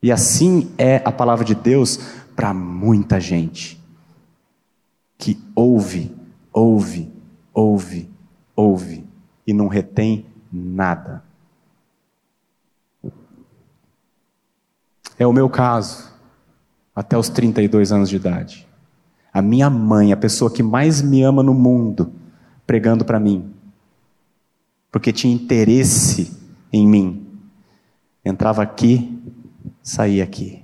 E 0.00 0.12
assim 0.12 0.70
é 0.78 1.00
a 1.04 1.10
palavra 1.10 1.44
de 1.44 1.54
Deus 1.54 1.98
para 2.36 2.54
muita 2.54 3.18
gente 3.18 3.83
que 5.24 5.42
ouve, 5.54 6.14
ouve, 6.52 7.10
ouve, 7.54 8.10
ouve 8.54 9.06
e 9.46 9.54
não 9.54 9.68
retém 9.68 10.26
nada. 10.52 11.24
É 15.18 15.26
o 15.26 15.32
meu 15.32 15.48
caso. 15.48 16.12
até 16.94 17.16
os 17.16 17.30
32 17.30 17.90
anos 17.90 18.10
de 18.10 18.16
idade. 18.16 18.68
A 19.32 19.40
minha 19.40 19.70
mãe, 19.70 20.12
a 20.12 20.16
pessoa 20.16 20.52
que 20.52 20.62
mais 20.62 21.00
me 21.00 21.22
ama 21.22 21.42
no 21.42 21.54
mundo, 21.54 22.12
pregando 22.66 23.02
para 23.02 23.18
mim, 23.18 23.50
porque 24.92 25.10
tinha 25.10 25.34
interesse 25.34 26.38
em 26.70 26.86
mim. 26.86 27.26
Entrava 28.22 28.62
aqui, 28.62 29.18
saía 29.82 30.22
aqui. 30.22 30.63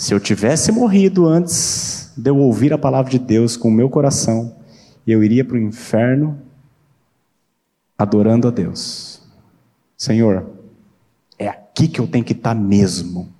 Se 0.00 0.14
eu 0.14 0.18
tivesse 0.18 0.72
morrido 0.72 1.26
antes 1.26 2.10
de 2.16 2.30
eu 2.30 2.38
ouvir 2.38 2.72
a 2.72 2.78
palavra 2.78 3.10
de 3.10 3.18
Deus 3.18 3.54
com 3.54 3.68
o 3.68 3.70
meu 3.70 3.90
coração, 3.90 4.56
eu 5.06 5.22
iria 5.22 5.44
para 5.44 5.56
o 5.56 5.60
inferno 5.60 6.40
adorando 7.98 8.48
a 8.48 8.50
Deus. 8.50 9.20
Senhor, 9.98 10.52
é 11.38 11.48
aqui 11.48 11.86
que 11.86 12.00
eu 12.00 12.06
tenho 12.06 12.24
que 12.24 12.32
estar 12.32 12.54
mesmo. 12.54 13.30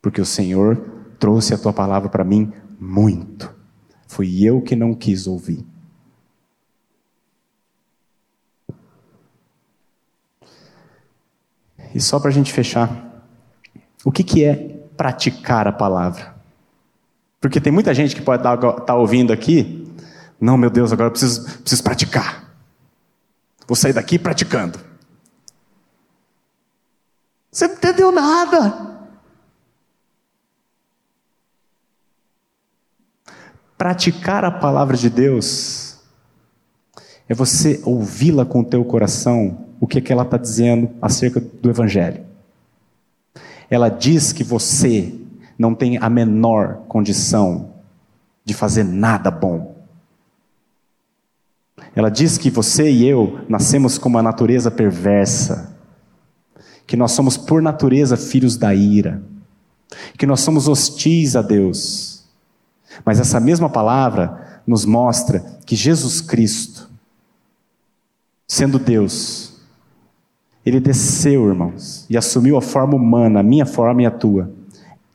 Porque 0.00 0.22
o 0.22 0.24
Senhor 0.24 0.78
trouxe 1.18 1.52
a 1.52 1.58
tua 1.58 1.74
palavra 1.74 2.08
para 2.08 2.24
mim 2.24 2.50
muito. 2.80 3.54
Fui 4.08 4.42
eu 4.42 4.62
que 4.62 4.74
não 4.74 4.94
quis 4.94 5.26
ouvir. 5.26 5.62
E 11.94 12.00
só 12.00 12.18
para 12.18 12.30
a 12.30 12.32
gente 12.32 12.54
fechar, 12.54 13.22
o 14.02 14.10
que, 14.10 14.24
que 14.24 14.44
é 14.44 14.69
praticar 15.00 15.66
a 15.66 15.72
palavra? 15.72 16.34
Porque 17.40 17.58
tem 17.58 17.72
muita 17.72 17.94
gente 17.94 18.14
que 18.14 18.20
pode 18.20 18.40
estar 18.40 18.58
tá, 18.58 18.72
tá 18.72 18.94
ouvindo 18.94 19.32
aqui, 19.32 19.90
não, 20.38 20.58
meu 20.58 20.68
Deus, 20.68 20.92
agora 20.92 21.06
eu 21.06 21.10
preciso, 21.10 21.58
preciso 21.60 21.82
praticar. 21.82 22.54
Vou 23.66 23.74
sair 23.74 23.94
daqui 23.94 24.18
praticando. 24.18 24.78
Você 27.50 27.66
não 27.66 27.76
entendeu 27.76 28.12
nada. 28.12 29.08
Praticar 33.78 34.44
a 34.44 34.50
palavra 34.50 34.98
de 34.98 35.08
Deus 35.08 35.98
é 37.26 37.32
você 37.32 37.80
ouvi-la 37.86 38.44
com 38.44 38.60
o 38.60 38.64
teu 38.64 38.84
coração, 38.84 39.66
o 39.80 39.86
que, 39.86 39.96
é 39.96 40.00
que 40.02 40.12
ela 40.12 40.24
está 40.24 40.36
dizendo 40.36 40.90
acerca 41.00 41.40
do 41.40 41.70
Evangelho. 41.70 42.28
Ela 43.70 43.88
diz 43.88 44.32
que 44.32 44.42
você 44.42 45.14
não 45.56 45.74
tem 45.74 45.96
a 45.98 46.10
menor 46.10 46.82
condição 46.88 47.70
de 48.44 48.52
fazer 48.52 48.82
nada 48.82 49.30
bom. 49.30 49.76
Ela 51.94 52.10
diz 52.10 52.36
que 52.36 52.50
você 52.50 52.90
e 52.90 53.06
eu 53.06 53.44
nascemos 53.48 53.96
com 53.96 54.08
uma 54.08 54.22
natureza 54.22 54.70
perversa, 54.70 55.76
que 56.86 56.96
nós 56.96 57.12
somos 57.12 57.36
por 57.36 57.62
natureza 57.62 58.16
filhos 58.16 58.56
da 58.56 58.74
ira, 58.74 59.22
que 60.18 60.26
nós 60.26 60.40
somos 60.40 60.66
hostis 60.66 61.36
a 61.36 61.42
Deus. 61.42 62.24
Mas 63.04 63.20
essa 63.20 63.38
mesma 63.38 63.68
palavra 63.68 64.62
nos 64.66 64.84
mostra 64.84 65.40
que 65.64 65.76
Jesus 65.76 66.20
Cristo, 66.20 66.88
sendo 68.46 68.78
Deus, 68.78 69.49
ele 70.70 70.80
desceu, 70.80 71.48
irmãos, 71.48 72.06
e 72.08 72.16
assumiu 72.16 72.56
a 72.56 72.62
forma 72.62 72.94
humana, 72.94 73.40
a 73.40 73.42
minha 73.42 73.66
forma 73.66 74.02
e 74.02 74.06
a 74.06 74.10
tua. 74.10 74.50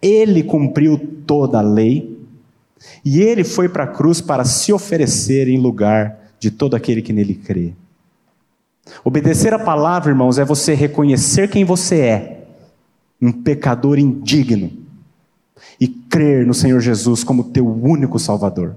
Ele 0.01 0.43
cumpriu 0.43 0.97
toda 1.25 1.59
a 1.59 1.61
lei 1.61 2.15
e 3.03 3.21
ele 3.21 3.43
foi 3.43 3.69
para 3.69 3.85
a 3.85 3.87
cruz 3.87 4.21
para 4.21 4.43
se 4.43 4.71
oferecer 4.73 5.47
em 5.47 5.57
lugar 5.57 6.19
de 6.39 6.51
todo 6.51 6.75
aquele 6.75 7.01
que 7.01 7.13
nele 7.13 7.33
crê. 7.33 7.73
Obedecer 9.03 9.53
a 9.53 9.59
palavra, 9.59 10.11
irmãos, 10.11 10.37
é 10.37 10.45
você 10.45 10.73
reconhecer 10.73 11.49
quem 11.49 11.65
você 11.65 11.99
é, 12.01 12.47
um 13.21 13.31
pecador 13.31 13.97
indigno 13.97 14.71
e 15.79 15.87
crer 15.87 16.45
no 16.45 16.53
Senhor 16.53 16.79
Jesus 16.79 17.23
como 17.23 17.45
teu 17.45 17.67
único 17.67 18.19
Salvador. 18.19 18.75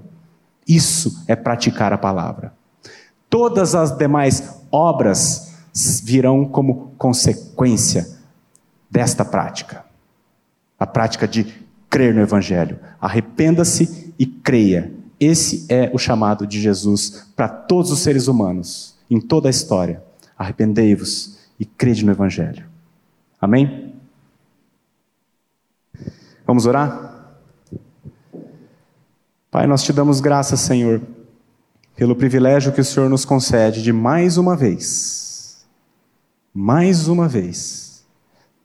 Isso 0.67 1.23
é 1.27 1.35
praticar 1.35 1.93
a 1.93 1.97
palavra. 1.97 2.53
Todas 3.29 3.75
as 3.75 3.95
demais 3.95 4.61
obras 4.71 5.48
virão 6.03 6.45
como 6.45 6.91
consequência 6.97 8.07
desta 8.89 9.23
prática. 9.23 9.85
A 10.77 10.87
prática 10.87 11.27
de 11.27 11.45
crer 11.89 12.13
no 12.13 12.21
Evangelho. 12.21 12.79
Arrependa-se 13.01 14.13
e 14.17 14.25
creia. 14.25 14.93
Esse 15.19 15.65
é 15.69 15.91
o 15.93 15.97
chamado 15.97 16.47
de 16.47 16.61
Jesus 16.61 17.27
para 17.35 17.49
todos 17.49 17.91
os 17.91 17.99
seres 17.99 18.27
humanos, 18.27 18.95
em 19.09 19.19
toda 19.19 19.49
a 19.49 19.51
história. 19.51 20.01
Arrependei-vos 20.37 21.39
e 21.59 21.65
crede 21.65 22.05
no 22.05 22.11
Evangelho. 22.11 22.65
Amém? 23.41 23.93
Vamos 26.45 26.65
orar? 26.65 27.35
Pai, 29.51 29.65
nós 29.67 29.83
te 29.83 29.91
damos 29.91 30.21
graças, 30.21 30.59
Senhor, 30.59 31.01
pelo 31.95 32.15
privilégio 32.15 32.71
que 32.71 32.81
o 32.81 32.85
Senhor 32.85 33.09
nos 33.09 33.25
concede 33.25 33.81
de 33.81 33.91
mais 33.91 34.37
uma 34.37 34.55
vez, 34.55 35.28
mais 36.61 37.07
uma 37.07 37.25
vez, 37.25 38.03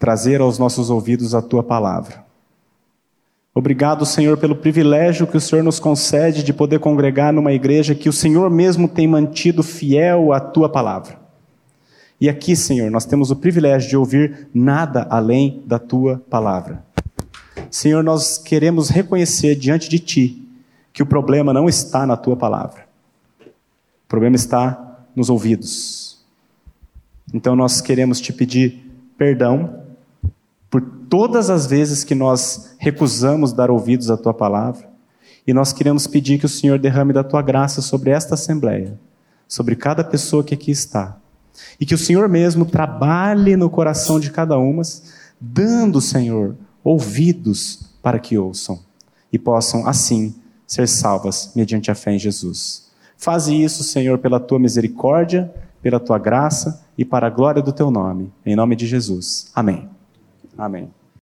trazer 0.01 0.40
aos 0.40 0.59
nossos 0.59 0.90
ouvidos 0.90 1.32
a 1.32 1.40
tua 1.40 1.62
palavra. 1.62 2.24
Obrigado, 3.55 4.05
Senhor, 4.05 4.36
pelo 4.36 4.57
privilégio 4.57 5.28
que 5.28 5.36
o 5.36 5.40
Senhor 5.40 5.62
nos 5.62 5.78
concede 5.78 6.42
de 6.42 6.53
poder 6.53 6.80
congregar 6.80 7.32
numa 7.32 7.53
igreja 7.53 7.95
que 7.95 8.09
o 8.09 8.12
Senhor 8.12 8.51
mesmo 8.51 8.88
tem 8.88 9.07
mantido 9.07 9.62
fiel 9.62 10.32
à 10.32 10.40
tua 10.40 10.68
palavra. 10.68 11.20
E 12.20 12.28
aqui, 12.28 12.57
Senhor, 12.57 12.90
nós 12.90 13.05
temos 13.05 13.30
o 13.30 13.36
privilégio 13.36 13.88
de 13.88 13.97
ouvir 13.97 14.49
nada 14.53 15.07
além 15.09 15.62
da 15.64 15.78
tua 15.78 16.20
palavra. 16.28 16.84
Senhor, 17.70 18.03
nós 18.03 18.38
queremos 18.38 18.88
reconhecer 18.88 19.55
diante 19.55 19.88
de 19.88 20.01
Ti 20.01 20.49
que 20.92 21.03
o 21.05 21.07
problema 21.07 21.53
não 21.53 21.68
está 21.68 22.05
na 22.05 22.16
Tua 22.16 22.36
palavra, 22.36 22.88
o 23.40 24.09
problema 24.09 24.34
está 24.34 24.99
nos 25.14 25.30
ouvidos. 25.30 26.03
Então 27.35 27.57
nós 27.57 27.80
queremos 27.80 28.20
te 28.20 28.32
pedir 28.32 28.80
perdão 29.18 29.82
por 30.70 30.80
todas 30.80 31.51
as 31.51 31.66
vezes 31.66 32.05
que 32.05 32.14
nós 32.14 32.76
recusamos 32.78 33.53
dar 33.53 33.72
ouvidos 33.72 34.09
à 34.09 34.16
Tua 34.16 34.32
palavra, 34.32 34.89
e 35.45 35.53
nós 35.53 35.72
queremos 35.72 36.07
pedir 36.07 36.39
que 36.39 36.47
o 36.47 36.49
Senhor 36.49 36.78
derrame 36.78 37.12
da 37.12 37.24
Tua 37.24 37.43
graça 37.43 37.82
sobre 37.82 38.11
esta 38.11 38.35
assembleia, 38.35 38.99
sobre 39.49 39.74
cada 39.74 40.05
pessoa 40.05 40.45
que 40.45 40.55
aqui 40.55 40.70
está, 40.70 41.16
e 41.78 41.85
que 41.85 41.95
o 41.95 41.99
Senhor 41.99 42.28
mesmo 42.28 42.64
trabalhe 42.64 43.57
no 43.57 43.68
coração 43.68 44.20
de 44.20 44.30
cada 44.30 44.57
uma, 44.57 44.82
dando, 45.41 46.01
Senhor, 46.01 46.55
ouvidos 46.85 47.91
para 48.01 48.20
que 48.20 48.39
ouçam 48.39 48.78
e 49.32 49.39
possam, 49.39 49.89
assim, 49.89 50.35
ser 50.66 50.87
salvas 50.87 51.51
mediante 51.55 51.91
a 51.91 51.97
fé 51.97 52.12
em 52.12 52.18
Jesus. 52.18 52.91
Faze 53.16 53.61
isso, 53.61 53.82
Senhor, 53.82 54.18
pela 54.18 54.39
tua 54.39 54.59
misericórdia, 54.61 55.53
pela 55.82 55.99
tua 55.99 56.18
graça 56.18 56.84
e 56.97 57.05
para 57.05 57.26
a 57.26 57.30
glória 57.30 57.62
do 57.62 57.72
teu 57.72 57.90
nome. 57.90 58.32
Em 58.45 58.57
nome 58.57 58.76
de 58.76 58.86
Jesus. 58.86 59.51
Amém. 59.55 59.88
Amém. 60.57 60.90